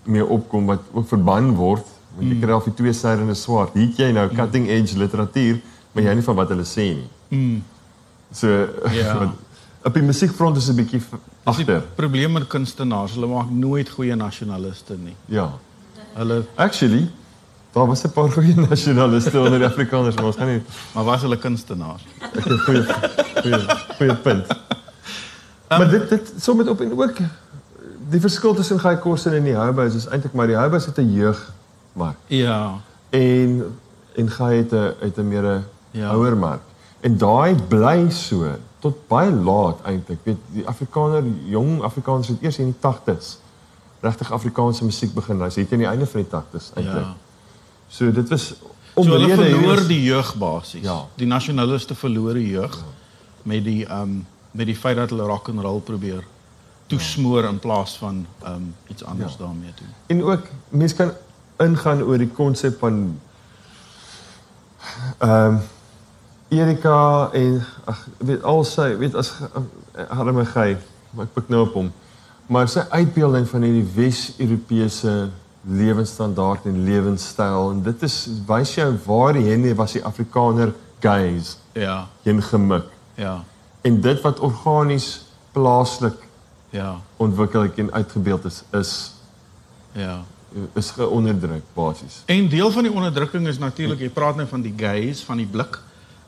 mee 0.04 0.26
opkom 0.26 0.66
wat 0.66 0.80
ook 0.94 1.08
verban 1.08 1.56
word. 1.56 1.86
Want 2.16 2.30
jy 2.32 2.40
kry 2.40 2.52
al 2.52 2.62
die 2.64 2.74
twee 2.74 2.94
sydende 2.94 3.34
swaard. 3.34 3.74
Hier 3.74 3.88
het 3.88 3.98
jy 3.98 4.12
nou 4.12 4.28
cutting 4.36 4.68
edge 4.70 4.98
literatuur, 4.98 5.60
maar 5.92 6.04
jy 6.04 6.14
nie 6.14 6.24
van 6.24 6.36
wat 6.36 6.50
hulle 6.50 6.64
sê 6.64 6.82
nie. 6.96 7.08
Mm. 7.36 7.64
So 8.32 8.48
Ja. 8.92 9.34
op 9.88 9.94
die 9.94 10.04
musiekfront 10.04 10.58
is 10.58 10.68
'n 10.70 10.76
bietjie 10.76 11.00
Dis 11.00 11.56
die 11.56 11.66
agter. 11.66 11.82
probleem 11.96 12.32
met 12.32 12.48
kunstenaars, 12.48 13.12
hulle 13.14 13.28
maak 13.28 13.50
nooit 13.50 13.90
goeie 13.90 14.16
nasionaliste 14.16 14.96
nie. 14.98 15.16
Ja. 15.26 15.52
Hulle 16.14 16.46
Actually, 16.56 17.10
daar 17.74 17.88
was 17.88 18.04
'n 18.04 18.12
paar 18.12 18.32
goeie 18.32 18.56
nasionaliste 18.70 19.40
onder 19.40 19.60
die 19.60 19.68
Afrikaners, 19.68 20.16
maar 20.16 20.26
ons 20.26 20.36
gaan 20.36 20.48
nie 20.48 20.62
maar 20.94 21.04
was 21.04 21.22
hulle 21.22 21.38
kunstenaars? 21.38 22.06
ek 22.34 22.44
het 22.44 22.60
goeie 22.62 22.84
goeie 23.42 23.66
goeie 23.98 24.16
punt. 24.16 24.48
maar 25.70 25.90
dit 25.90 26.10
dit 26.10 26.34
sommer 26.40 26.70
op 26.70 26.82
en 26.82 26.92
ook 27.02 27.18
die 28.10 28.20
verskil 28.22 28.54
tussen 28.54 28.80
Guy 28.80 28.96
Korsen 28.98 29.34
en 29.34 29.44
die 29.44 29.56
Houbous 29.56 29.94
is 29.96 30.06
eintlik 30.08 30.34
maar 30.34 30.48
die 30.48 30.56
Houbous 30.56 30.86
het 30.86 30.98
'n 30.98 31.14
jeugmark 31.14 32.18
Ja. 32.28 32.74
en 33.10 33.64
en 34.16 34.30
Guy 34.30 34.58
het 34.58 34.72
'n 34.74 34.94
het 35.00 35.18
'n 35.18 35.28
meer 35.28 35.44
'n 35.44 35.64
Ja. 35.92 36.10
ouer 36.10 36.38
mark. 36.38 36.62
En 37.00 37.18
daai 37.18 37.56
bly 37.68 38.10
so 38.10 38.48
tot 38.80 39.08
baie 39.08 39.32
laat 39.32 39.82
eintlik. 39.84 40.20
Weet 40.24 40.38
die 40.54 40.68
Afrikaner 40.68 41.24
jong 41.46 41.82
Afrikaners 41.84 42.28
het 42.28 42.42
eers 42.42 42.58
in 42.58 42.66
die 42.72 42.92
80s 42.94 43.38
regtig 44.02 44.32
Afrikaanse 44.32 44.86
musiek 44.86 45.14
begin 45.14 45.38
luister. 45.38 45.62
Het 45.62 45.70
jy 45.72 45.76
aan 45.76 45.84
die 45.84 45.90
einde 45.92 46.06
van 46.08 46.22
die 46.22 46.30
80s 46.32 46.72
eintlik. 46.76 47.04
Ja. 47.04 47.16
So 47.88 48.12
dit 48.12 48.30
was 48.30 48.54
So 48.96 49.02
hulle 49.04 49.16
omrede 49.26 49.44
hier 49.44 49.56
verloor 49.58 49.78
is- 49.80 49.88
die 49.88 50.04
jeug 50.04 50.36
basies. 50.36 50.84
Ja. 50.84 51.06
Die 51.16 51.28
nasionaliste 51.28 51.96
verloor 51.96 52.34
die 52.34 52.48
jeug 52.50 52.84
met 53.44 53.64
die 53.64 53.86
um 53.92 54.26
met 54.52 54.66
die 54.66 54.76
feit 54.76 54.96
dat 54.96 55.10
hulle 55.10 55.24
rock 55.28 55.50
and 55.50 55.60
roll 55.60 55.80
probeer 55.80 56.24
toesmoor 56.88 57.44
in 57.44 57.60
plaas 57.60 57.98
van 57.98 58.26
um 58.48 58.76
iets 58.88 59.04
anders 59.04 59.32
Ja. 59.32 59.38
daarmee 59.46 59.74
doen. 59.76 59.88
En 60.08 60.24
ook 60.24 60.48
mense 60.70 60.96
kan 60.96 61.12
ingaan 61.58 62.02
oor 62.04 62.18
die 62.18 62.28
konsep 62.30 62.80
van 62.80 63.20
ehm 65.18 65.46
um, 65.46 65.60
Erika 66.50 67.30
en 67.34 67.64
ag 67.90 68.08
weet 68.18 68.44
al 68.44 68.64
sy 68.64 68.92
weet 69.00 69.16
as 69.18 69.32
arme 70.10 70.46
gey, 70.46 70.78
maar 71.16 71.26
ek 71.26 71.34
pik 71.34 71.50
nou 71.50 71.64
op 71.66 71.74
hom. 71.74 71.90
Maar 72.52 72.68
sy 72.70 72.84
uitbeelding 72.94 73.48
van 73.50 73.64
hierdie 73.66 73.88
Wes-Europese 73.96 75.30
lewensstandaard 75.66 76.68
en 76.70 76.84
lewenstyl 76.86 77.72
en 77.74 77.80
dit 77.88 78.04
is 78.06 78.18
wys 78.48 78.76
jou 78.78 78.92
waar 79.08 79.34
die 79.34 79.48
henne 79.50 79.72
was 79.76 79.96
die 79.98 80.04
Afrikaner 80.06 80.74
gaze 81.02 81.56
Ja. 81.74 82.08
heen 82.24 82.42
gemik. 82.42 82.86
Ja. 83.18 83.44
En 83.82 84.02
dit 84.02 84.22
wat 84.22 84.40
organies 84.40 85.26
plaaslik 85.52 86.22
Ja. 86.70 86.96
ontwikkel 87.18 87.68
en 87.76 87.92
uitgebeeld 87.94 88.46
is 88.46 88.64
is 88.74 89.12
Ja. 89.94 90.22
is 90.74 90.92
geonderdruk 90.92 91.64
basies. 91.74 92.22
En 92.26 92.48
deel 92.50 92.72
van 92.72 92.84
die 92.84 92.92
onderdrukking 92.92 93.48
is 93.48 93.58
natuurlik, 93.58 94.00
jy 94.00 94.10
praat 94.10 94.36
nou 94.36 94.48
van 94.48 94.62
die 94.62 94.74
gays, 94.78 95.24
van 95.24 95.38
die 95.38 95.46
blik, 95.46 95.80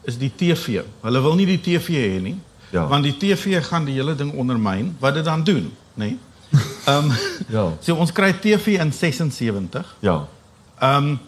is 0.08 0.18
die 0.18 0.32
TV. 0.36 0.82
Hulle 1.04 1.22
wil 1.22 1.36
nie 1.36 1.46
die 1.50 1.60
TV 1.62 1.88
hê 2.08 2.22
nie. 2.24 2.38
Ja. 2.72 2.88
Want 2.88 3.04
die 3.08 3.16
TV 3.18 3.60
gaan 3.68 3.86
die 3.88 3.94
hele 4.00 4.16
ding 4.16 4.32
ondermyn. 4.34 4.96
Wat 5.00 5.14
dit 5.14 5.26
dan 5.26 5.44
doen, 5.44 5.72
nê? 5.94 6.06
Nee? 6.06 6.18
Ehm 6.88 7.06
um, 7.06 7.12
Ja. 7.52 7.66
so 7.84 7.96
ons 7.96 8.12
kry 8.16 8.32
TV 8.34 8.78
in 8.80 8.94
76. 8.94 9.96
Ja. 10.00 10.28
Ehm 10.80 11.08
um, 11.08 11.20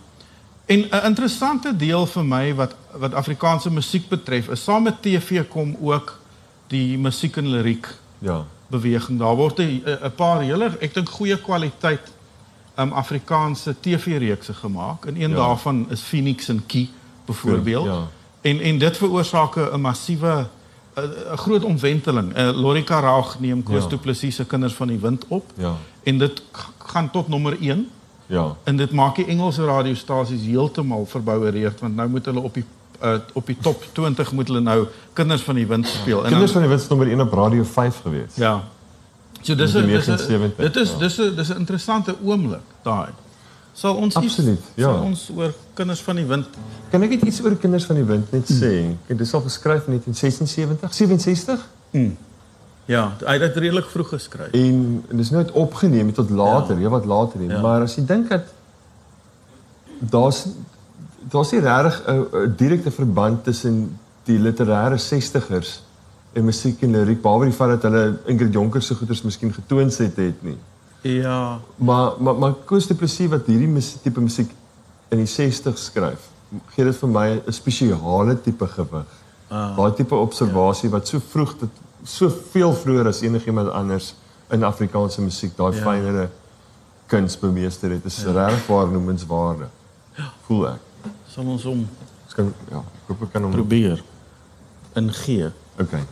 en 0.66 0.80
'n 0.80 1.06
interessante 1.06 1.76
deel 1.76 2.06
vir 2.06 2.26
my 2.26 2.54
wat 2.56 2.76
wat 2.94 3.14
Afrikaanse 3.14 3.72
musiek 3.72 4.08
betref, 4.10 4.48
is 4.50 4.64
saam 4.64 4.84
met 4.84 5.02
TV 5.02 5.48
kom 5.48 5.76
ook 5.82 6.20
die 6.68 6.98
musiek 6.98 7.38
en 7.38 7.48
liriek 7.48 7.88
Ja. 8.20 8.46
beweging. 8.68 9.20
Daar 9.20 9.36
word 9.36 9.60
'n 9.60 9.82
paar 10.16 10.42
hele 10.42 10.72
ek 10.80 10.94
dink 10.94 11.10
goeie 11.10 11.38
kwaliteit 11.42 12.12
um 12.78 12.92
Afrikaanse 12.94 13.76
TV-reekse 13.80 14.54
gemaak. 14.54 15.06
En 15.06 15.16
een 15.16 15.22
Ja. 15.22 15.28
ja. 15.28 15.36
daarvan 15.36 15.86
is 15.90 16.02
Phoenix 16.02 16.48
en 16.50 16.66
Key 16.66 16.90
byvoorbeeld. 17.26 17.86
Ja. 17.86 18.08
En 18.42 18.60
en 18.60 18.78
dit 18.78 18.98
veroorsaak 18.98 19.56
'n 19.56 19.82
massiewe 19.82 20.48
'n 20.96 21.38
groot 21.38 21.64
omwenteling. 21.64 22.38
Uh, 22.38 22.50
Lorika 22.62 23.00
Raag 23.00 23.40
neem 23.40 23.64
Koos 23.64 23.84
Ja. 23.84 23.90
Du 23.90 23.98
Plessis 23.98 24.36
se 24.36 24.46
Kinders 24.46 24.74
van 24.74 24.88
die 24.88 25.00
Wind 25.00 25.26
op. 25.28 25.52
Ja. 25.56 25.76
En 26.04 26.18
dit 26.18 26.42
gaan 26.78 27.12
tot 27.12 27.28
nommer 27.28 27.58
1 27.62 27.90
Ja. 28.26 28.56
en 28.64 28.78
dit 28.78 28.92
maak 28.92 29.16
die 29.16 29.26
Engelse 29.26 29.66
radiostasies 29.66 30.42
heeltemal 30.46 31.06
verbouwereerd 31.06 31.80
want 31.80 31.96
nou 31.96 32.10
moet 32.10 32.26
hulle 32.26 32.40
op 32.40 32.54
die 32.54 32.66
uh, 33.04 33.14
op 33.34 33.46
die 33.46 33.58
top 33.62 33.84
20 33.94 34.32
moet 34.32 34.48
hulle 34.48 34.60
nou 34.60 34.88
Kinders 35.14 35.42
van 35.42 35.56
die 35.56 35.68
Wind 35.68 35.88
speel. 35.88 36.24
En 36.24 36.30
Kinders 36.30 36.52
van 36.52 36.62
die 36.62 36.70
Wits 36.70 36.88
nommer 36.88 37.08
1 37.08 37.22
op 37.22 37.34
Radio 37.34 37.64
5 37.64 38.02
gewees. 38.02 38.36
Ja. 38.36 38.64
So 39.42 39.56
dis 39.56 39.74
'n 39.74 39.86
dis 39.88 40.08
'n 40.08 40.12
79, 40.12 40.56
dit 40.56 40.76
is 40.76 40.92
ja. 40.92 40.98
dis 40.98 41.18
'n 41.18 41.36
dis 41.36 41.50
'n 41.50 41.58
interessante 41.58 42.16
oomblik 42.24 42.62
daai. 42.84 43.10
Sal 43.80 43.96
ons 43.96 44.16
iets- 44.16 44.26
Absoluut, 44.38 44.62
ja. 44.76 44.90
Sal 44.90 45.04
ons 45.08 45.22
oor 45.36 45.54
kinders 45.78 46.02
van 46.04 46.16
die 46.20 46.26
wind 46.28 46.48
Kan 46.92 47.04
ek 47.06 47.10
net 47.16 47.22
iets 47.30 47.40
oor 47.46 47.56
Kinders 47.62 47.86
van 47.88 47.96
die 48.00 48.06
Wind 48.10 48.32
net 48.36 48.50
sê? 48.52 48.72
Ek 49.08 49.18
dis 49.18 49.34
al 49.38 49.42
geskryf 49.46 49.86
in 49.88 50.00
1976, 50.00 50.94
67 50.94 51.68
Ja, 52.90 53.04
hy 53.22 53.36
het 53.38 53.42
dit 53.46 53.58
redelik 53.64 53.86
vroeg 53.94 54.10
geskryf. 54.16 54.52
en, 54.58 55.04
en 55.10 55.18
dis 55.18 55.30
nooit 55.30 55.52
opgeneem 55.52 56.10
tot 56.14 56.30
later, 56.30 56.80
ja. 56.82 56.90
wat 56.90 57.06
later 57.06 57.40
nie. 57.40 57.50
Ja. 57.50 57.62
Maar 57.62 57.82
as 57.86 57.96
jy 57.96 58.06
dink 58.10 58.30
dat 58.34 58.50
daar's 60.00 60.46
daar's 61.30 61.52
nie 61.52 61.62
regtig 61.62 62.02
'n 62.08 62.54
direkte 62.58 62.92
verband 62.92 63.44
tussen 63.44 64.00
die 64.26 64.40
literêre 64.40 64.98
60ers 64.98 65.82
en 66.34 66.44
musiek 66.46 66.82
en 66.82 66.92
liriek 66.92 67.22
behalwe 67.22 67.46
die 67.46 67.54
feit 67.54 67.70
dat 67.82 67.92
hulle 67.92 68.18
Ingrid 68.26 68.54
Jonker 68.54 68.82
se 68.82 68.96
goeders 68.96 69.22
miskien 69.22 69.54
getoon 69.54 69.90
het 69.98 70.16
het 70.16 70.44
nie. 70.44 70.58
Ja. 71.02 71.60
Maar 71.76 72.12
maar 72.20 72.36
maar 72.36 72.54
Koos 72.66 72.88
de 72.88 72.96
Plessis 72.96 73.28
wat 73.32 73.46
hierdie 73.46 73.68
mus- 73.68 73.96
tipe 74.04 74.20
musiek 74.22 74.52
in 75.10 75.18
die 75.18 75.28
60s 75.28 75.84
skryf, 75.90 76.28
gee 76.76 76.86
dit 76.86 76.96
vir 76.98 77.10
my 77.10 77.42
'n 77.48 77.52
spesiale 77.54 78.42
tipe 78.42 78.68
gewig. 78.68 79.06
Ah, 79.50 79.76
Daai 79.78 79.94
tipe 79.94 80.16
observasie 80.16 80.90
ja. 80.90 80.96
wat 80.96 81.08
so 81.08 81.20
vroeg 81.20 81.56
dit 81.60 81.70
so 82.04 82.30
veel 82.52 82.74
vroeër 82.74 83.08
as 83.08 83.22
enigiemand 83.22 83.70
anders 83.70 84.14
in 84.52 84.64
Afrikaanse 84.64 85.22
musiek 85.22 85.56
daai 85.58 85.72
ja. 85.76 85.78
Ja. 85.78 85.84
fynere 85.92 86.30
kuns 87.08 87.40
bemeester 87.40 87.90
het. 87.92 88.04
Dit 88.04 88.12
is 88.12 88.22
ja. 88.24 88.32
regtig 88.32 88.68
waarnemenswaarde. 88.68 89.68
Ja. 90.16 90.32
Voel 90.46 90.68
ek. 90.68 90.80
Sal 91.28 91.46
ons 91.46 91.64
hom 91.64 91.88
Ek 92.30 92.36
kan 92.36 92.54
ja, 92.72 92.78
ek 92.78 93.08
hoop 93.08 93.22
ek 93.22 93.32
kan 93.34 93.44
hom 93.44 93.52
probeer 93.52 94.04
in 94.96 95.14
gee. 95.14 95.50
Okay. 95.80 96.04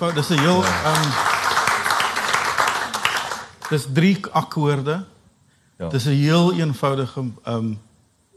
Eenvoud, 0.00 0.14
dis 0.14 0.28
'n 0.28 0.40
heel 0.40 0.64
ehm 0.64 1.02
um, 1.02 1.12
Dis 3.70 3.86
drie 3.92 4.26
akkoorde. 4.32 5.04
Ja. 5.78 5.88
Dis 5.88 6.04
'n 6.04 6.08
heel 6.10 6.52
eenvoudige 6.52 7.20
ehm 7.42 7.56
um, 7.56 7.78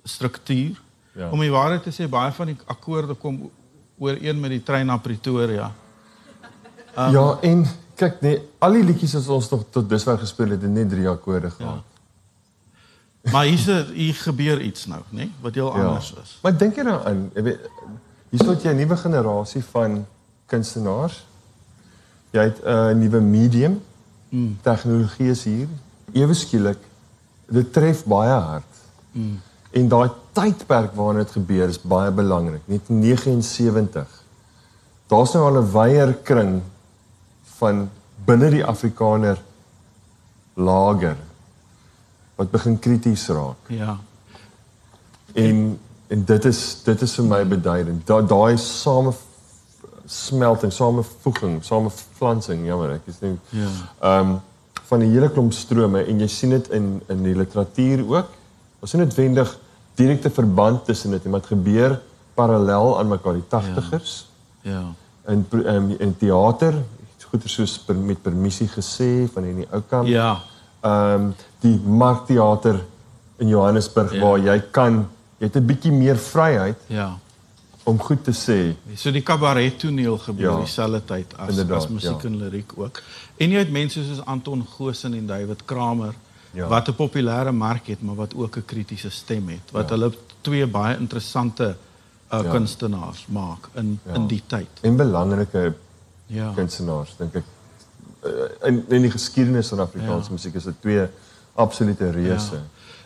struktuur. 0.04 0.82
Ja. 1.12 1.30
Om 1.30 1.40
die 1.40 1.52
waarheid 1.52 1.84
te 1.84 1.92
sê, 1.92 2.10
baie 2.10 2.32
van 2.32 2.46
die 2.46 2.58
akkoorde 2.66 3.14
kom 3.14 3.52
ooreen 3.98 4.40
met 4.40 4.50
die 4.50 4.64
trein 4.64 4.86
na 4.86 4.98
Pretoria. 4.98 5.72
Um, 6.98 7.12
ja, 7.12 7.38
en 7.42 7.66
kyk 7.96 8.22
nee, 8.22 8.50
al 8.60 8.72
die 8.72 8.84
liedjies 8.84 9.14
wat 9.14 9.28
ons 9.28 9.50
nog 9.50 9.64
tot 9.70 9.90
dusver 9.90 10.18
gespeel 10.18 10.50
het, 10.50 10.62
het 10.62 10.72
net 10.72 10.90
drie 10.90 11.10
akkoorde 11.10 11.50
gehad. 11.50 11.84
Maar 13.32 13.46
hier's 13.46 13.66
hier 13.94 14.14
gebeur 14.14 14.62
iets 14.62 14.86
nou, 14.86 15.02
né, 15.10 15.30
wat 15.42 15.54
heel 15.54 15.74
anders 15.74 16.14
is. 16.24 16.40
Maar 16.42 16.58
dink 16.58 16.76
jy 16.76 16.84
daaraan? 16.84 17.32
Jy 17.34 17.44
weet 17.44 17.60
hier 18.30 18.44
sit 18.44 18.64
jy 18.64 18.70
'n 18.70 18.76
nuwe 18.76 18.98
generasie 18.98 19.64
van 19.64 20.06
kunstenaars. 20.46 21.24
Jy 22.34 22.44
het 22.50 22.64
'n 22.66 22.98
nuwe 22.98 23.20
medium. 23.22 23.82
Mm. 24.30 24.58
Tegnologie 24.62 25.30
is 25.30 25.44
hier. 25.44 25.68
Ewe 26.12 26.34
skielik 26.34 26.80
dit 27.46 27.74
tref 27.74 28.04
baie 28.10 28.32
hard. 28.32 28.74
Mm. 29.12 29.42
En 29.72 29.88
daai 29.88 30.10
tydperk 30.32 30.94
waarin 30.98 31.22
dit 31.22 31.32
gebeur 31.32 31.70
is 31.70 31.82
baie 31.82 32.12
belangrik. 32.12 32.62
Net 32.66 32.90
79. 32.90 34.08
Daar's 35.08 35.34
nou 35.34 35.44
al 35.46 35.62
'n 35.62 35.72
wyeer 35.72 36.14
kring 36.14 36.62
van 37.58 37.90
binne 38.26 38.50
die 38.50 38.66
Afrikaner 38.66 39.38
lager 40.54 41.18
wat 42.36 42.52
begin 42.52 42.80
krities 42.80 43.28
raak. 43.28 43.70
Ja. 43.70 43.98
En 45.34 45.80
en 46.08 46.26
dit 46.26 46.46
is 46.46 46.82
dit 46.84 47.02
is 47.02 47.14
vir 47.16 47.26
my 47.26 47.48
beduidend. 47.48 48.08
Da, 48.08 48.22
daai 48.22 48.58
same 48.58 49.14
smelting, 50.14 50.72
samevoeging, 50.74 51.64
sameflansing, 51.66 52.66
jammer, 52.68 52.92
ek 52.98 53.02
is 53.08 53.20
nie 53.22 53.38
Ja. 53.50 53.68
ehm 54.02 54.30
um, 54.30 54.42
van 54.90 55.00
'n 55.02 55.12
hele 55.12 55.30
klomp 55.30 55.54
strome 55.54 56.04
en 56.06 56.20
jy 56.20 56.28
sien 56.28 56.50
dit 56.50 56.68
in 56.70 57.02
in 57.10 57.24
die 57.24 57.36
literatuur 57.36 58.04
ook. 58.08 58.28
Ons 58.82 58.92
sien 58.92 59.00
noodwendig 59.00 59.58
direkte 59.96 60.30
verband 60.30 60.86
tussen 60.86 61.12
dit 61.12 61.26
en 61.26 61.32
wat 61.32 61.46
gebeur 61.46 62.00
parallel 62.36 63.00
aan 63.00 63.08
mekaar 63.08 63.34
die 63.34 63.44
80ers 63.48 64.26
Ja. 64.62 64.82
in 65.28 65.46
pro- 65.48 65.64
ehm, 65.64 65.92
in 66.00 66.18
teater, 66.18 66.74
goeie 67.30 67.48
soos 67.50 67.80
per, 67.80 67.96
met 67.96 68.22
permissie 68.22 68.68
gesê 68.68 69.28
van 69.34 69.44
in 69.44 69.56
die 69.56 69.68
ou 69.72 69.82
kamp. 69.90 70.08
Ja. 70.08 70.40
Ehm 70.84 71.22
um, 71.22 71.36
die 71.62 71.80
markteater 71.86 72.84
in 73.40 73.48
Johannesburg 73.48 74.12
Ja. 74.12 74.18
ja. 74.18 74.24
waar 74.24 74.40
jy 74.40 74.62
kan 74.72 75.08
jy 75.40 75.46
het 75.48 75.56
'n 75.56 75.66
bietjie 75.66 75.92
meer 75.92 76.18
vryheid 76.18 76.78
Ja. 76.88 77.18
Om 77.84 78.00
goed 78.00 78.24
te 78.24 78.32
sê. 78.32 78.76
So 78.96 79.12
die 79.12 79.22
kabaret 79.22 79.80
toneel 79.80 80.18
gebeur 80.18 80.52
Ja. 80.52 80.60
dieselfde 80.60 81.02
tyd 81.06 81.34
as 81.38 81.58
as 81.72 81.88
musiek 81.88 82.22
ja. 82.22 82.28
en 82.30 82.38
liriek 82.38 82.72
ook. 82.76 83.02
En 83.38 83.50
jy 83.52 83.58
het 83.58 83.72
mense 83.72 84.04
soos 84.04 84.26
Anton 84.26 84.66
Goosen 84.78 85.14
en 85.14 85.26
David 85.28 85.66
Kramer 85.66 86.14
Ja. 86.54 86.68
wat 86.68 86.88
'n 86.88 86.94
populêre 86.96 87.52
mark 87.52 87.88
het, 87.88 88.02
maar 88.02 88.16
wat 88.16 88.36
ook 88.36 88.56
'n 88.58 88.66
kritiese 88.66 89.10
stem 89.10 89.48
het. 89.50 89.72
Wat 89.72 89.90
ja. 89.90 89.96
hulle 89.96 90.14
twee 90.42 90.68
baie 90.68 90.98
interessante 90.98 91.76
uh, 92.34 92.44
Ja. 92.44 92.50
kunstenaars 92.52 93.26
maak 93.28 93.70
in 93.74 94.00
Ja. 94.06 94.14
in 94.14 94.28
die 94.28 94.44
tyd. 94.48 94.68
En 94.82 94.96
belangrike 94.96 95.74
Ja. 96.26 96.52
kunstenaars 96.56 97.16
dink 97.18 97.36
ek 97.36 97.44
uh, 98.26 98.32
in 98.68 98.86
in 98.90 99.02
die 99.02 99.12
geskiedenis 99.12 99.68
van 99.68 99.80
Afrikaanse 99.80 100.28
Ja. 100.28 100.32
musiek 100.32 100.54
is 100.56 100.64
dit 100.64 100.82
twee 100.82 101.08
absolute 101.56 102.10
reuse. 102.12 102.54
Ja. 102.56 102.62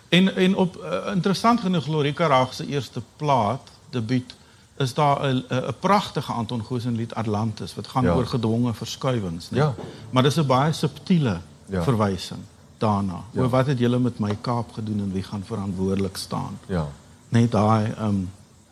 En 0.09 0.35
en 0.35 0.55
op 0.55 0.77
uh, 0.77 1.13
interessant 1.13 1.59
genoeg 1.59 1.87
Lorika 1.87 2.27
Raag 2.27 2.53
se 2.53 2.67
eerste 2.67 3.01
plaat 3.15 3.61
debuut 3.89 4.35
is 4.77 4.93
daar 4.93 5.25
'n 5.25 5.43
'n 5.49 5.73
pragtige 5.79 6.31
Anton 6.31 6.63
Goosen 6.63 6.95
lied 6.95 7.13
Atlantis 7.15 7.75
wat 7.75 7.87
gaan 7.87 8.03
Ja. 8.03 8.13
oor 8.15 8.25
gedwonge 8.25 8.73
verskuiwings, 8.73 9.49
né? 9.51 9.55
Ja. 9.57 9.73
Maar 10.09 10.23
dis 10.23 10.35
'n 10.37 10.45
baie 10.45 10.73
subtiele 10.73 11.37
Ja. 11.69 11.83
verwysing 11.83 12.39
daarna. 12.77 13.21
Ja. 13.31 13.41
Oor 13.41 13.49
wat 13.49 13.65
het 13.67 13.79
julle 13.79 13.99
met 13.99 14.19
my 14.19 14.37
Kaap 14.41 14.71
gedoen 14.73 14.99
en 14.99 15.11
wie 15.11 15.23
gaan 15.23 15.43
verantwoordelik 15.45 16.17
staan? 16.17 16.59
Ja. 16.67 16.87
Net 17.29 17.51
daai 17.51 17.93
um 17.99 18.29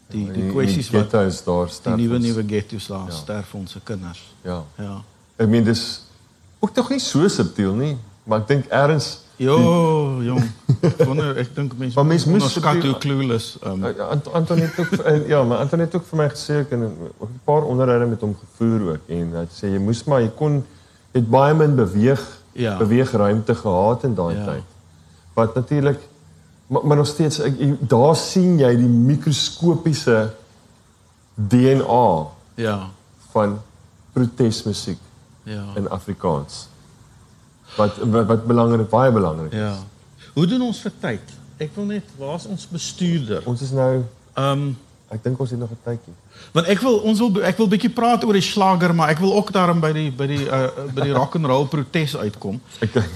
die 0.07 0.31
die 0.31 0.51
kwessies 0.51 0.89
wat 0.89 1.01
wat 1.01 1.09
ghettos 1.11 1.43
daar 1.43 1.65
die 1.65 1.73
sterf. 1.73 1.95
nuwe 1.97 2.15
ons. 2.15 2.25
nuwe 2.25 2.43
ghettos 2.47 2.87
daar 2.87 3.05
Ja. 3.07 3.11
sterf 3.13 3.53
ons 3.53 3.75
kinders. 3.83 4.33
Ja. 4.41 4.63
Ja. 4.77 5.01
Ek 5.35 5.47
meen 5.47 5.63
dis 5.63 6.01
ook 6.59 6.73
tog 6.73 6.89
nie 6.89 6.99
so 6.99 7.27
subtiel 7.27 7.73
nie, 7.73 7.97
maar 8.23 8.39
ek 8.39 8.47
dink 8.47 8.65
eers 8.71 9.19
Jo, 9.37 10.21
jong. 10.23 10.43
Wonder 11.05 11.37
ek 11.37 11.49
dink 11.55 11.73
mense 11.77 11.95
Maar 11.97 12.05
mens 12.05 12.25
moes 12.25 12.35
onderskat 12.43 12.71
subtiel- 12.73 12.91
hoe 12.91 12.99
clueless 12.99 13.57
um 13.67 13.83
Ja, 13.85 13.91
Ant 14.13 14.29
Anton 14.33 14.57
het 14.63 14.79
ook 14.79 14.91
eh, 14.91 15.27
ja, 15.27 15.43
maar 15.43 15.57
Anton 15.57 15.79
het 15.79 15.95
ook 15.95 16.05
vir 16.05 16.17
my 16.21 16.27
gesê 16.29 16.59
ek 16.63 16.71
en 16.71 16.83
ook 17.17 17.29
'n 17.29 17.41
paar 17.43 17.63
onderhoude 17.63 18.05
met 18.05 18.21
hom 18.21 18.35
gevoer 18.39 18.91
ook 18.91 19.03
en 19.09 19.31
hy 19.33 19.39
het 19.43 19.51
sê 19.51 19.67
jy 19.73 19.77
moes 19.79 20.03
maar 20.03 20.21
jy 20.21 20.31
kon 20.35 20.63
het 21.11 21.29
baie 21.29 21.53
min 21.53 21.75
beweeg 21.75 22.23
Ja. 22.55 22.77
beweegruimte 22.77 23.55
gehad 23.55 24.03
in 24.03 24.15
daai 24.15 24.35
Ja. 24.35 24.45
tyd. 24.45 24.63
Wat 25.33 25.55
natuurlik 25.55 25.99
maar, 26.67 26.81
maar 26.87 26.97
nog 26.97 27.07
steeds 27.07 27.39
ek, 27.39 27.53
daar 27.89 28.15
sien 28.15 28.57
jy 28.59 28.75
die 28.75 28.87
mikroskopiese 28.87 30.31
DNA 31.35 32.25
ja. 32.55 32.89
van 33.31 33.61
protesmusiek 34.13 34.97
Ja. 35.43 35.63
in 35.75 35.89
Afrikaans. 35.89 36.67
Wat 37.75 37.97
wat, 37.97 38.25
wat 38.25 38.45
belangrik 38.45 38.89
baie 38.89 39.11
belangrik. 39.11 39.51
is. 39.51 39.59
Ja. 39.59 39.75
Hoe 40.33 40.45
doen 40.45 40.61
ons 40.61 40.79
vir 40.79 40.91
tyd? 40.99 41.21
Ek 41.57 41.71
wil 41.75 41.85
net 41.85 42.03
waar's 42.17 42.45
ons 42.45 42.67
bestuurder? 42.67 43.41
Ons 43.45 43.61
is 43.61 43.71
nou 43.71 44.03
Ehm 44.35 44.51
um, 44.51 44.77
ek 45.13 45.21
dink 45.23 45.39
ons 45.39 45.49
het 45.49 45.59
nog 45.59 45.69
'n 45.71 45.77
tydjie. 45.83 46.13
want 46.51 46.67
ek 46.67 46.79
wil 46.81 46.97
ons 46.97 47.19
wil 47.19 47.43
ek 47.43 47.57
wil 47.57 47.67
bietjie 47.67 47.89
praat 47.89 48.23
oor 48.25 48.33
die 48.33 48.41
slager, 48.41 48.95
maar 48.95 49.09
ek 49.09 49.19
wil 49.19 49.35
ook 49.35 49.51
daarom 49.51 49.79
by 49.79 49.91
die 49.93 50.11
by 50.11 50.27
die 50.27 50.45
uh, 50.45 50.67
by 50.93 51.01
die 51.01 51.13
rock 51.13 51.35
and 51.35 51.45
roll 51.45 51.65
protes 51.65 52.17
uitkom. 52.17 52.61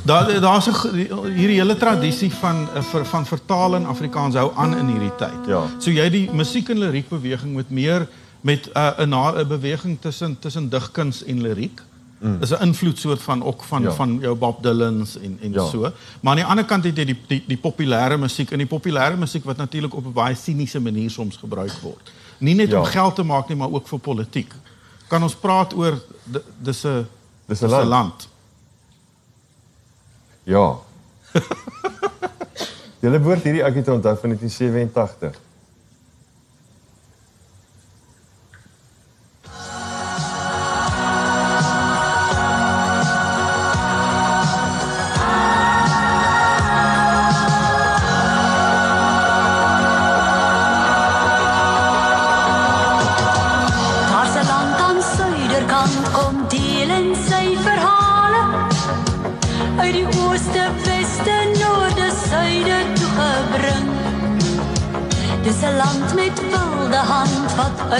Daar 0.06 0.42
daar's 0.42 0.68
'n 0.68 0.96
hierdie 1.36 1.60
hele 1.60 1.76
tradisie 1.76 2.32
van 2.32 2.70
uh, 2.76 3.04
van 3.04 3.26
vertaal 3.26 3.76
in 3.76 3.86
Afrikaans 3.86 4.36
hou 4.36 4.52
aan 4.56 4.78
in 4.78 4.88
hierdie 4.88 5.16
tyd. 5.18 5.48
Ja. 5.48 5.66
So 5.80 5.92
jy 5.92 6.10
die 6.10 6.32
musiek 6.32 6.70
en 6.70 6.80
liriek 6.80 7.10
beweging 7.10 7.56
met 7.56 7.70
meer 7.70 8.08
met 8.42 8.70
'n 8.74 9.14
uh, 9.14 9.42
'n 9.42 9.48
beweging 9.48 9.98
tussen 10.02 10.40
tussen 10.40 10.70
digkuns 10.70 11.24
en 11.24 11.42
liriek. 11.42 11.82
Mm. 12.22 12.42
Is 12.42 12.52
'n 12.52 12.62
invloed 12.62 13.00
soort 13.00 13.22
van 13.22 13.44
ook 13.44 13.64
van 13.64 13.82
Ja. 13.82 13.92
van 13.92 14.18
jou 14.22 14.36
Bob 14.36 14.64
Dylan's 14.64 15.18
en 15.18 15.38
en 15.42 15.52
Ja. 15.52 15.66
so. 15.68 15.80
Maar 16.22 16.32
aan 16.32 16.36
die 16.36 16.46
ander 16.46 16.66
kant 16.66 16.84
het 16.84 16.96
jy 16.98 17.06
die 17.06 17.18
die 17.28 17.44
die 17.48 17.58
populêre 17.58 18.18
musiek 18.18 18.52
en 18.52 18.58
die 18.58 18.68
populêre 18.68 19.18
musiek 19.18 19.44
wat 19.44 19.58
natuurlik 19.58 19.96
op 19.96 20.06
'n 20.06 20.14
baie 20.14 20.36
siniese 20.36 20.80
manier 20.80 21.10
soms 21.10 21.38
gebruik 21.38 21.72
word. 21.82 22.12
Nie 22.40 22.56
net 22.56 22.70
Ja. 22.70 22.80
om 22.80 22.86
geld 22.86 23.16
te 23.16 23.24
maak 23.24 23.48
nie, 23.50 23.58
maar 23.58 23.72
ook 23.72 23.88
vir 23.88 24.00
politiek. 24.00 24.54
Kan 25.08 25.24
ons 25.24 25.36
praat 25.36 25.74
oor 25.76 26.02
di- 26.24 26.40
dis 26.58 26.84
'n 26.86 27.08
Dis 27.48 27.62
'n 27.62 27.68
land. 27.70 27.88
land. 27.88 28.28
Ja. 30.44 30.76
Julle 33.02 33.20
behoort 33.20 33.44
hierdie 33.44 33.64
akkie 33.64 33.82
te 33.82 33.92
onthou 33.94 34.18
van 34.20 34.30
1987. 34.30 35.40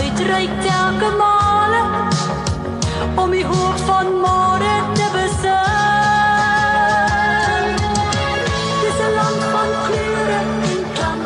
Uitreik 0.02 0.52
telke 0.64 1.10
male 1.18 1.82
om 3.16 3.32
die 3.32 3.46
hoop 3.46 3.78
van 3.88 4.08
môre 4.24 4.76
te 4.98 5.08
besin. 5.16 5.68
Dis 8.84 9.00
'n 9.08 9.12
land 9.20 9.42
van 9.54 9.70
kleure 9.86 10.40
en 10.72 10.82
klank, 10.98 11.24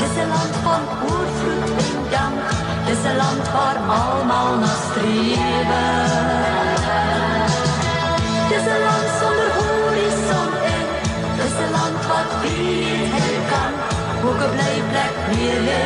dis 0.00 0.16
'n 0.22 0.28
land 0.34 0.54
van 0.66 0.82
oorvloed 1.10 1.76
en 1.86 1.96
dank. 2.14 2.42
Dis 2.86 3.02
'n 3.12 3.16
land 3.22 3.44
waar 3.54 3.78
almal 4.00 4.50
na 4.62 4.72
strewe. 4.86 5.84
Dis 8.50 8.66
'n 8.74 8.80
land 8.86 9.08
sonder 9.18 9.50
horison 9.58 10.50
en 10.76 10.86
dis 11.38 11.56
'n 11.64 11.70
land 11.76 11.98
wat 12.10 12.30
weet 12.42 13.10
hy 13.16 13.32
kan 13.52 13.72
ook 14.28 14.40
'n 14.46 14.50
blyplek 14.54 15.14
meer 15.30 15.58
lê 15.68 15.80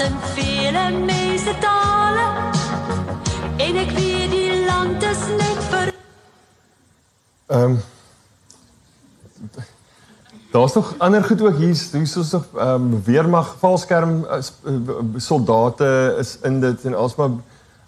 brand 0.00 0.12
in 0.12 0.18
vele 0.34 1.04
mense 1.04 1.54
tale. 1.60 2.26
En 3.56 3.76
ek 3.76 3.90
weet 3.96 4.30
die 4.32 4.64
land 4.64 5.02
is 5.02 5.24
net 5.36 5.64
vir 5.70 5.92
Ehm 7.50 7.62
um, 7.62 7.80
Daar's 10.50 10.74
nog 10.74 10.94
ander 10.98 11.22
goed 11.24 11.42
ook 11.42 11.56
hier, 11.56 11.76
hier's 11.92 12.16
ons 12.16 12.30
nog 12.32 12.46
ehm 12.56 12.68
um, 12.74 13.02
weermag 13.04 13.56
valskerm 13.58 14.24
uh, 14.24 14.40
soldate 15.16 16.16
is 16.18 16.38
in 16.42 16.60
dit 16.60 16.84
en 16.84 16.94
alsmaar 16.94 17.36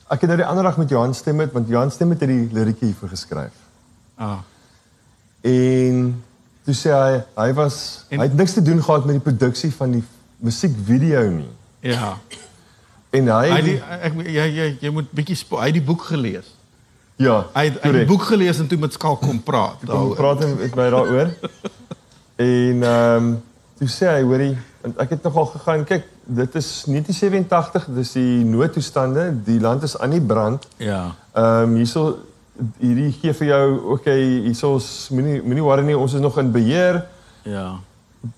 ek 0.08 0.20
het 0.20 0.30
nou 0.30 0.36
die 0.36 0.46
ander 0.46 0.64
dag 0.64 0.76
met 0.76 0.90
Johan 0.90 1.14
Stemmet 1.14 1.52
want 1.52 1.68
Johan 1.68 1.90
Stemmet 1.90 2.20
het 2.20 2.28
die 2.28 2.48
lirieke 2.52 2.84
hiervoor 2.84 3.08
geskryf. 3.08 3.56
Ah. 4.14 4.38
En 5.40 6.22
toe 6.64 6.74
sê 6.74 6.92
hy 6.92 7.24
hy 7.34 7.50
was 7.58 8.04
en, 8.08 8.20
hy 8.20 8.28
het 8.28 8.38
niks 8.38 8.54
te 8.54 8.62
doen 8.62 8.82
gehad 8.82 9.04
met 9.08 9.18
die 9.18 9.26
produksie 9.30 9.72
van 9.74 9.98
die 9.98 10.04
musiekvideo 10.38 11.26
nie. 11.30 11.50
Ja. 11.82 12.16
En 13.12 13.28
hy, 13.28 13.46
Hy 13.52 13.60
die, 13.66 13.76
ek 14.08 14.18
jy 14.24 14.44
jy 14.56 14.66
jy 14.80 14.90
moet 14.94 15.10
bietjie 15.12 15.36
hy 15.50 15.66
het 15.68 15.76
die 15.76 15.84
boek 15.84 16.04
gelees. 16.08 16.46
ja, 17.20 17.42
Hy 17.52 17.64
het, 17.68 17.80
hy 17.82 17.90
het 17.90 17.98
die 18.00 18.08
boek 18.08 18.22
gelees 18.30 18.58
en 18.62 18.68
toe 18.70 18.78
met 18.80 18.92
Skalk 18.96 19.20
kom 19.20 19.42
praat 19.44 19.82
Kom 19.86 20.14
praat 20.16 20.40
met 20.46 20.74
my 20.78 20.88
daaroor. 20.94 21.32
en 22.48 22.82
ehm 22.82 23.16
um, 23.26 23.32
toe 23.82 23.88
sê 23.90 24.06
hy, 24.06 24.22
hoorie, 24.22 24.52
ek 25.02 25.16
het 25.16 25.24
nogal 25.26 25.48
gegaan 25.56 25.82
kyk, 25.84 26.04
dit 26.22 26.54
is 26.60 26.68
1987, 26.86 27.86
dis 27.96 28.12
die 28.14 28.44
noodtoestande, 28.46 29.24
die 29.44 29.58
land 29.60 29.82
is 29.82 29.96
aan 29.98 30.14
die 30.14 30.22
brand. 30.22 30.68
Ja. 30.78 31.14
Ehm 31.34 31.72
um, 31.72 31.76
hierso 31.82 32.04
hierdie 32.78 33.10
gee 33.16 33.32
vir 33.34 33.48
jou, 33.48 33.64
okay, 33.96 34.18
hierso 34.46 34.76
moenie 35.10 35.40
moenie 35.42 35.64
worry 35.66 35.82
nie, 35.86 35.96
ons 35.98 36.14
is 36.14 36.22
nog 36.22 36.38
in 36.38 36.52
beheer. 36.54 37.02
Ja. 37.42 37.80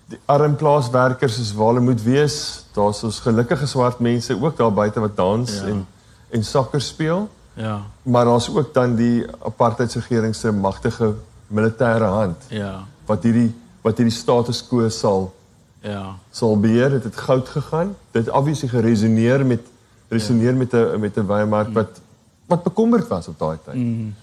Die 0.09 0.19
arm 0.33 0.57
plaaswerkers 0.57 1.39
is 1.39 1.53
waar 1.53 1.75
hulle 1.75 1.85
moet 1.93 2.03
wees. 2.03 2.64
Daar's 2.75 3.03
ons 3.07 3.21
gelukkige 3.23 3.67
swart 3.67 3.99
mense 4.03 4.35
ook 4.43 4.57
daar 4.57 4.73
buite 4.73 5.01
wat 5.01 5.17
dans 5.17 5.53
Ja. 5.61 5.67
en 5.67 5.87
en 6.31 6.45
sokker 6.45 6.81
speel. 6.81 7.29
Ja. 7.55 7.81
Maar 8.03 8.25
daar's 8.25 8.49
ook 8.51 8.75
dan 8.75 8.95
die 8.97 9.27
apartheidsregering 9.45 10.35
se 10.35 10.53
magtige 10.53 11.15
militêre 11.47 12.05
hand 12.11 12.37
Ja. 12.49 12.85
wat 13.07 13.23
hierdie 13.23 13.55
wat 13.83 13.97
hierdie 13.97 14.17
status 14.17 14.67
quo 14.67 14.89
sal 14.89 15.35
Ja. 15.81 16.17
sal 16.31 16.61
beheer. 16.61 16.91
Dit 16.91 17.05
het 17.05 17.17
goud 17.17 17.49
gegaan. 17.49 17.95
Dit 18.11 18.31
obviously 18.31 18.69
geresoneer 18.69 19.47
met 19.47 19.61
resoneer 20.09 20.51
ja. 20.53 20.59
met 20.59 20.73
'n 20.73 21.01
met 21.01 21.17
'n 21.17 21.27
Weimar 21.27 21.73
wat 21.73 22.01
wat 22.47 22.63
bekommerd 22.63 23.09
was 23.09 23.29
op 23.29 23.39
daai 23.39 23.59
tyd. 23.65 23.75
Mm. 23.75 24.15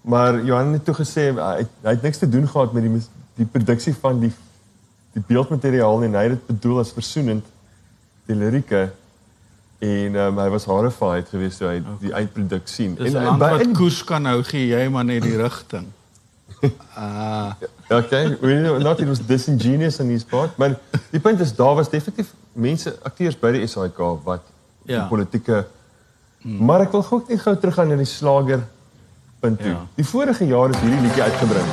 Maar 0.00 0.44
Johan 0.44 0.72
het 0.72 0.84
toe 0.84 0.94
gesê 0.94 1.34
hy 1.34 1.56
het, 1.56 1.68
hy 1.82 1.90
het 1.90 2.02
niks 2.02 2.18
te 2.18 2.28
doen 2.28 2.48
gehad 2.48 2.72
met 2.72 2.82
die 2.82 3.02
die 3.34 3.46
produksie 3.46 3.94
van 4.00 4.20
die 4.20 4.32
die 5.12 5.22
beeldmateriaal. 5.26 6.02
En 6.02 6.14
Hy 6.14 6.22
het 6.22 6.30
dit 6.30 6.46
bedoel 6.46 6.78
as 6.78 6.92
versoenend 6.92 7.44
die 8.30 8.38
lirieke 8.38 8.82
en 9.80 10.16
um, 10.20 10.38
hy 10.38 10.48
was 10.52 10.66
horrified 10.68 11.28
geweest 11.32 11.58
toe 11.62 11.68
hy 11.70 11.78
die 12.02 12.12
eindproduk 12.14 12.68
sien. 12.68 12.94
Dis 12.98 13.14
en 13.14 13.24
land 13.24 13.38
by- 13.40 13.50
wat 13.56 13.64
in- 13.64 13.74
koers 13.76 14.02
kan 14.04 14.26
hou, 14.28 14.42
gee 14.44 14.66
jy 14.70 14.88
maar 14.92 15.04
net 15.08 15.22
die 15.26 15.36
rigting. 15.40 15.88
Ah, 16.94 17.54
Okay, 17.90 18.36
we 18.42 18.52
know 18.60 18.76
not 18.78 19.00
it 19.00 19.08
was 19.08 19.18
disingenuous 19.26 19.96
on 20.00 20.08
his 20.12 20.24
part, 20.24 20.56
maar 20.60 20.74
die 21.10 21.18
punt 21.20 21.40
is 21.40 21.54
daar 21.56 21.74
was 21.78 21.88
definitief 21.90 22.34
mense 22.52 22.92
akteurs 23.08 23.38
by 23.40 23.50
die 23.56 23.66
SAIK 23.66 23.96
wat 24.26 24.42
ja. 24.84 25.00
Die 25.00 25.08
politieke 25.08 25.62
Maar 26.42 26.80
ek 26.86 26.92
wil 26.96 27.02
gou 27.04 27.18
net 27.28 27.40
gou 27.44 27.52
teruggaan 27.60 27.88
na 27.92 27.96
die 28.00 28.08
slager 28.08 28.62
punt 29.40 29.58
toe. 29.60 29.72
Ja. 29.74 29.80
Die 29.96 30.04
vorige 30.08 30.46
jaar 30.48 30.70
is 30.72 30.78
hierdie 30.80 31.00
liedjie 31.04 31.22
uitgebring. 31.26 31.68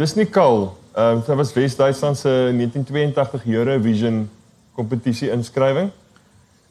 Dis 0.00 0.14
Nicole. 0.16 0.70
Ehm 0.96 1.16
um, 1.18 1.22
sy 1.26 1.34
was 1.36 1.50
Wes-Duitsland 1.52 2.16
se 2.16 2.28
1982 2.56 3.42
Eurovision 3.46 4.30
kompetisie 4.74 5.28
inskrywing. 5.30 5.90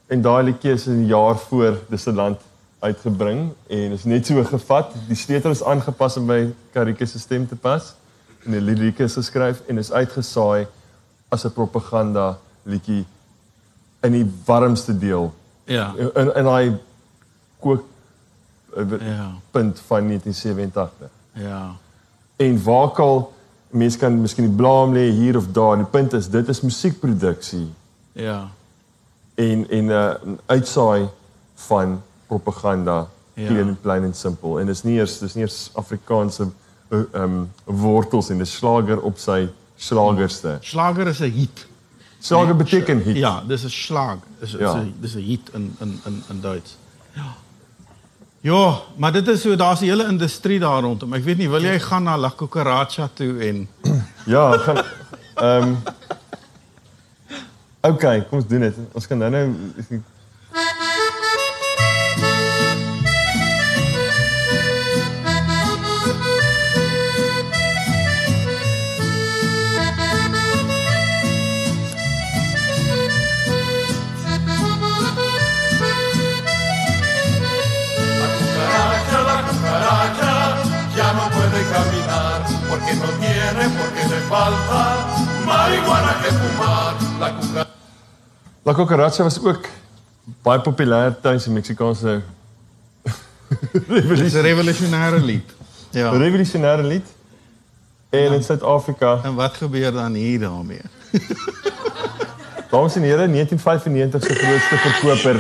En 0.10 0.22
daai 0.26 0.44
liedjie 0.48 0.72
is 0.74 0.88
'n 0.90 1.06
jaar 1.06 1.38
voor 1.38 1.78
dis 1.90 2.06
'n 2.08 2.16
land 2.16 2.40
uitgebring 2.80 3.52
en 3.68 3.92
is 3.92 4.04
net 4.04 4.26
so 4.26 4.44
gevat. 4.44 4.94
Die 5.08 5.16
sleutel 5.16 5.52
is 5.52 5.64
aangepas 5.64 6.18
om 6.18 6.26
by 6.26 6.50
Karike 6.72 7.06
se 7.06 7.20
stem 7.20 7.48
te 7.48 7.56
pas. 7.56 7.94
En 8.46 8.52
die 8.52 8.62
lirieke 8.62 9.04
is 9.04 9.14
geskryf 9.14 9.62
en 9.68 9.78
is 9.78 9.92
uitgesaai 9.92 10.68
as 11.30 11.46
'n 11.46 11.52
propaganda 11.54 12.38
liedjie 12.64 13.06
in 14.02 14.12
die 14.12 14.26
warmste 14.46 14.98
deel 14.98 15.34
Ja. 15.66 15.94
in 15.98 16.36
in 16.36 16.44
daai 16.44 16.78
kook 17.60 17.84
eh, 18.76 18.84
Ja. 19.00 19.32
punt 19.52 19.80
van 19.80 20.08
1987. 20.08 21.10
Ja. 21.34 21.76
En 22.40 22.56
waar 22.64 22.92
kal 22.96 23.34
mense 23.70 23.98
kan 24.00 24.16
miskien 24.22 24.48
die 24.48 24.56
blame 24.56 24.94
lê 24.96 25.10
hier 25.12 25.38
of 25.38 25.48
daar. 25.54 25.76
Die 25.78 25.86
punt 25.86 26.14
is 26.18 26.30
dit 26.32 26.48
is 26.50 26.62
musiekproduksie 26.66 27.68
Ja. 28.14 28.50
en 29.36 29.66
en 29.70 29.86
'n 29.86 29.90
uh, 29.90 30.14
uitsaai 30.46 31.08
van 31.56 32.02
propaganda 32.28 33.08
Ja. 33.34 33.48
plain 33.48 33.78
plain 33.82 34.04
en 34.04 34.14
simpel. 34.14 34.60
En 34.60 34.66
dis 34.66 34.84
nie 34.84 34.98
eers 34.98 35.18
dis 35.20 35.34
nie 35.36 35.44
eers 35.44 35.70
Afrikaanse 35.74 36.48
uh, 36.90 37.00
um 37.14 37.52
wortels 37.66 38.30
en 38.30 38.38
dis 38.38 38.56
slager 38.56 39.02
op 39.02 39.18
sy 39.18 39.48
slagerste. 39.78 40.58
Slager 40.62 41.08
is 41.08 41.20
'n 41.20 41.32
hit. 41.32 41.68
Slager 42.20 42.56
beteken 42.56 43.04
hit. 43.04 43.16
Ja, 43.16 43.44
dis 43.48 43.64
'n 43.64 43.70
slag. 43.70 44.18
Dis 44.40 44.54
is 44.54 44.60
Ja. 44.60 44.76
'n 44.76 44.94
dis 45.02 45.16
'n 45.16 45.20
hit 45.22 45.50
in 45.54 45.76
in 45.80 46.00
in 46.06 46.24
in 46.30 46.42
Duits. 46.42 46.78
Ja. 47.14 47.36
Ja, 48.42 48.80
maar 48.96 49.12
dit 49.12 49.28
is 49.28 49.42
so 49.42 49.56
daar's 49.56 49.80
'n 49.80 49.84
hele 49.86 50.08
industrie 50.08 50.60
daar 50.60 50.82
rondom. 50.82 51.14
Ek 51.14 51.24
weet 51.24 51.38
nie, 51.38 51.50
wil 51.50 51.62
jy 51.62 51.80
gaan 51.80 52.04
na 52.04 52.18
La 52.18 52.32
Cucaracha 52.36 53.10
toe 53.14 53.40
en 53.40 53.68
Ja, 54.34 54.58
gaan 54.58 54.84
ehm 55.36 55.78
um, 57.82 57.98
kom 58.30 58.40
ons 58.40 58.48
doen 58.48 58.60
dit. 58.60 58.76
Ons 58.92 59.08
kan 59.08 59.18
nou 59.18 59.30
nou 59.30 59.56
falta 84.30 84.82
marihuana 85.46 86.14
que 86.22 86.30
fumar. 86.40 86.94
La 87.20 87.30
cucaracha. 87.34 87.68
La 88.66 88.74
Cucaracha 88.74 89.24
was 89.24 89.40
ook 89.44 89.68
baie 90.46 90.60
populêr 90.62 91.16
tydens 91.22 91.44
die 91.48 91.54
Meksikaanse 91.54 92.22
dis 94.22 94.34
'n 94.34 94.42
revolusionêre 94.46 95.20
lied. 95.20 95.50
Ja. 95.92 96.10
revolusionêre 96.12 96.84
lied. 96.84 97.08
En 98.10 98.34
in 98.34 98.44
Suid-Afrika, 98.44 99.20
En 99.24 99.36
wat 99.36 99.54
gebeur 99.54 99.92
dan 99.92 100.14
hier 100.14 100.40
daarmee? 100.40 100.82
dames 102.72 102.96
en 102.96 103.02
here, 103.04 103.28
1995 103.30 104.24
se 104.24 104.34
grootste 104.34 104.78
verkoper. 104.78 105.38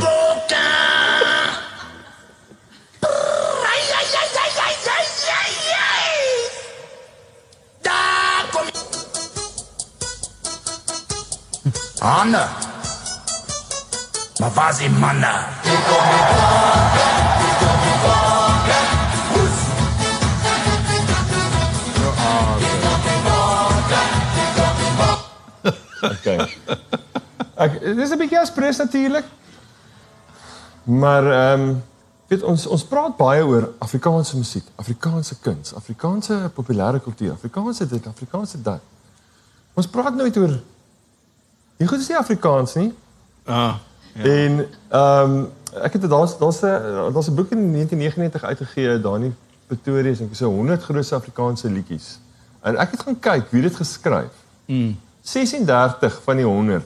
Anna. 12.09 12.49
Maar 14.39 14.51
waar 14.51 14.69
is 14.69 14.77
die 14.77 14.89
mannen? 14.89 15.45
Okay. 26.01 26.57
Ek 27.55 27.77
dis 27.81 28.09
'n 28.09 28.17
bietjie 28.17 28.39
aspres 28.39 28.77
natuurlik. 28.77 29.25
Maar 30.83 31.31
ehm 31.31 31.61
um, 31.61 31.83
weet 32.27 32.43
ons 32.43 32.65
ons 32.67 32.83
praat 32.83 33.17
baie 33.17 33.45
oor 33.45 33.69
Afrikaanse 33.77 34.37
musiek, 34.37 34.65
Afrikaanse 34.75 35.35
kuns, 35.39 35.75
Afrikaanse 35.75 36.51
populêre 36.53 37.01
kultuur, 37.01 37.31
Afrikaanse 37.31 37.87
dit, 37.87 38.07
Afrikaanse 38.07 38.61
dat. 38.61 38.81
Ons 39.73 39.87
praat 39.87 40.15
nooit 40.15 40.37
oor 40.37 40.57
Jy 41.79 41.87
goed 41.87 41.99
is 42.03 42.07
nie 42.11 42.17
Afrikaans 42.17 42.75
nie. 42.75 42.89
Ah, 43.45 43.75
Ja. 44.13 44.23
En 44.23 44.67
ehm 44.89 45.31
um, 45.31 45.51
ek 45.83 45.93
het 45.93 46.09
daar's 46.09 46.37
daar's 46.37 46.61
'n 46.61 47.13
daar's 47.13 47.29
'n 47.29 47.35
boek 47.35 47.51
in 47.51 47.71
1999 47.71 48.43
uitgegee 48.43 48.99
daar 49.01 49.23
in 49.23 49.35
Pretoria 49.67 50.11
en 50.19 50.29
ek 50.31 50.35
sê 50.35 50.45
100 50.45 50.83
grootste 50.83 51.15
Afrikaanse 51.15 51.69
liedjies. 51.69 52.19
En 52.61 52.77
ek 52.77 52.91
het 52.91 53.01
gaan 53.01 53.19
kyk 53.19 53.51
wie 53.51 53.61
dit 53.61 53.75
geskryf. 53.75 54.33
Mm. 54.65 54.97
36 55.21 56.21
van 56.23 56.35
die 56.35 56.45
100 56.45 56.85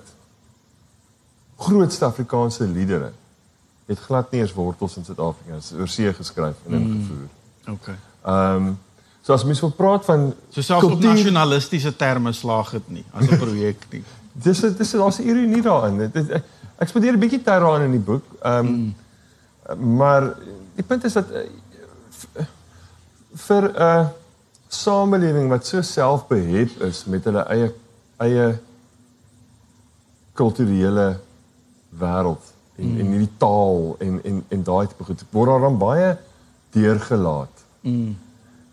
grootste 1.58 2.06
Afrikaanse 2.06 2.68
liedere 2.68 3.12
het 3.86 4.00
glad 4.00 4.32
nie 4.32 4.42
eens 4.42 4.54
wortels 4.54 4.98
in 4.98 5.06
Suid-Afrika. 5.06 5.56
Is 5.56 5.72
oorsee 5.74 6.14
geskryf 6.14 6.56
en 6.68 6.74
ingevoer. 6.74 7.28
Okay. 7.68 7.96
Ehm 8.26 8.56
um, 8.68 8.80
so 9.22 9.34
as 9.34 9.44
mens 9.44 9.60
wil 9.60 9.72
praat 9.72 10.06
van 10.06 10.34
So 10.50 10.62
selfs 10.62 10.86
op 10.86 11.00
nasionalistiese 11.00 11.96
terme 11.96 12.32
slaag 12.32 12.72
dit 12.72 12.90
nie 12.90 13.06
as 13.12 13.28
'n 13.30 13.38
projek 13.38 13.86
nie. 13.90 14.04
Dis 14.34 14.60
dis 14.60 14.92
daar's 14.92 15.20
'n 15.20 15.28
ironie 15.28 15.62
daarin. 15.62 15.98
Dit, 15.98 16.14
dit 16.14 16.30
ek, 16.30 16.44
ek 16.78 16.88
spandeer 16.88 17.14
'n 17.14 17.20
bietjie 17.20 17.42
tyd 17.44 17.46
daaraan 17.46 17.82
in 17.82 17.92
die 17.92 18.00
boek. 18.00 18.26
Ehm 18.42 18.66
um, 18.66 18.72
mm. 18.74 19.98
maar 19.98 20.34
die 20.76 20.84
punt 20.84 21.04
is 21.04 21.14
dat 21.14 21.32
uh, 21.32 21.46
v- 22.10 22.46
vir 23.34 23.64
'n 23.70 23.76
uh, 23.76 24.08
samelewing 24.68 25.50
wat 25.50 25.66
so 25.66 25.82
selfbehep 25.82 26.82
is 26.82 27.06
met 27.06 27.24
hulle 27.24 27.46
eie 27.46 27.74
eie 28.18 28.58
kulturele 30.34 31.20
wêreld 31.90 32.54
en 32.76 32.92
mm. 32.92 33.00
en 33.00 33.06
hierdie 33.06 33.38
taal 33.38 33.96
en 34.00 34.20
en 34.24 34.44
en 34.50 34.64
daai 34.64 34.88
tipe 34.88 35.04
goed 35.04 35.24
word 35.30 35.50
daar 35.50 35.60
dan 35.60 35.78
baie 35.78 36.18
deurgelaat. 36.74 37.66
Mm. 37.82 38.18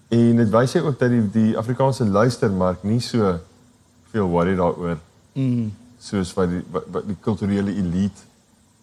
En 0.09 0.37
dit 0.37 0.51
wys 0.51 0.77
ook 0.77 0.99
dat 0.99 1.11
die 1.11 1.31
die 1.31 1.57
Afrikaanse 1.59 2.09
luistermark 2.09 2.83
nie 2.83 3.01
so 3.01 3.39
veel 4.11 4.27
worry 4.27 4.57
daaroor 4.57 4.99
Mm. 5.41 5.71
soos 5.99 6.33
wat 6.35 6.49
die 6.49 6.63
wat, 6.71 6.85
wat 6.97 7.07
die 7.07 7.17
kulturele 7.21 7.75
elite 7.77 8.29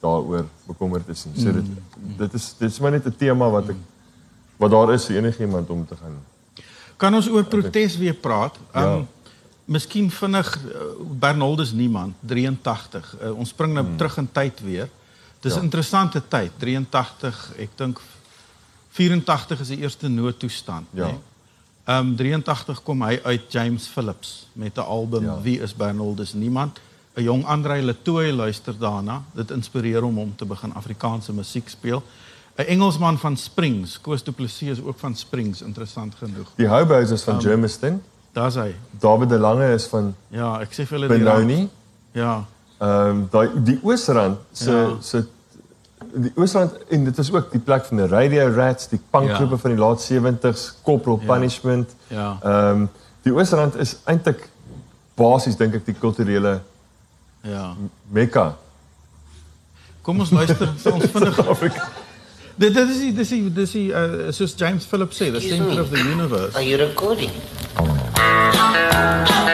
daaroor 0.02 0.46
bekommerd 0.68 1.08
is 1.10 1.26
nie. 1.26 1.42
So 1.42 1.52
dit 1.52 1.70
dit 2.18 2.34
is 2.34 2.56
dit 2.60 2.70
is 2.70 2.80
maar 2.80 2.92
net 2.92 3.06
'n 3.06 3.16
tema 3.18 3.50
wat 3.50 3.70
ek 3.70 3.80
wat 4.58 4.72
daar 4.72 4.94
is 4.94 5.06
vir 5.06 5.18
enigiemand 5.18 5.70
om 5.70 5.86
te 5.86 5.96
gaan. 5.96 6.18
Kan 6.98 7.16
ons 7.16 7.30
oor 7.30 7.46
protes 7.46 7.98
weer 7.98 8.14
praat? 8.14 8.56
Ja. 8.74 8.96
Um 8.96 9.08
Miskien 9.68 10.12
vinnig 10.12 10.48
uh, 10.56 10.82
Bernaldus 11.20 11.72
Niemand 11.72 12.16
83. 12.20 13.16
Uh, 13.22 13.34
ons 13.36 13.50
spring 13.50 13.74
nou 13.74 13.86
hmm. 13.86 13.98
terug 13.98 14.18
in 14.18 14.30
tyd 14.32 14.62
weer. 14.64 14.90
Dis 15.40 15.54
'n 15.54 15.58
Ja. 15.58 15.64
interessante 15.64 16.22
tyd. 16.28 16.52
83, 16.58 17.52
ek 17.58 17.70
dink 17.76 18.02
84 18.92 19.60
is 19.60 19.68
die 19.68 19.78
eerste 19.78 20.08
noodtoestand, 20.08 20.88
Ja. 20.92 21.18
Né? 21.88 22.00
Um 22.00 22.16
83 22.16 22.84
kom 22.84 23.02
hy 23.02 23.20
uit 23.24 23.42
James 23.52 23.88
Phillips 23.88 24.48
met 24.54 24.78
'n 24.78 24.80
album 24.82 25.24
Ja. 25.24 25.42
Wie 25.42 25.60
is 25.62 25.74
Bernaldus 25.76 26.34
Niemand? 26.34 26.80
'n 27.16 27.24
Jong 27.24 27.46
Andrei 27.46 27.82
Letoy 27.82 28.32
luister 28.32 28.74
daarna. 28.80 29.24
Dit 29.34 29.52
inspireer 29.52 30.02
hom 30.02 30.18
om 30.20 30.36
te 30.36 30.46
begin 30.46 30.74
Afrikaanse 30.74 31.34
musiek 31.34 31.70
speel. 31.70 32.04
'n 32.58 32.64
Engelsman 32.68 33.18
van 33.18 33.38
Springs, 33.38 34.02
Koos 34.02 34.24
Du 34.24 34.32
Plessis 34.32 34.70
is 34.70 34.82
ook 34.84 35.00
van 35.00 35.16
Springs, 35.16 35.62
interessant 35.62 36.16
genoeg. 36.16 36.48
Die 36.56 36.68
Hobos 36.68 37.12
is 37.12 37.24
van 37.24 37.36
Um, 37.36 37.42
Germiston. 37.42 38.02
Daar's 38.34 38.56
hy. 38.56 38.76
David 39.00 39.30
de 39.30 39.38
Lange 39.40 39.74
is 39.74 39.86
van 39.86 40.16
Ja, 40.30 40.60
ek 40.62 40.72
sê 40.74 40.86
vir 40.86 41.00
hulle 41.00 41.08
die 41.08 41.18
Benoni. 41.24 41.70
Ja. 42.12 42.46
Ehm 42.80 43.10
um, 43.10 43.28
daai 43.32 43.50
die 43.64 43.80
Oosrand 43.84 44.38
se 44.52 44.72
Ja. 44.72 44.82
ja. 44.82 44.96
se 45.02 45.26
die 46.14 46.32
Oosrand 46.36 46.72
en 46.90 47.04
dit 47.04 47.18
is 47.18 47.32
ook 47.34 47.52
die 47.52 47.60
plek 47.60 47.86
van 47.86 47.98
die 47.98 48.08
Radio 48.08 48.48
Rats, 48.56 48.88
die 48.90 49.00
punkgroepe 49.10 49.56
Ja. 49.56 49.62
van 49.62 49.72
die 49.76 49.80
laat 49.80 50.02
70s, 50.02 50.74
Corporal 50.84 51.20
Ja. 51.22 51.34
Punishment. 51.34 51.96
Ja. 52.08 52.38
Ehm 52.44 52.82
um, 52.82 52.90
die 53.22 53.34
Oosrand 53.34 53.76
is 53.76 53.96
eintlik 54.06 54.50
basies 55.16 55.56
dink 55.58 55.74
ek 55.76 55.86
die 55.86 55.96
kulturele 56.00 56.62
Ja. 57.42 57.74
Mekka. 58.12 58.56
Kom 60.02 60.20
ons 60.20 60.30
luister, 60.32 60.70
ons 60.94 61.06
vinnig 61.12 61.48
Afrika. 61.54 61.88
Dit 62.56 62.74
dit 62.74 62.90
is 62.90 62.98
die 63.00 63.14
dis 63.14 63.30
die 63.30 63.54
dis 63.54 63.72
die 63.72 63.88
uh, 63.92 64.32
soos 64.32 64.54
James 64.58 64.86
Phillips 64.86 65.18
sê, 65.22 65.32
the 65.32 65.42
center 65.42 65.82
of 65.82 65.90
the 65.90 66.00
universe. 66.00 66.56
Are 66.56 66.64
you 66.66 66.78
recording? 66.78 67.32
Hou 67.76 69.47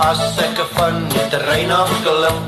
As 0.00 0.20
ek 0.40 0.56
van 0.72 1.02
die 1.12 1.24
terrein 1.28 1.70
af 1.70 1.90
klim, 2.00 2.38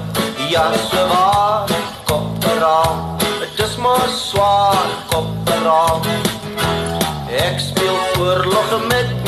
ja 0.48 0.64
so 0.88 1.02
waar, 1.10 1.68
kopperaal. 2.08 2.96
Dit 3.40 3.60
is 3.66 3.76
maar 3.76 4.08
swaar, 4.08 4.88
kopperaal. 5.12 6.00
Ek 7.28 7.60
speel 7.60 7.98
oorlog 8.24 8.72
met 8.88 9.21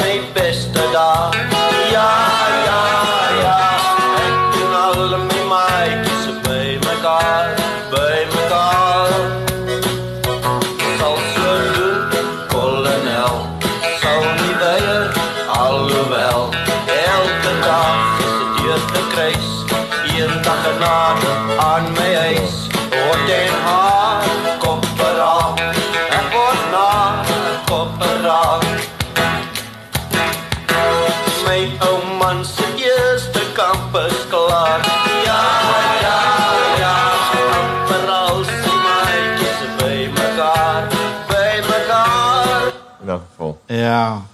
Ja. 43.95 44.26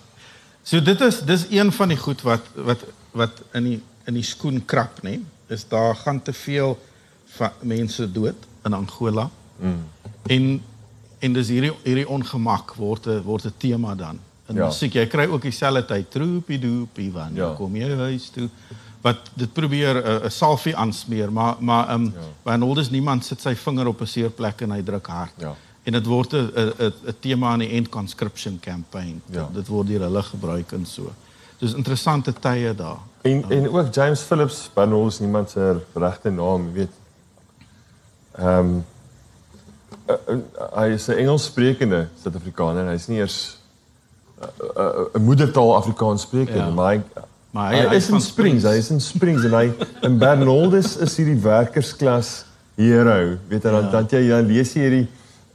So 0.62 0.80
dit 0.82 1.00
is 1.00 1.20
dis 1.26 1.46
een 1.50 1.72
van 1.72 1.88
die 1.92 1.98
goed 1.98 2.22
wat 2.22 2.46
wat 2.54 2.84
wat 3.12 3.40
in 3.58 3.64
die 3.64 3.78
in 4.08 4.14
die 4.16 4.24
skoen 4.26 4.62
krap, 4.64 5.00
nê? 5.06 5.18
Is 5.50 5.64
daar 5.68 5.94
gaan 5.96 6.22
te 6.22 6.32
veel 6.32 6.78
mense 7.62 8.06
dood 8.12 8.46
in 8.64 8.72
Angola. 8.76 9.28
Mm. 9.60 9.84
En 10.26 10.62
en 11.20 11.32
dis 11.36 11.48
hierdie 11.52 11.72
hierdie 11.84 12.08
ongemak 12.08 12.74
word 12.80 13.06
'n 13.06 13.22
word 13.22 13.44
'n 13.46 13.54
tema 13.58 13.94
dan. 13.94 14.18
In 14.48 14.56
Ja. 14.56 14.66
musiek 14.66 14.92
jy 14.94 15.06
kry 15.06 15.26
ook 15.30 15.42
dieselfde 15.42 15.84
tyd 15.84 16.10
troepie 16.10 16.58
doopie 16.58 17.10
wanneer 17.12 17.44
Ja. 17.44 17.54
kom 17.56 17.76
jy 17.76 17.96
huis 17.96 18.30
toe 18.30 18.48
wat 19.02 19.16
dit 19.34 19.52
probeer 19.52 19.94
'n 19.96 20.24
'n 20.26 20.30
salvie 20.30 20.76
aansmeer 20.76 21.32
maar 21.32 21.56
maar 21.60 21.88
ehm 21.88 21.94
um, 22.06 22.14
Ja. 22.14 22.20
by 22.52 22.56
Noldes 22.56 22.90
niemand 22.90 23.24
sit 23.24 23.40
sy 23.40 23.54
vinger 23.54 23.86
op 23.86 24.00
'n 24.00 24.06
seer 24.06 24.30
plek 24.30 24.60
en 24.60 24.70
hy 24.70 24.82
druk 24.82 25.06
hard. 25.06 25.32
Ja. 25.38 25.54
En 25.84 25.92
dit 25.92 26.06
word 26.06 26.32
'n 26.32 26.36
'n 26.36 26.72
'n 26.78 26.92
'n 27.06 27.14
tema 27.20 27.52
in 27.52 27.58
die 27.58 27.68
end 27.68 27.88
conscription 27.88 28.58
campaign. 28.60 29.22
Ja. 29.30 29.48
Dit 29.52 29.68
word 29.68 29.86
deur 29.86 30.00
hulle 30.00 30.22
gebruik 30.22 30.72
en 30.72 30.86
so. 30.86 31.12
Dis 31.58 31.74
interessante 31.74 32.32
tye 32.32 32.74
daar. 32.74 32.98
En 33.22 33.44
en 33.48 33.68
ook 33.70 33.94
James 33.94 34.20
Phillips, 34.20 34.70
Barnol 34.74 35.06
is 35.06 35.18
niemand 35.18 35.50
se 35.50 35.76
regte 35.94 36.30
naam, 36.30 36.72
weet. 36.72 36.90
Ehm 38.38 38.48
um, 38.58 38.84
hy 40.74 40.86
is 40.94 41.06
'n 41.08 41.12
Engelssprekende 41.12 42.08
Suid-Afrikaner. 42.22 42.88
Hy's 42.90 43.06
nie 43.06 43.18
eers 43.18 43.58
'n 44.40 44.46
uh, 44.80 44.84
uh, 45.14 45.20
moedertaal 45.20 45.76
Afrikaans 45.76 46.22
sprekende, 46.22 46.58
Ja. 46.64 46.70
maar 46.70 46.94
hy 46.94 47.02
Maar 47.50 47.72
hy, 47.72 47.78
hy 47.88 47.94
is 47.96 48.04
in 48.04 48.10
van 48.10 48.20
Springs, 48.20 48.62
hy 48.62 48.76
is 48.78 48.90
in 48.90 49.00
Springs 49.00 49.44
en 49.44 49.50
hy 49.54 49.72
in 50.06 50.18
Bernoldes 50.18 50.96
is 50.96 51.16
hierdie 51.16 51.40
werkersklas 51.42 52.44
hero. 52.78 53.36
Weet 53.48 53.62
jy 53.62 53.70
dan 53.70 53.84
Ja. 53.84 53.90
dan 53.90 54.06
jy 54.10 54.28
dan 54.28 54.46
lees 54.46 54.72
jy 54.72 54.80
hierdie 54.80 55.08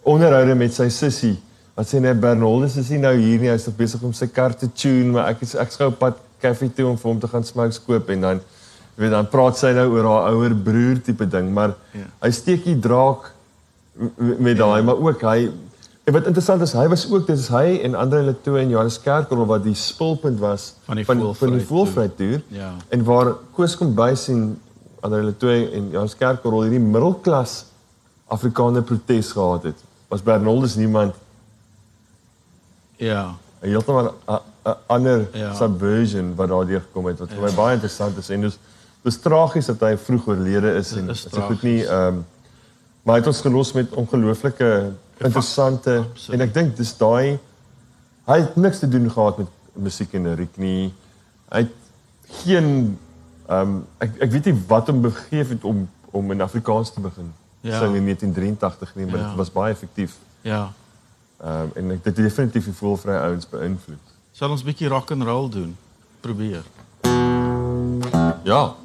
onderhoude 0.06 0.56
met 0.56 0.74
sy 0.76 0.88
sussie 0.93 1.36
wat 1.76 1.89
sê 1.89 1.99
net 1.99 2.20
Bernoldes 2.24 2.78
is 2.80 2.89
nie 2.93 3.01
nou 3.03 3.12
hier 3.20 3.41
nie, 3.41 3.49
hy's 3.51 3.66
nog 3.68 3.76
besig 3.76 4.03
om 4.08 4.14
sy 4.16 4.28
kar 4.32 4.53
te 4.56 4.70
tune, 4.72 5.12
maar 5.12 5.34
ek 5.34 5.41
is 5.43 5.56
ek 5.60 5.74
skou 5.76 5.89
pad 5.91 6.22
koffie 6.41 6.70
toe 6.72 6.86
om 6.88 6.97
vir 7.01 7.10
hom 7.12 7.20
te 7.20 7.28
gaan 7.32 7.43
smokes 7.43 7.82
koop 7.84 8.10
en 8.14 8.22
dan 8.24 8.39
weet 8.95 9.12
dan 9.12 9.28
praat 9.28 9.58
sy 9.60 9.74
nou 9.76 9.89
oor 9.91 10.08
haar 10.08 10.30
ouer 10.38 10.56
broer 10.56 11.01
tipe 11.03 11.26
ding, 11.28 11.49
maar 11.51 11.74
Ja. 11.93 12.06
hy 12.24 12.32
steek 12.32 12.64
die 12.64 12.78
draak 12.80 13.32
met 14.18 14.58
daai, 14.58 14.82
maar 14.84 14.99
ook 14.99 15.22
hy 15.22 15.49
En 16.06 16.14
wat 16.14 16.28
interessant 16.30 16.62
is, 16.62 16.74
hy 16.78 16.84
was 16.88 17.08
ook 17.10 17.24
dis 17.26 17.47
hy 17.49 17.80
en 17.82 17.95
Andre 17.97 18.20
Letoe 18.28 18.60
en 18.62 18.70
Johannes 18.70 18.99
Kerkorrel 19.01 19.47
wat 19.49 19.64
die 19.66 19.74
spulpunt 19.74 20.38
was 20.38 20.76
Van 20.86 20.99
die 20.99 21.06
van, 21.08 21.24
van 21.34 21.56
die 21.56 21.66
Voelvryheid 21.66 22.14
toer. 22.20 22.43
Ja. 22.53 22.68
En 22.93 23.03
waar 23.08 23.32
Koos 23.58 23.74
Kombuis 23.76 24.28
en 24.30 24.43
Andre 25.01 25.24
Letoe 25.24 25.56
en 25.74 25.88
Johannes 25.89 26.14
Kerkorrel 26.20 26.68
hierdie 26.68 26.84
middelklas 26.84 27.56
Afrikaner 28.30 28.86
protes 28.86 29.32
gehad 29.34 29.64
het. 29.72 29.82
Was 30.08 30.22
Bernoldus 30.24 30.76
niemand 30.76 31.16
Ja. 32.97 33.36
'n 33.62 33.68
heeltemal 33.68 34.14
'n 34.28 34.39
'n 34.66 34.76
ander 34.88 35.28
Ja. 35.34 35.53
subversion 35.53 36.36
wat 36.36 36.47
daardeur 36.49 36.82
gekom 36.82 37.06
het 37.06 37.20
wat 37.20 37.30
vir 37.30 37.41
my 37.41 37.51
baie 37.56 37.74
interessant 37.74 38.18
is 38.18 38.30
en 38.30 38.41
dis 38.41 38.58
dis 39.03 39.18
tragies 39.22 39.66
dat 39.66 39.80
hy 39.80 39.97
vroeg 39.97 40.28
oorlede 40.28 40.74
is 40.76 40.91
en 40.93 41.06
dit 41.06 41.16
is 41.16 41.28
goed 41.34 41.62
nie 41.64 41.84
ehm 41.86 42.16
maar 43.03 43.16
hy 43.16 43.20
het 43.22 43.28
ons 43.28 43.41
gelos 43.41 43.74
met 43.74 43.91
ongelooflike 43.93 44.91
interessante 45.18 45.97
absoluut. 46.10 46.39
en 46.41 46.47
ek 46.47 46.53
dink 46.53 46.76
dis 46.78 46.97
daai 46.97 47.39
hy 48.28 48.39
het 48.39 48.56
niks 48.56 48.80
te 48.80 48.88
doen 48.89 49.12
gehad 49.12 49.38
met 49.38 49.47
musiek 49.74 50.14
en 50.14 50.24
lyriek 50.24 50.58
nie. 50.58 50.93
Hy 51.51 51.58
het 51.58 51.74
geen 52.45 52.97
ehm 53.49 53.82
ek 53.99 54.22
ek 54.22 54.32
weet 54.32 54.45
nie 54.45 54.58
wat 54.68 54.88
hom 54.88 55.01
begeef 55.01 55.49
het 55.49 55.64
om 55.64 55.89
om 56.12 56.32
in 56.32 56.41
Afrikaans 56.41 56.89
te 56.93 56.99
begin 56.99 57.34
Ja. 57.72 57.80
sing 57.80 57.95
in 57.95 58.03
1983 58.03 58.95
nie, 58.95 59.05
maar 59.05 59.20
Ja. 59.20 59.28
dit 59.28 59.36
was 59.36 59.51
baie 59.51 59.74
effektief. 59.74 60.16
Ja. 60.41 60.72
Ehm 61.41 61.68
en 61.74 61.91
ek 61.91 62.03
dit 62.03 62.18
het 62.18 62.26
definitief 62.26 62.63
die 62.66 62.74
voelvrye 62.74 63.20
ouens 63.20 63.49
beïnvloed. 63.49 64.05
Sal 64.32 64.49
ons 64.49 64.63
bietjie 64.63 64.88
rock 64.88 65.11
and 65.11 65.24
roll 65.24 65.49
doen? 65.49 65.76
Probeer. 66.22 66.63
Ja. 68.43 68.76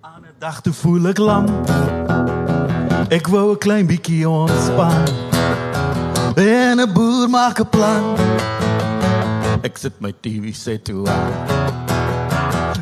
Aan 0.00 0.22
'n 0.22 0.34
dag 0.38 0.60
toe 0.62 0.72
voel 0.72 1.06
ek 1.08 1.18
lam. 1.18 1.44
Ek 3.08 3.26
wou 3.32 3.50
'n 3.52 3.58
klein 3.58 3.86
bietjie 3.86 4.28
ontspan. 4.28 5.02
En 6.34 6.80
'n 6.80 6.92
boer 6.92 7.28
maak 7.30 7.58
'n 7.60 7.68
plan. 7.68 8.16
Ek 9.62 9.78
sit 9.78 9.92
my 10.00 10.12
TV 10.20 10.54
set 10.54 10.84
toe 10.84 11.08
aan. 11.08 11.32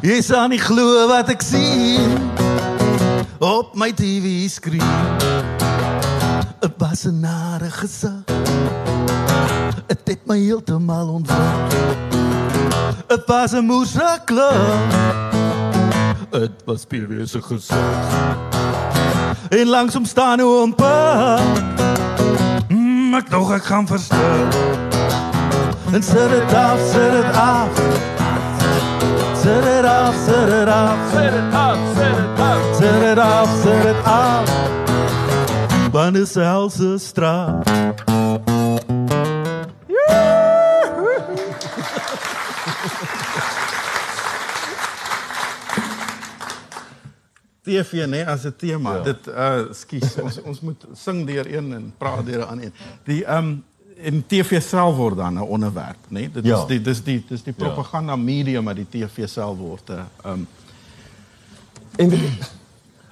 Jy 0.01 0.21
sal 0.23 0.49
nie 0.49 0.59
glo 0.59 1.07
wat 1.07 1.29
ek 1.29 1.43
sien 1.43 2.31
op 3.39 3.75
my 3.75 3.93
TV 3.93 4.49
skerm. 4.49 4.81
'n 6.61 6.73
basenare 6.79 7.71
gesig. 7.71 8.25
Dit 9.87 10.01
het 10.05 10.27
my 10.27 10.39
heeltemal 10.39 11.09
ontwrig. 11.09 11.75
Dit 13.07 13.23
was 13.27 13.53
'n 13.53 13.65
moesaklap. 13.65 14.93
Dit 16.31 16.63
was 16.65 16.85
PW 16.85 17.13
se 17.25 17.43
gesig. 17.43 17.77
En 19.49 19.67
langsom 19.67 20.05
staan 20.05 20.41
hoe 20.41 20.63
op 20.63 20.77
pad. 20.77 22.12
Ek 23.13 23.31
dog 23.31 23.51
ek 23.53 23.65
gaan 23.65 23.87
verstil. 23.89 24.47
En 25.93 26.03
sit 26.03 26.31
dit 26.31 26.55
af, 26.55 26.79
sit 26.93 27.13
dit 27.13 27.37
af. 27.37 27.69
Sit 29.43 29.63
dit 29.65 29.85
af, 29.85 30.15
sit 30.25 30.47
dit 30.51 30.69
af. 30.69 30.97
Sit 31.13 31.33
dit 31.33 31.55
af, 31.55 31.77
sit 31.95 32.17
dit 32.17 32.41
af. 32.41 32.75
Sit 32.75 33.01
dit 33.01 33.19
af, 33.19 33.47
sit 33.63 33.83
dit 33.83 33.97
af. 34.05 34.45
Want 35.93 36.15
dit 36.15 36.23
is 36.23 36.35
helse 36.35 36.99
straat. 36.99 38.52
TV 47.63 48.07
nê 48.07 48.25
as 48.27 48.45
'n 48.45 48.55
tema. 48.57 48.95
Ja. 48.97 49.03
Dit 49.03 49.27
uh 49.27 49.73
skus 49.73 50.17
ons 50.23 50.41
ons 50.43 50.61
moet 50.61 50.85
sing 50.95 51.27
deur 51.27 51.47
een 51.47 51.73
en 51.73 51.93
praat 51.99 52.27
deur 52.27 52.41
'n 52.41 52.49
ander. 52.49 52.71
Die 53.05 53.25
um 53.37 53.65
in 53.97 54.25
TV 54.27 54.61
self 54.63 54.97
word 54.97 55.17
dan 55.17 55.35
'n 55.39 55.43
onderwerp, 55.43 55.99
nê? 56.09 56.33
Dit 56.33 56.45
Ja. 56.45 56.59
is 56.59 56.67
die 56.67 56.81
dis 56.81 57.03
die 57.03 57.25
dis 57.29 57.43
die 57.43 57.53
propaganda 57.53 58.17
medium 58.17 58.65
wat 58.65 58.77
die 58.77 58.89
TV 58.89 59.29
self 59.29 59.59
word 59.59 59.91
'n 59.91 60.07
um 60.25 60.47
En 61.97 62.09
dit- 62.09 62.53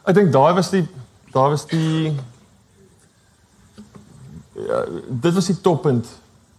ek 0.06 0.14
dink 0.14 0.32
daai 0.32 0.54
was 0.54 0.70
die 0.70 0.88
daai 1.32 1.50
was 1.50 1.66
die 1.66 2.12
ja, 4.54 4.84
dit 5.08 5.34
was 5.34 5.46
die 5.46 5.60
toppunt 5.60 6.06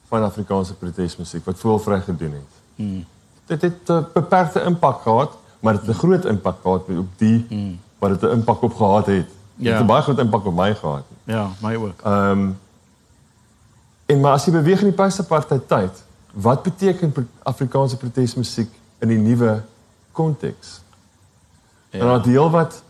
van 0.08 0.24
Afrikaanse 0.24 0.74
protesmusiek 0.74 1.46
wat 1.46 1.60
voelvry 1.60 2.02
gedoen 2.02 2.32
het. 2.32 2.52
Hmm. 2.76 3.06
Dit 3.46 3.62
het 3.62 3.90
'n 3.90 4.06
beperkte 4.14 4.62
impak 4.64 5.02
gehad, 5.02 5.38
maar 5.62 5.74
dit 5.74 5.82
het 5.86 5.96
'n 5.96 6.00
groot 6.00 6.26
impak 6.26 6.58
gehad 6.62 6.82
op 6.98 7.08
die 7.18 7.46
hmm. 7.50 7.80
wat 8.00 8.10
dit 8.10 8.30
'n 8.30 8.34
impak 8.34 8.62
op 8.62 8.76
gehad 8.76 9.06
het. 9.06 9.28
Dit 9.56 9.68
Ja. 9.68 9.72
het 9.72 9.82
'n 9.82 9.86
baie 9.86 10.02
groot 10.02 10.20
impak 10.20 10.46
op 10.46 10.56
my 10.56 10.76
gehad. 10.76 11.04
Ja, 11.24 11.50
my 11.62 11.76
ook. 11.76 12.02
Ehm 12.04 12.30
um, 12.30 12.60
en 14.06 14.20
maar 14.20 14.32
as 14.32 14.46
jy 14.46 14.52
beweeg 14.52 14.80
in 14.80 14.86
die 14.86 14.96
post-apartheid 14.96 15.68
tyd, 15.68 16.04
wat 16.34 16.64
beteken 16.64 17.28
Afrikaanse 17.44 17.98
protesmusiek 17.98 18.70
in 19.00 19.08
die 19.08 19.18
nuwe 19.18 19.62
konteks? 20.12 20.82
Ja. 21.90 22.00
En 22.00 22.06
daar 22.06 22.22
deel 22.22 22.50
wat 22.50 22.84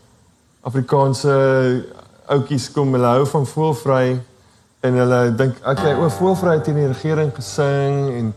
Afrikaanse 0.60 1.84
ouetjies 2.26 2.70
kom, 2.72 2.92
hulle 2.92 3.06
hou 3.06 3.26
van 3.26 3.46
voelvry 3.46 4.22
en 4.80 4.94
hulle 4.94 5.34
dink 5.34 5.58
okay, 5.66 5.94
o 5.94 6.08
voelvry 6.08 6.60
teen 6.60 6.74
die 6.74 6.86
regering 6.86 7.34
gesing 7.34 7.98
en 8.14 8.34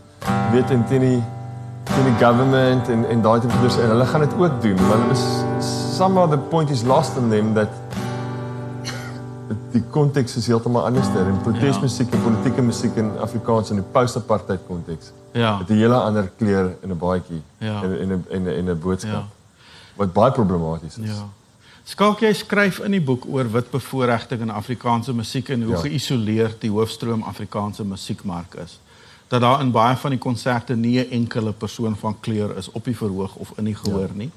weet 0.51 0.69
en 0.69 0.85
teen 0.89 0.99
die 0.99 1.23
teen 1.85 2.03
die 2.09 2.17
government 2.25 2.89
en 2.89 3.05
en 3.09 3.21
daai 3.21 3.39
tipe 3.39 3.53
goeders 3.53 3.77
en 3.77 3.89
hulle 3.93 4.05
gaan 4.05 4.23
dit 4.25 4.33
ook 4.39 4.61
doen, 4.61 4.75
maar 4.87 4.97
hulle 4.97 5.11
is 5.17 5.25
somehow 5.97 6.29
the 6.31 6.37
point 6.37 6.69
is 6.69 6.83
lost 6.83 7.17
in 7.17 7.29
them 7.29 7.53
that 7.53 7.69
die 9.75 9.83
konteks 9.91 10.35
is 10.39 10.47
heeltemal 10.47 10.85
anders 10.87 11.07
daar 11.13 11.27
en 11.29 11.37
protesmusiek 11.43 12.11
en 12.15 12.21
politieke 12.23 12.61
musiek 12.63 12.95
in 13.01 13.11
Afrikaans 13.21 13.69
in 13.73 13.81
die 13.81 13.85
post-apartheid 13.91 14.59
konteks. 14.67 15.11
Ja. 15.35 15.57
Het 15.59 15.69
'n 15.69 15.73
hele 15.83 15.95
ander 15.99 16.31
kleur 16.37 16.75
in 16.81 16.91
'n 16.91 16.97
baadjie 16.97 17.41
Ja. 17.59 17.83
en 17.83 17.99
en 17.99 18.07
'n 18.11 18.25
en 18.31 18.43
'n 18.43 18.47
en 18.47 18.69
'n 18.69 18.79
boodskap. 18.79 19.11
Ja. 19.11 19.25
Wat 19.95 20.13
baie 20.13 20.31
problematies 20.31 20.97
is. 20.97 21.09
Ja. 21.09 21.27
Skalk 21.83 22.19
jy 22.19 22.33
skryf 22.33 22.79
in 22.79 22.91
die 22.91 23.01
boek 23.01 23.25
oor 23.29 23.51
wit 23.51 23.69
bevoordiging 23.71 24.41
in 24.41 24.49
Afrikaanse 24.49 25.13
musiek 25.13 25.49
en 25.49 25.61
hoe 25.61 25.69
Ja. 25.71 25.75
ja. 25.75 25.81
geïsoleerd 25.81 26.61
die 26.61 26.69
hoofstroom 26.71 27.23
Afrikaanse 27.23 27.83
musiekmark 27.85 28.53
is. 28.55 28.79
Dat 29.27 29.41
daar 29.41 29.61
in 29.61 29.71
baie 29.71 29.95
van 29.95 30.09
die 30.09 30.19
konserte 30.19 30.75
nie 30.75 30.99
'n 30.99 31.11
enkele 31.11 31.51
persoon 31.53 31.95
van 31.97 32.19
kleur 32.19 32.57
is 32.57 32.71
op 32.71 32.85
die 32.85 32.97
verhoog 32.97 33.35
of 33.35 33.51
in 33.57 33.63
die 33.63 33.75
gehoor 33.75 34.07
ja. 34.07 34.13
nie. 34.13 34.31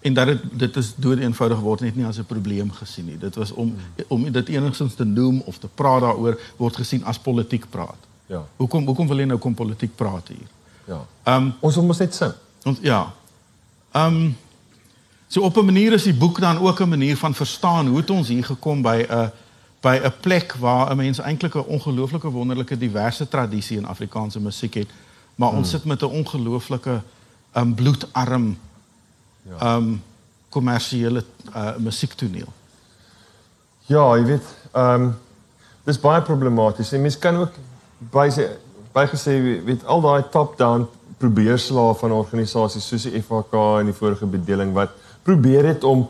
En 0.00 0.14
dat 0.14 0.26
dit 0.26 0.40
dit 0.52 0.76
is 0.76 0.94
dood 0.96 1.18
eenvoudig 1.18 1.58
word 1.58 1.80
net 1.80 1.96
nie 1.96 2.06
as 2.06 2.18
'n 2.18 2.24
probleem 2.24 2.70
gesien 2.70 3.04
nie. 3.04 3.18
Dit 3.18 3.34
was 3.34 3.52
om 3.52 3.74
om 4.06 4.32
dit 4.32 4.48
enigstens 4.48 4.94
te 4.94 5.04
noem 5.04 5.42
of 5.44 5.58
te 5.58 5.68
praat 5.74 6.00
daaroor 6.00 6.40
word 6.56 6.76
gesien 6.76 7.04
as 7.04 7.18
politiek 7.18 7.64
praat. 7.70 8.06
Ja. 8.26 8.46
Hoekom 8.56 8.86
hoekom 8.86 9.06
wil 9.08 9.18
jy 9.18 9.24
nou 9.24 9.38
kom 9.38 9.54
politiek 9.54 9.96
praat 9.96 10.28
hier? 10.28 10.48
Ja. 10.84 11.06
Ehm 11.22 11.42
um, 11.42 11.54
Ons 11.60 11.76
mos 11.76 11.98
net 11.98 12.14
sing. 12.14 12.32
Ons 12.64 12.78
ja. 12.82 13.12
Ehm 13.92 14.14
um, 14.14 14.36
so 15.26 15.40
op 15.40 15.56
'n 15.56 15.64
manier 15.64 15.92
is 15.92 16.02
die 16.02 16.14
boek 16.14 16.40
dan 16.40 16.58
ook 16.58 16.80
'n 16.80 16.88
manier 16.88 17.16
van 17.16 17.34
verstaan 17.34 17.86
hoe 17.86 17.96
het 17.96 18.10
ons 18.10 18.28
hier 18.28 18.44
gekom 18.44 18.82
by 18.82 19.06
'n 19.08 19.30
by 19.80 20.00
'n 20.02 20.12
plek 20.20 20.54
waar 20.54 20.90
'n 20.90 20.96
mens 20.96 21.18
eintlik 21.18 21.54
'n 21.54 21.66
ongelooflike 21.66 22.30
wonderlike 22.30 22.78
diverse 22.78 23.28
tradisie 23.28 23.76
in 23.76 23.86
Afrikaanse 23.86 24.40
musiek 24.40 24.74
het, 24.74 24.88
maar 25.34 25.52
ons 25.52 25.70
sit 25.70 25.84
met 25.84 26.02
'n 26.02 26.04
ongelooflike 26.04 27.02
ehm 27.52 27.66
um, 27.66 27.74
bloedarm 27.74 28.58
ehm 29.58 29.76
um, 29.76 30.02
kommersiële 30.48 31.24
uh, 31.56 31.76
musiektoneel. 31.76 32.52
Ja, 33.86 34.16
jy 34.16 34.24
weet, 34.24 34.44
ehm 34.72 35.02
um, 35.02 35.16
dis 35.84 36.00
baie 36.00 36.22
problematies. 36.22 36.92
En 36.92 37.00
mens 37.00 37.18
kan 37.18 37.36
ook 37.36 37.52
by 37.98 38.28
sê 38.30 38.44
bygesê 38.92 39.64
weet 39.64 39.84
al 39.84 40.00
daai 40.00 40.22
top-down 40.30 40.88
probeerslae 41.18 41.94
van 41.94 42.12
organisasies 42.12 42.86
soos 42.88 43.02
die 43.08 43.22
FHK 43.22 43.54
en 43.80 43.90
die 43.90 43.96
vorige 43.96 44.26
bedeling 44.26 44.72
wat 44.72 44.90
probeer 45.22 45.66
het 45.66 45.84
om 45.84 46.08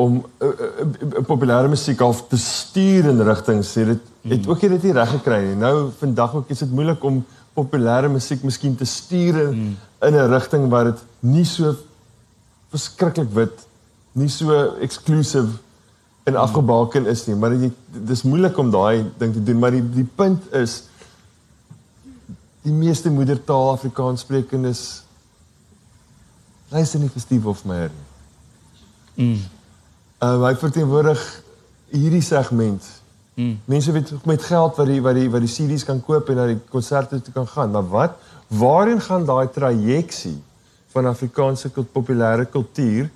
om 0.00 0.20
uh, 0.40 0.48
uh, 0.48 0.86
uh, 1.04 1.20
populêre 1.28 1.68
musiek 1.68 2.00
af 2.00 2.22
te 2.30 2.38
stuur 2.40 3.10
in 3.10 3.20
rigtings 3.26 3.74
sê 3.76 3.84
dit 3.88 4.08
het 4.30 4.48
ook 4.48 4.64
nie 4.64 4.72
dit 4.76 4.88
nie 4.88 4.96
reg 4.96 5.12
gekry 5.16 5.40
nie. 5.44 5.58
Nou 5.60 5.90
vandag 6.00 6.34
ook 6.40 6.50
is 6.52 6.62
dit 6.64 6.72
moeilik 6.72 7.04
om 7.04 7.22
populêre 7.56 8.08
musiek 8.12 8.42
miskien 8.46 8.76
te 8.76 8.88
stuur 8.88 9.40
in, 9.46 9.76
in 10.06 10.14
'n 10.14 10.30
rigting 10.32 10.68
waar 10.72 10.92
dit 10.92 11.02
nie 11.20 11.44
so 11.44 11.74
verskriklik 12.70 13.32
wit, 13.34 13.66
nie 14.12 14.28
so 14.28 14.76
exclusive 14.80 15.58
en 16.24 16.36
afgebaken 16.36 17.06
is 17.06 17.26
nie, 17.26 17.36
maar 17.36 17.50
dit 17.58 17.72
dis 18.06 18.22
moeilik 18.22 18.58
om 18.58 18.70
daai 18.70 19.10
ding 19.18 19.32
te 19.34 19.42
doen, 19.42 19.58
maar 19.58 19.70
die 19.70 19.84
die 19.90 20.08
punt 20.16 20.52
is 20.54 20.84
die 22.62 22.72
meeste 22.72 23.10
moedertaal 23.10 23.72
Afrikaans 23.72 24.20
sprekendes 24.20 25.02
luister 26.70 27.00
nie 27.00 27.08
vir 27.08 27.20
Steve 27.20 27.48
Hofmeyer 27.48 27.90
nie. 27.90 28.06
Mm. 29.16 29.59
Uh 30.20 30.42
hy 30.44 30.54
verteenwoordig 30.60 31.20
hierdie 31.90 32.24
segment. 32.24 32.84
Mm. 33.34 33.56
Mense 33.64 33.92
weet 33.92 34.12
met 34.28 34.42
geld 34.44 34.76
wat 34.76 34.86
die 34.86 35.00
wat 35.02 35.16
die 35.16 35.30
wat 35.32 35.44
die 35.46 35.52
CD's 35.52 35.86
kan 35.88 36.02
koop 36.04 36.28
en 36.28 36.40
na 36.40 36.46
die 36.50 36.58
konserte 36.72 37.22
toe 37.24 37.34
kan 37.34 37.48
gaan, 37.48 37.72
maar 37.72 37.88
wat 37.88 38.20
waarheen 38.50 39.00
gaan 39.00 39.24
daai 39.24 39.48
trajeksie 39.48 40.36
van 40.90 41.06
Afrikaanse 41.06 41.70
kult, 41.70 41.92
populêre 41.94 42.44
kultuur 42.50 43.08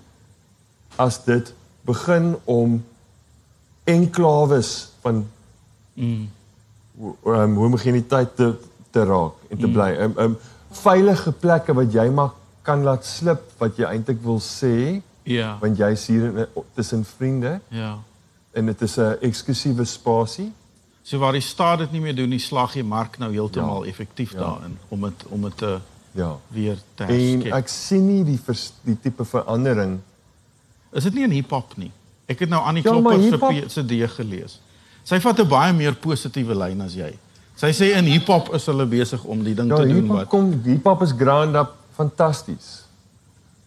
as 0.97 1.19
dit 1.25 1.51
begin 1.85 2.35
om 2.45 2.79
enklawes 3.85 4.75
van 5.03 5.25
Mm. 5.95 6.29
um, 7.25 7.55
homogeniteit 7.57 8.37
te 8.37 8.55
te 8.91 9.05
raak 9.05 9.33
en 9.51 9.59
te 9.59 9.69
bly. 9.71 9.91
Um, 10.03 10.15
um 10.19 10.37
veilige 10.75 11.33
plekke 11.33 11.75
wat 11.75 11.93
jy 11.95 12.09
maar 12.11 12.33
kan 12.67 12.83
laat 12.83 13.07
slip 13.07 13.43
wat 13.59 13.79
jy 13.79 13.87
eintlik 13.87 14.19
wil 14.23 14.41
sê 14.43 15.03
Ja. 15.25 15.57
want 15.61 15.77
jy's 15.77 16.07
hier 16.07 16.49
tussen 16.75 17.05
vriende 17.05 17.61
Ja. 17.69 17.99
en 18.53 18.67
dit 18.67 18.81
is 18.83 18.97
'n 18.99 19.17
eksklusiewe 19.21 19.85
spasie. 19.85 20.53
So 21.03 21.19
waar 21.19 21.33
die 21.33 21.41
staat 21.41 21.79
dit 21.79 21.93
nie 21.93 22.01
meer 22.01 22.15
doen, 22.15 22.29
nie 22.29 22.39
slag 22.39 22.73
die 22.73 22.85
mark 22.85 23.19
nou 23.19 23.33
heeltemal 23.33 23.85
Ja. 23.85 23.89
effektief 23.91 24.33
Ja. 24.33 24.39
daarin 24.39 24.79
om 24.89 25.01
dit 25.01 25.25
om 25.29 25.43
dit 25.43 25.57
te 25.57 25.79
Ja. 26.13 26.37
weer 26.49 26.77
te 26.95 27.03
En 27.05 27.09
herskep. 27.09 27.53
ek 27.53 27.69
sien 27.69 28.07
nie 28.07 28.25
die 28.25 28.41
vers, 28.45 28.73
die 28.83 29.01
tipe 29.01 29.25
verandering. 29.25 30.01
Is 30.93 31.03
dit 31.03 31.15
nie 31.15 31.25
in 31.25 31.31
hiphop 31.31 31.77
nie? 31.77 31.91
Ek 32.27 32.39
het 32.39 32.49
nou 32.49 32.63
Annie 32.63 32.83
Ja, 32.85 32.91
Klopper 32.91 33.13
se 33.13 33.31
hiphop- 33.31 33.71
se 33.71 33.83
D 33.87 34.11
gelees. 34.11 34.61
Sy 35.03 35.21
vat 35.21 35.39
'n 35.41 35.49
baie 35.49 35.73
meer 35.73 35.95
positiewe 35.95 36.55
lyn 36.55 36.81
as 36.81 36.95
jy. 36.95 37.19
Sy 37.57 37.67
sê 37.73 37.97
in 37.97 38.05
hiphop 38.05 38.55
is 38.55 38.67
hulle 38.67 38.87
besig 38.87 39.25
om 39.25 39.43
die 39.45 39.55
ding 39.55 39.69
Ja, 39.69 39.77
te 39.77 39.83
doen 39.87 39.95
hiphop 40.03 40.17
wat 40.17 40.29
kom 40.29 40.63
hiphop 40.65 41.03
is 41.03 41.13
ground 41.13 41.55
up 41.57 41.75
fantasties. 41.97 42.83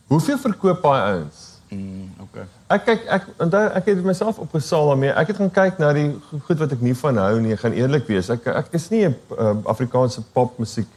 Hoeveel 0.07 0.37
verkoop 0.37 0.81
daai 0.81 1.13
ouens? 1.13 1.46
Mm, 1.69 2.09
okay. 2.23 2.43
Ek 2.69 2.85
kyk 2.85 3.01
ek 3.17 3.23
onthou 3.43 3.63
ek 3.75 3.85
het 3.85 4.03
myself 4.03 4.37
opgesaal 4.39 4.87
daarmee. 4.87 5.09
Ek 5.13 5.27
het 5.27 5.37
gaan 5.37 5.51
kyk 5.51 5.79
na 5.79 5.93
die 5.93 6.11
go- 6.29 6.39
goed 6.47 6.57
wat 6.59 6.71
ek 6.71 6.81
nie 6.81 6.93
van 6.95 7.17
hou 7.17 7.39
nie. 7.41 7.53
Ek 7.53 7.59
gaan 7.59 7.73
eerlik 7.73 8.07
wees. 8.07 8.29
Ek 8.29 8.47
ek 8.47 8.67
is 8.71 8.89
nie 8.89 9.05
'n 9.07 9.15
uh, 9.39 9.55
Afrikaanse 9.65 10.21
popmusiek 10.33 10.87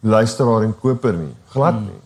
luisteraar 0.00 0.62
en 0.62 0.74
koper 0.80 1.12
nie. 1.12 1.34
Glad 1.52 1.74
nie. 1.80 2.00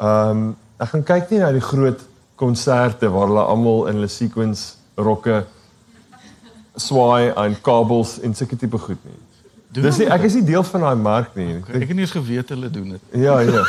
Ehm 0.00 0.30
um, 0.30 0.56
ek 0.78 0.88
gaan 0.88 1.02
kyk 1.04 1.30
nie 1.30 1.38
na 1.38 1.52
die 1.52 1.60
groot 1.60 2.00
konserte 2.36 3.08
waar 3.10 3.26
hulle 3.26 3.44
almal 3.44 3.86
in 3.86 3.94
hulle 3.94 4.08
sequence 4.08 4.76
rokke 4.96 5.44
swaai 6.76 7.32
aan 7.36 7.54
kabels 7.62 8.18
en 8.20 8.34
sulke 8.34 8.56
tipe 8.56 8.78
goed 8.78 8.98
nie. 9.04 9.18
Doen 9.72 9.86
Dis 9.86 9.98
nie, 10.02 10.06
ek 10.12 10.26
is 10.28 10.34
nie 10.36 10.44
deel 10.44 10.64
van 10.68 10.82
daai 10.84 10.96
mark 11.00 11.36
nie. 11.38 11.54
Ek 11.64 11.86
het 11.88 11.94
nie 11.96 12.04
eens 12.04 12.12
geweet 12.12 12.50
hulle 12.52 12.68
doen 12.70 12.90
dit. 12.92 13.04
Ja, 13.22 13.38
ja. 13.40 13.62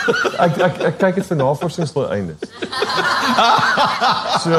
Ek 0.43 0.57
ek 0.67 0.81
ek 0.89 0.97
kyk 0.99 1.21
dit 1.21 1.29
vir 1.31 1.37
navorsingsdoeleindes. 1.39 2.41
So 4.43 4.57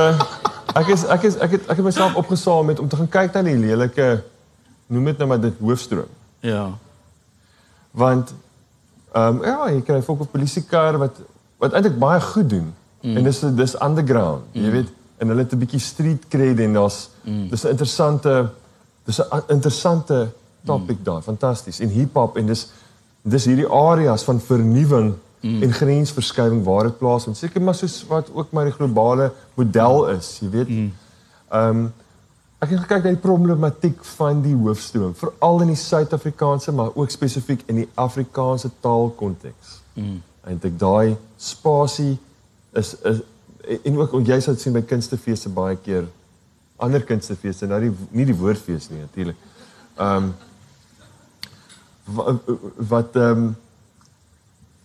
ek 0.80 0.88
is 0.94 1.04
ek 1.04 1.26
is 1.28 1.34
ek 1.44 1.58
het 1.58 1.66
ek 1.68 1.76
het 1.76 1.84
myself 1.84 2.16
opgesaal 2.16 2.64
met 2.64 2.80
om 2.80 2.88
te 2.88 2.96
gaan 2.96 3.10
kyk 3.12 3.36
na 3.36 3.42
die 3.44 3.58
lelike 3.60 4.06
noem 4.86 5.10
dit 5.10 5.20
nou 5.20 5.28
maar 5.28 5.42
dit 5.42 5.58
hoofstroom. 5.60 6.08
Ja. 6.40 6.62
Want 7.92 8.32
ehm 9.12 9.36
um, 9.36 9.44
ja, 9.44 9.68
jy 9.74 9.82
kry 9.86 10.00
volk 10.06 10.24
op 10.24 10.32
polisiekar 10.32 10.96
wat 11.02 11.20
wat 11.62 11.76
eintlik 11.76 11.98
baie 12.00 12.20
goed 12.20 12.48
doen. 12.50 12.72
Mm. 13.04 13.16
En 13.16 13.28
dis 13.28 13.40
dis 13.60 13.74
underground, 13.84 14.48
mm. 14.52 14.64
jy 14.64 14.70
weet, 14.78 14.94
en 15.20 15.28
hulle 15.28 15.44
het 15.44 15.52
'n 15.52 15.60
bietjie 15.60 15.80
street 15.80 16.24
cred 16.28 16.58
en 16.64 16.72
daar's 16.80 17.10
mm. 17.22 17.48
dis 17.52 17.64
'n 17.64 17.76
interessante 17.76 18.50
dis 19.04 19.20
'n 19.20 19.44
interessante 19.48 20.32
topic 20.64 20.98
mm. 20.98 21.04
daar, 21.04 21.22
fantasties. 21.22 21.80
En 21.80 21.88
hiphop 21.88 22.36
en 22.36 22.46
dis 22.46 22.66
dis 23.24 23.44
hierdie 23.48 23.68
areas 23.72 24.24
van 24.24 24.40
vernuwing 24.40 25.14
mm. 25.40 25.62
en 25.62 25.72
grensverskuiving 25.72 26.64
waar 26.64 26.90
dit 26.90 26.98
plaasvind. 26.98 27.36
Seker 27.36 27.62
maar 27.62 27.74
soos 27.74 28.02
wat 28.08 28.28
ook 28.32 28.50
maar 28.52 28.68
die 28.68 28.74
globale 28.76 29.30
model 29.54 30.08
is, 30.16 30.38
jy 30.40 30.50
weet. 30.58 30.72
Ehm 30.78 31.84
um, 31.84 31.92
ek 32.64 32.70
het 32.70 32.80
gekyk 32.80 33.02
na 33.04 33.10
die 33.12 33.20
problematiek 33.20 34.04
van 34.14 34.38
die 34.40 34.54
hoofstroom, 34.56 35.10
veral 35.20 35.58
in 35.60 35.74
die 35.74 35.76
Suid-Afrikaanse 35.76 36.72
maar 36.72 36.94
ook 36.94 37.10
spesifiek 37.12 37.60
in 37.68 37.82
die 37.82 37.88
Afrikaanse 38.00 38.70
taalkonteks. 38.80 39.74
Mm. 39.94 40.22
Eintlik 40.48 40.78
daai 40.80 41.16
spasie 41.36 42.14
is 42.72 42.94
is 43.04 43.20
en 43.84 43.98
ook 43.98 44.16
jy 44.26 44.40
sal 44.40 44.56
sien 44.60 44.76
by 44.76 44.82
kunstefeeste 44.84 45.52
baie 45.52 45.76
keer 45.76 46.08
ander 46.76 47.04
kunstefeeste, 47.04 47.68
nou 47.70 47.80
die 47.84 47.92
nie 48.16 48.26
die 48.28 48.36
woordfees 48.36 48.90
nie 48.90 49.04
natuurlik. 49.04 49.38
Ehm 49.96 50.16
um, 50.16 50.34
wat 52.04 52.50
wat 52.76 53.16
ehm 53.16 53.44
um, 53.44 53.56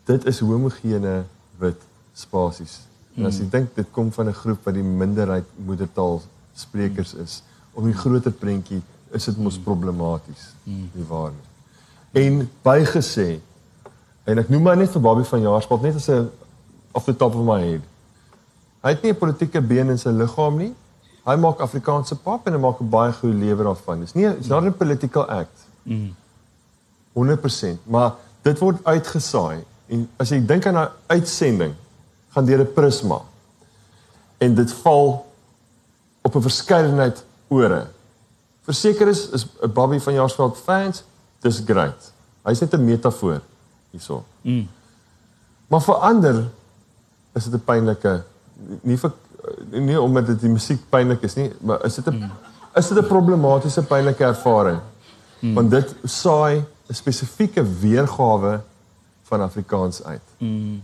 dit 0.10 0.26
is 0.26 0.40
homogene 0.40 1.24
wit 1.58 1.82
spasies. 2.14 2.80
En 3.16 3.26
as 3.26 3.38
jy 3.38 3.50
dink 3.50 3.76
dit 3.76 3.88
kom 3.92 4.12
van 4.12 4.30
'n 4.30 4.34
groep 4.34 4.64
wat 4.66 4.74
die 4.74 4.84
minderheid 4.84 5.46
moedertaal 5.56 6.22
sprekers 6.56 7.14
is, 7.14 7.44
om 7.74 7.86
die 7.86 7.94
groter 7.94 8.32
prentjie 8.32 8.82
is 9.12 9.26
dit 9.26 9.38
mos 9.38 9.60
problematies, 9.60 10.54
nie 10.66 11.06
waar 11.08 11.32
nie. 11.32 11.48
En 12.12 12.50
bygesê 12.64 13.40
En 14.30 14.38
ek 14.38 14.50
noem 14.54 14.68
maar 14.68 14.78
net 14.78 14.92
vir 14.94 15.02
Bobby 15.02 15.24
van 15.26 15.42
Jaarsveld 15.42 15.86
net 15.86 15.96
as 15.96 16.10
'n 16.10 16.30
off 16.92 17.06
the 17.06 17.16
top 17.16 17.36
of 17.36 17.46
my 17.46 17.62
head. 17.62 17.82
Hy 18.84 18.90
het 18.90 19.02
nie 19.02 19.12
'n 19.12 19.18
politieke 19.18 19.62
been 19.62 19.90
in 19.90 19.98
sy 19.98 20.10
liggaam 20.10 20.58
nie. 20.58 20.74
Hy 21.26 21.36
maak 21.36 21.60
Afrikaanse 21.60 22.16
pop 22.16 22.48
en 22.48 22.54
hy 22.54 22.60
maak 22.60 22.80
'n 22.80 22.90
baie 22.90 23.14
goeie 23.14 23.34
lewer 23.34 23.64
daarvan. 23.64 24.00
Dis 24.00 24.14
nie 24.14 24.26
it's 24.26 24.48
not 24.48 24.64
a 24.64 24.72
political 24.72 25.26
act. 25.30 25.66
Mm. 25.84 26.16
100%, 27.14 27.84
maar 27.84 28.14
dit 28.42 28.60
word 28.60 28.84
uitgesaai 28.84 29.64
en 29.90 30.10
as 30.18 30.30
jy 30.30 30.40
dink 30.46 30.66
aan 30.66 30.78
'n 30.78 30.90
uitsending 31.08 31.74
gaan 32.30 32.46
deur 32.46 32.62
'n 32.62 32.74
prisma 32.74 33.22
en 34.38 34.56
dit 34.56 34.72
val 34.84 35.26
op 36.22 36.36
'n 36.36 36.42
verskeidenheid 36.42 37.24
ore. 37.48 37.88
Verseker 38.62 39.08
is 39.08 39.30
is 39.30 39.46
'n 39.62 39.74
Bobby 39.74 40.00
van 40.00 40.14
Jaarsveld 40.14 40.58
fans, 40.58 41.04
dis 41.40 41.62
great. 41.66 42.12
Hy's 42.44 42.60
net 42.60 42.74
'n 42.74 42.86
metafoor 42.86 43.42
hierso. 43.92 44.24
Mm. 44.42 44.68
Maar 45.68 45.82
vir 45.82 45.96
ander 45.96 46.50
is 47.34 47.44
dit 47.44 47.54
'n 47.54 47.64
pynlike 47.66 48.24
nie 48.82 48.98
vir 48.98 49.12
nie 49.72 50.02
omdat 50.02 50.26
dit 50.26 50.42
die 50.42 50.50
musiek 50.50 50.82
pynlik 50.90 51.24
is 51.24 51.36
nie, 51.36 51.52
maar 51.62 51.86
is 51.86 51.96
dit 51.96 52.08
'n 52.08 52.16
mm. 52.16 52.32
is 52.76 52.88
dit 52.88 52.98
'n 52.98 53.08
problematiese 53.08 53.84
pynlike 53.84 54.24
ervaring. 54.24 54.80
Mm. 55.40 55.54
Want 55.54 55.72
dit 55.72 55.96
saai 56.04 56.66
'n 56.90 56.94
spesifieke 56.94 57.64
weergawe 57.80 58.62
van 59.24 59.42
Afrikaans 59.42 60.04
uit. 60.04 60.22
Mm. 60.38 60.84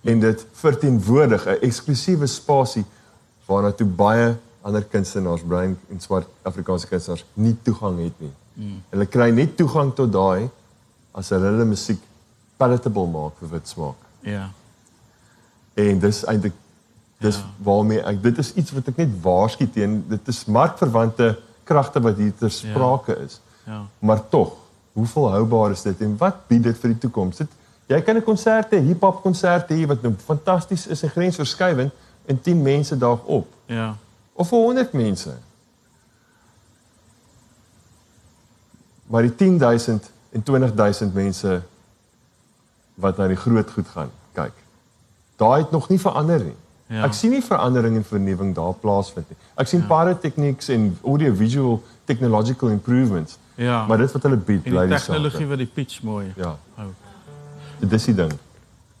En 0.00 0.20
dit 0.20 0.46
verteenwoordig 0.52 1.46
'n 1.46 1.60
eksklusiewe 1.60 2.26
spasie 2.26 2.84
waarna 3.46 3.72
toe 3.72 3.86
baie 3.86 4.36
ander 4.60 4.84
kunstenaars, 4.84 5.42
bruin 5.46 5.78
en 5.88 6.00
swart 6.00 6.28
Afrikaanse 6.42 6.86
kunstenaars 6.86 7.24
nie 7.32 7.56
toegang 7.62 8.02
het 8.02 8.20
nie. 8.20 8.32
Mm. 8.52 8.82
Hulle 8.90 9.06
kry 9.06 9.30
net 9.30 9.56
toegang 9.56 9.94
tot 9.94 10.12
daai 10.12 10.50
as 11.12 11.28
hulle 11.28 11.46
hulle 11.52 11.64
musiek 11.64 12.02
palatable 12.56 13.06
maak 13.06 13.38
vir 13.38 13.48
wit 13.48 13.68
smaak. 13.68 14.06
Ja. 14.20 14.50
En 15.74 15.98
dis 15.98 16.24
eintlik 16.24 16.52
dis 17.18 17.36
ja. 17.36 17.48
waarmee 17.64 18.02
ek 18.02 18.22
dit 18.22 18.38
is 18.38 18.52
iets 18.54 18.74
wat 18.76 18.88
ek 18.88 18.96
net 18.96 19.12
waarsku 19.22 19.68
teen 19.72 20.04
dit 20.08 20.28
is 20.28 20.44
markverwante 20.44 21.38
kragte 21.64 22.00
wat 22.00 22.16
hier 22.20 22.34
ter 22.36 22.50
sprake 22.50 23.16
ja. 23.16 23.24
is. 23.24 23.40
Ja. 23.64 23.80
Maar 23.98 24.28
tog, 24.28 24.56
hoe 24.96 25.06
volhoubaar 25.06 25.70
is 25.74 25.82
dit 25.84 26.00
en 26.00 26.14
wat 26.20 26.36
bied 26.48 26.62
dit 26.64 26.78
vir 26.80 26.94
die 26.94 26.98
toekoms? 27.04 27.42
Dit 27.42 27.52
jy 27.92 28.00
kan 28.02 28.16
'n 28.16 28.24
konsert 28.24 28.72
hê, 28.72 28.80
hip-hop 28.80 29.20
konsert 29.22 29.68
hê 29.70 29.86
wat 29.86 30.02
nou 30.02 30.14
fantasties 30.24 30.86
is 30.86 31.02
en 31.02 31.10
grensverskuivend 31.10 31.92
en 32.26 32.40
10 32.40 32.62
mense 32.62 32.96
daag 32.98 33.22
op 33.24 33.46
Ja. 33.66 33.96
of 34.32 34.48
vir 34.48 34.58
100 34.58 34.92
mense. 34.92 35.34
Maar 39.06 39.22
die 39.22 39.34
10000 39.34 40.10
en 40.32 40.42
20000 40.42 41.14
mense 41.14 41.62
wat 42.94 43.16
na 43.16 43.26
die 43.28 43.36
groot 43.36 43.70
goed 43.70 43.88
gaan, 43.88 44.10
kyk. 44.32 44.52
Daai 45.36 45.62
het 45.62 45.70
nog 45.70 45.88
nie 45.88 46.00
verander 46.00 46.44
nie. 46.44 46.56
Ja. 46.86 47.04
Ek 47.04 47.12
sien 47.12 47.30
nie 47.34 47.42
verandering 47.42 47.96
en 47.96 48.04
vernuwing 48.04 48.54
daar 48.54 48.74
plaasvind 48.80 49.28
nie. 49.28 49.36
Ek 49.58 49.66
sien 49.66 49.80
ja. 49.82 49.86
pyrotechnics 49.86 50.68
en 50.68 50.98
audio 51.04 51.34
visual 51.34 51.82
technological 52.04 52.68
improvements. 52.68 53.38
Ja. 53.56 53.86
Maar 53.86 53.98
dit 53.98 54.12
wat 54.12 54.22
hulle 54.22 54.36
bied, 54.36 54.64
en 54.64 54.72
bly 54.72 54.86
die 54.86 54.96
tegnologie 54.96 55.46
wat 55.46 55.58
die 55.58 55.66
pitch 55.74 56.02
mooi 56.02 56.32
Ja, 56.36 56.58
hou. 56.74 56.90
dis 57.80 58.04
die 58.04 58.14
ding. 58.14 58.32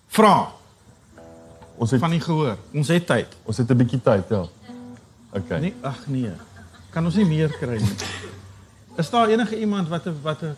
Vra 0.08 0.52
Ons 1.76 1.90
het 1.90 2.00
van 2.00 2.10
die 2.10 2.20
gehoor. 2.20 2.56
Ons 2.72 2.88
het 2.88 3.06
tyd. 3.06 3.36
ons 3.44 3.56
het 3.56 3.70
'n 3.70 3.76
bietjie 3.76 4.00
tyd, 4.02 4.28
ja. 4.28 4.44
Okay. 5.30 5.60
Nee, 5.60 5.74
ag 5.82 6.06
nee. 6.06 6.32
Kan 6.90 7.04
ons 7.04 7.14
nie 7.14 7.26
meer 7.26 7.48
kry 7.48 7.76
nie. 7.76 7.96
Is 8.96 9.10
daar 9.10 9.28
enige 9.28 9.58
iemand 9.58 9.88
wat 9.88 10.06
'n 10.06 10.16
wat 10.22 10.42
'n 10.42 10.56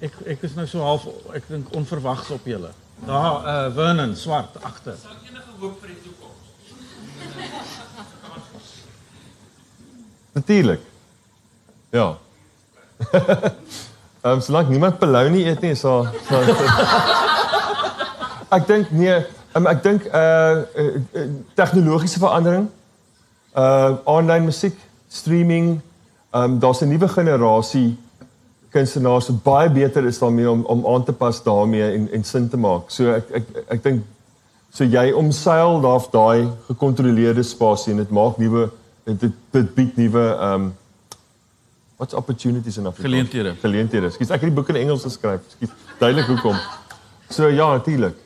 ek 0.00 0.14
ek 0.26 0.42
is 0.42 0.54
nou 0.54 0.66
so 0.66 0.78
half 0.78 1.06
ek 1.34 1.48
dink 1.48 1.74
onverwags 1.74 2.30
op 2.30 2.46
julle. 2.46 2.70
Daar 3.06 3.66
uh 3.68 3.74
Vernon 3.74 4.16
swart 4.16 4.62
agter. 4.62 4.94
Natuurlik. 10.32 10.80
Ja. 11.90 12.18
Ehm 14.22 14.32
um, 14.32 14.40
solank 14.40 14.68
niemand 14.68 14.98
bologna 14.98 15.36
eet 15.36 15.60
nie, 15.60 15.74
so, 15.74 16.06
so, 16.28 16.42
so. 16.46 16.66
Ek 18.54 18.68
dink 18.68 18.90
nee, 18.94 19.16
um, 19.58 19.66
ek 19.66 19.80
dink 19.82 20.04
uh, 20.14 20.62
uh, 20.78 21.24
tegnologiese 21.58 22.20
verandering, 22.22 22.68
uh 23.58 23.96
online 24.06 24.46
musiek, 24.46 24.76
streaming, 25.10 25.80
ehm 26.30 26.54
um, 26.54 26.58
daar's 26.62 26.84
'n 26.84 26.92
nuwe 26.92 27.08
generasie 27.08 27.98
kunstenaars 28.72 29.28
wat 29.28 29.42
baie 29.42 29.70
beter 29.70 30.06
is 30.06 30.18
daarmee 30.18 30.50
om 30.50 30.62
om 30.64 30.86
aan 30.86 31.04
te 31.04 31.12
pas 31.12 31.42
daarmee 31.42 31.92
en 31.92 32.08
en 32.12 32.24
sin 32.24 32.48
te 32.48 32.56
maak. 32.56 32.90
So 32.90 33.12
ek 33.12 33.30
ek 33.30 33.46
ek 33.68 33.82
dink 33.82 34.04
so 34.72 34.84
jy 34.84 35.12
omseil 35.12 35.80
daar 35.80 36.06
daai 36.12 36.48
gekontroleerde 36.68 37.42
spasie 37.42 37.92
en 37.92 37.98
dit 38.00 38.10
maak 38.10 38.38
nuwe 38.38 38.70
dit, 39.04 39.34
dit 39.50 39.74
bied 39.74 39.96
nuwe 39.96 40.24
ehm 40.30 40.54
um, 40.54 40.72
what's 42.02 42.14
opportunities 42.14 42.78
in 42.78 42.86
Afrikaans? 42.86 43.14
Geleenthede. 43.14 43.54
Geleenthede. 43.60 44.10
Skus, 44.10 44.30
ek 44.34 44.42
het 44.42 44.50
die 44.50 44.56
boek 44.56 44.72
in 44.74 44.80
Engels 44.80 45.04
geskryf. 45.06 45.44
Skus. 45.54 45.70
Duidelik 46.00 46.26
hoekom. 46.32 46.58
So 47.30 47.46
ja, 47.46 47.68
natuurlik. 47.76 48.18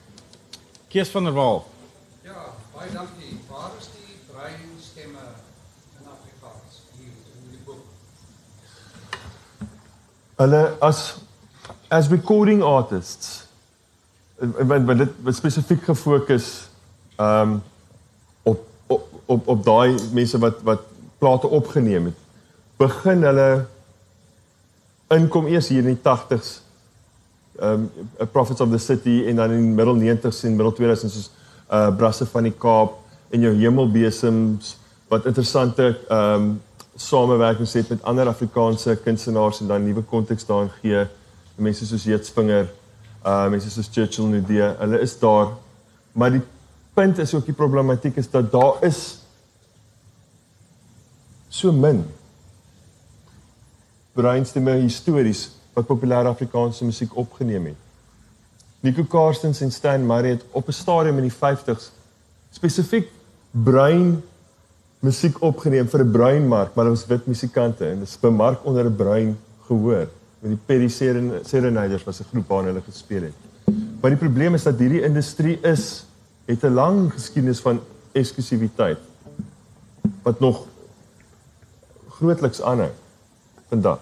Kees 0.88 1.12
van 1.12 1.28
der 1.28 1.36
Walt. 1.36 1.66
Ja, 2.24 2.46
baie 2.72 2.88
dankie. 2.94 3.36
Waar 3.50 3.74
is 3.76 3.90
die 3.92 4.16
breinstemme 4.30 5.26
in 6.00 6.08
Afrikaans 6.08 6.80
hier 6.96 7.12
in 7.12 7.52
die 7.52 7.62
boek? 7.68 7.84
Hulle 10.40 10.64
as 10.80 11.04
as 11.92 12.08
recording 12.10 12.64
artists 12.64 13.44
want 14.40 14.88
want 14.88 15.04
dit 15.04 15.36
spesifiek 15.36 15.84
gefokus 15.84 16.52
ehm 17.20 17.58
um, 17.58 17.58
op 18.42 18.64
op 18.86 19.12
op, 19.26 19.48
op 19.52 19.64
daai 19.68 19.96
mense 20.16 20.40
wat 20.40 20.64
wat 20.64 20.88
plate 21.20 21.48
opgeneem 21.60 22.10
het 22.10 22.25
begin 22.76 23.24
hulle 23.24 23.48
inkom 25.14 25.48
eers 25.48 25.70
hier 25.72 25.84
in 25.84 25.94
die 25.94 26.02
80s 26.02 26.60
ehm 27.56 27.86
um, 28.20 28.28
Prophets 28.32 28.60
of 28.60 28.70
the 28.70 28.78
City 28.78 29.24
en 29.26 29.36
dan 29.36 29.50
in 29.50 29.74
middel 29.74 29.96
90s 29.96 30.44
en 30.44 30.56
middel 30.56 30.74
2000s 30.76 31.14
soos 31.16 31.30
uh 31.72 31.88
Brasse 31.96 32.26
van 32.26 32.42
die 32.42 32.52
Kaap 32.52 32.98
en 33.30 33.40
jou 33.40 33.54
Hemelbesems 33.56 34.76
wat 35.08 35.26
interessante 35.26 35.94
ehm 36.08 36.34
um, 36.34 36.48
samewerkings 36.96 37.72
het 37.72 37.88
met 37.88 38.02
ander 38.02 38.28
Afrikaanse 38.28 38.96
kunstenaars 39.04 39.60
en 39.60 39.66
dan 39.66 39.84
nuwe 39.84 40.02
konteks 40.02 40.46
daarin 40.46 40.70
gee. 40.80 41.06
Mense 41.54 41.86
soos 41.86 42.04
Jeetsvinger, 42.04 42.70
uh 43.24 43.48
mense 43.52 43.70
soos 43.70 43.90
Churchill 43.92 44.30
Nudee, 44.32 44.70
hulle 44.78 45.00
is 45.00 45.18
daar. 45.18 45.52
Maar 46.12 46.30
die 46.30 46.42
punt 46.94 47.18
is 47.18 47.34
ook 47.34 47.44
die 47.44 47.54
problematiek 47.54 48.16
is 48.16 48.30
dat 48.30 48.48
daar 48.52 48.80
is 48.80 49.18
so 51.48 51.72
min 51.72 52.04
breinstemme 54.16 54.78
histories 54.80 55.50
wat 55.76 55.88
populêre 55.88 56.30
Afrikaanse 56.30 56.86
musiek 56.88 57.16
opgeneem 57.20 57.72
het. 57.72 57.82
Nico 58.80 59.04
Karstens 59.04 59.60
en 59.64 59.72
Stan 59.72 60.06
Murray 60.06 60.36
het 60.36 60.44
op 60.52 60.68
'n 60.68 60.72
stadium 60.72 61.18
in 61.18 61.28
die 61.28 61.38
50s 61.38 61.90
spesifiek 62.50 63.08
bruin 63.50 64.22
musiek 65.00 65.42
opgeneem 65.42 65.88
vir 65.88 66.00
'n 66.04 66.10
bruin 66.10 66.48
mark, 66.48 66.74
maar 66.74 66.84
dit 66.84 66.94
was 66.94 67.06
wit 67.06 67.26
musikante 67.26 67.84
en 67.84 67.98
dit 67.98 68.08
is 68.08 68.20
bemark 68.20 68.64
onder 68.64 68.84
'n 68.84 68.96
bruin 68.96 69.38
gehoor. 69.66 70.08
Met 70.38 70.50
die 70.50 70.60
Perry 70.66 70.88
Seren- 70.88 71.44
Serenaders 71.44 72.04
was 72.04 72.20
'n 72.20 72.26
groep 72.30 72.48
waarna 72.48 72.68
hulle 72.68 72.82
gespeel 72.82 73.22
het. 73.22 73.34
Maar 74.00 74.10
die 74.10 74.18
probleem 74.18 74.54
is 74.54 74.62
dat 74.62 74.78
hierdie 74.78 75.02
industrie 75.02 75.60
is 75.60 76.04
het 76.44 76.62
'n 76.62 76.74
lang 76.74 77.12
geskiedenis 77.12 77.60
van 77.60 77.80
eksklusiwiteit 78.12 78.98
wat 80.22 80.40
nog 80.40 80.66
grootliks 82.08 82.62
aanhou 82.62 82.90
vandag. 83.68 84.00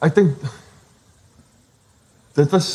Ek 0.00 0.14
dink 0.16 0.36
dit 2.34 2.52
was 2.54 2.68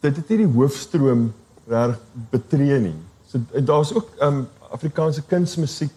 dit 0.00 0.16
het 0.16 0.28
nie 0.30 0.44
die 0.44 0.52
hoofstroom 0.54 1.30
reg 1.70 1.96
betree 2.30 2.78
nie. 2.80 2.96
So 3.28 3.40
en 3.56 3.64
daar's 3.66 3.92
ook 3.94 4.12
um 4.22 4.44
Afrikaanse 4.70 5.22
kunsmusiek 5.26 5.94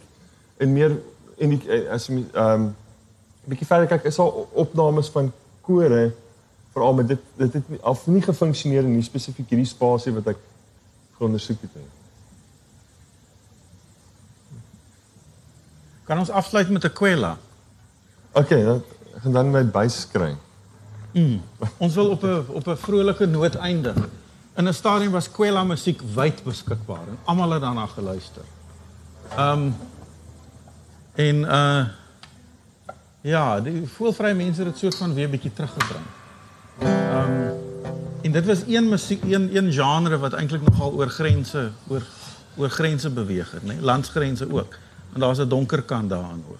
en 0.58 0.74
meer 0.74 0.98
en 1.38 1.54
die, 1.54 1.62
as 1.94 2.08
jy 2.10 2.24
um 2.40 2.72
bietjie 3.46 3.68
verder 3.68 3.90
kyk 3.92 4.08
is 4.10 4.18
daar 4.18 4.42
opnames 4.64 5.12
van 5.14 5.30
kore 5.62 6.12
veral 6.74 6.98
met 6.98 7.14
dit 7.14 7.30
dit 7.38 7.60
het 7.60 7.70
nie, 7.70 7.80
af 7.84 8.08
nie 8.08 8.24
gefunksioneer 8.24 8.88
in 8.88 8.98
nie 8.98 9.06
spesifiek 9.06 9.54
hierdie 9.54 9.70
spasie 9.70 10.14
wat 10.16 10.34
ek 10.34 10.42
geondersoek 11.24 11.62
het 11.64 11.76
nie. 11.80 11.92
Kan 16.04 16.20
ons 16.20 16.30
afsluit 16.30 16.70
met 16.70 16.84
'n 16.84 16.94
kwela? 16.94 17.38
OK, 18.32 18.50
dan 18.50 18.84
gaan 19.22 19.32
dan 19.32 19.52
my 19.52 19.64
buis 19.66 20.08
kry. 20.12 20.36
Ons 21.78 21.96
wil 21.96 22.10
op 22.10 22.24
'n 22.24 22.46
op 22.48 22.68
'n 22.68 22.78
vrolike 22.78 23.26
noot 23.26 23.56
eindig. 23.56 23.96
In 24.56 24.68
'n 24.68 24.74
stadium 24.74 25.12
was 25.12 25.32
kwela 25.32 25.64
musiek 25.64 26.02
wyd 26.02 26.44
beskikbaar 26.44 27.08
en 27.08 27.18
almal 27.24 27.52
het 27.52 27.62
daarna 27.62 27.86
geluister. 27.86 28.44
Um 29.38 29.76
en 31.16 31.36
uh 31.36 31.86
Ja, 33.24 33.62
die 33.62 33.88
voelvrye 33.88 34.34
mense 34.34 34.64
het 34.64 34.70
dit 34.74 34.78
soort 34.78 34.96
van 34.96 35.14
weer 35.14 35.30
bietjie 35.30 35.54
teruggebring. 35.54 36.06
Ehm 36.80 37.73
en 38.24 38.32
dit 38.32 38.46
was 38.46 38.64
een 38.68 38.90
musiek 38.90 39.24
een 39.24 39.56
een 39.56 39.72
genre 39.72 40.18
wat 40.18 40.34
eintlik 40.34 40.62
nogal 40.62 40.94
oor 40.94 41.10
grense 41.10 41.70
oor 41.88 42.02
oor 42.58 42.70
grense 42.70 43.10
beweeg 43.10 43.52
het, 43.52 43.64
né? 43.64 43.68
Nee? 43.68 43.82
Landsgrense 43.82 44.48
ook. 44.52 44.78
En 45.14 45.20
daar's 45.20 45.40
'n 45.40 45.48
donker 45.48 45.82
kant 45.82 46.10
daaraan 46.10 46.44
ook. 46.50 46.58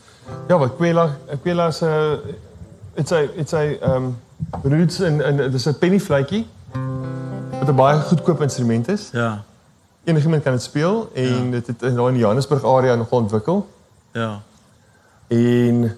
Ja, 0.48 0.58
wat 0.58 0.76
Kwela 0.76 1.18
Kwela 1.42 1.72
se 1.72 2.20
it's 2.94 3.12
a 3.12 3.22
it's 3.36 3.54
a 3.54 3.64
um 3.96 4.18
roots 4.64 5.00
in 5.00 5.22
in 5.22 5.52
dis 5.52 5.66
'n 5.66 5.78
pennyfluitjie 5.78 6.48
wat 7.60 7.70
'n 7.70 7.76
baie 7.76 8.00
goedkoop 8.00 8.42
instrument 8.42 8.88
is. 8.88 9.10
Ja. 9.12 9.44
Enigiemand 10.04 10.44
kan 10.44 10.52
dit 10.52 10.62
speel 10.62 11.10
en 11.14 11.46
ja. 11.46 11.52
dit 11.52 11.68
het 11.68 11.82
in 11.82 11.96
daai 11.96 12.12
die 12.12 12.22
Johannesburg 12.22 12.64
area 12.66 12.96
nogal 12.96 13.20
ontwikkel. 13.20 13.68
Ja. 14.12 14.42
En 15.28 15.98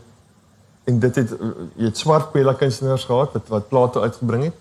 en 0.84 1.00
dit 1.00 1.16
het 1.16 1.32
uh, 1.32 1.48
jy 1.76 1.86
het 1.86 1.98
swart 1.98 2.32
Kwela 2.32 2.54
kunstenaars 2.54 3.04
gehad 3.04 3.34
wat 3.34 3.48
wat 3.48 3.68
plate 3.68 4.02
uitgebring 4.02 4.44
het. 4.44 4.54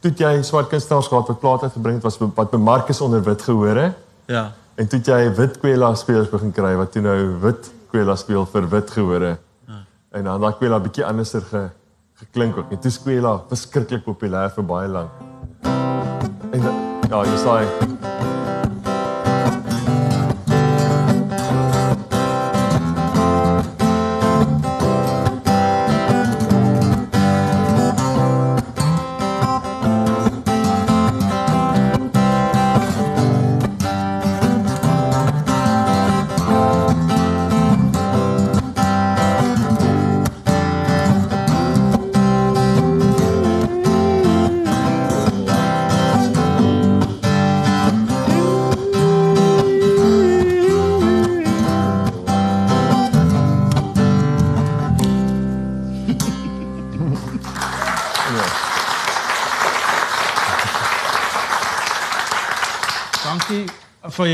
Toe 0.00 0.12
jy 0.14 0.42
swart 0.46 0.68
kunstenaars 0.70 1.08
gehad 1.10 1.26
wat 1.26 1.40
plate 1.42 1.66
uitgebring 1.66 1.96
het 1.98 2.04
was 2.06 2.18
be- 2.20 2.30
wat 2.34 2.50
bemark 2.50 2.88
is 2.88 3.00
onder 3.00 3.22
wit 3.22 3.42
gehore. 3.42 3.92
Ja. 4.30 4.52
En 4.78 4.86
toe 4.88 5.00
jy 5.02 5.34
wit 5.34 5.58
Kwela 5.58 5.94
spelers 5.94 6.30
begin 6.30 6.52
kry 6.52 6.76
wat 6.78 6.92
toe 6.92 7.02
nou 7.02 7.16
wit 7.42 7.70
Kwela 7.90 8.14
speel 8.16 8.46
vir 8.46 8.68
wit 8.68 8.90
gehore. 8.90 9.38
Ja. 9.66 9.80
En 10.12 10.24
dan 10.24 10.40
daai 10.40 10.54
Kwela 10.60 10.78
bietjie 10.78 11.04
anderser 11.06 11.42
ge, 11.50 11.68
geklink 12.14 12.56
ook. 12.58 12.70
En 12.70 12.78
toe 12.78 12.90
is 12.90 12.98
Kwela 13.02 13.40
verskriklik 13.48 14.04
populêr 14.04 14.50
vir 14.54 14.64
baie 14.64 14.88
lank. 14.88 15.10
En 16.52 16.62
ja, 17.10 17.24
jy 17.24 17.36
sê 17.42 17.97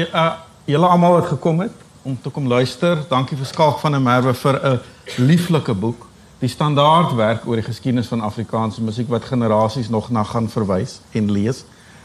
vir 0.04 0.20
uh, 0.20 0.32
julle 0.68 0.88
almal 0.88 1.18
wat 1.18 1.28
gekom 1.32 1.60
het 1.64 1.82
om 2.04 2.16
te 2.20 2.30
kom 2.30 2.48
luister. 2.48 2.98
Dankie 3.08 3.36
vir 3.36 3.48
Skalk 3.48 3.78
van 3.80 3.96
der 3.96 4.00
Merwe 4.00 4.34
vir 4.34 4.60
'n 4.60 4.80
lieflike 5.16 5.74
boek. 5.74 6.06
Die 6.40 6.48
standaardwerk 6.48 7.46
oor 7.46 7.56
die 7.56 7.64
geskiedenis 7.64 8.08
van 8.08 8.20
Afrikaanse 8.20 8.82
musiek 8.82 9.08
wat 9.08 9.24
generasies 9.24 9.88
nog 9.88 10.10
na 10.10 10.22
gaan 10.22 10.48
verwys 10.48 11.00
en 11.12 11.30
lees. 11.30 11.64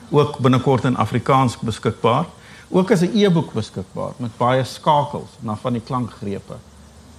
Ook 0.10 0.38
binnekort 0.40 0.84
in 0.84 0.96
Afrikaans 0.96 1.58
beskikbaar. 1.58 2.26
Ook 2.70 2.92
as 2.92 3.02
'n 3.02 3.12
e-boek 3.16 3.54
beskikbaar 3.54 4.14
met 4.18 4.38
baie 4.38 4.64
skakels 4.64 5.30
na 5.40 5.56
van 5.56 5.74
die 5.74 5.82
klankgrepe 5.82 6.56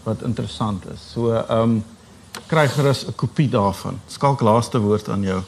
wat 0.04 0.22
interessant 0.22 0.84
is. 0.92 1.10
So 1.12 1.32
ehm 1.32 1.60
um, 1.60 1.84
kry 2.46 2.68
gerus 2.68 3.06
'n 3.06 3.14
kopie 3.14 3.48
daarvan. 3.48 4.00
Skalk 4.06 4.40
laaste 4.40 4.80
woord 4.80 5.08
aan 5.08 5.22
jou. 5.22 5.42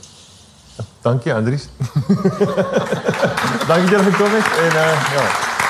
Dankie 1.02 1.34
Andries. 1.34 1.68
dankie 3.68 3.90
dat 3.90 4.00
jy 4.00 4.12
gekom 4.12 4.32
het 4.34 4.48
en 4.58 4.76
uh 4.76 5.12
ja. 5.14 5.61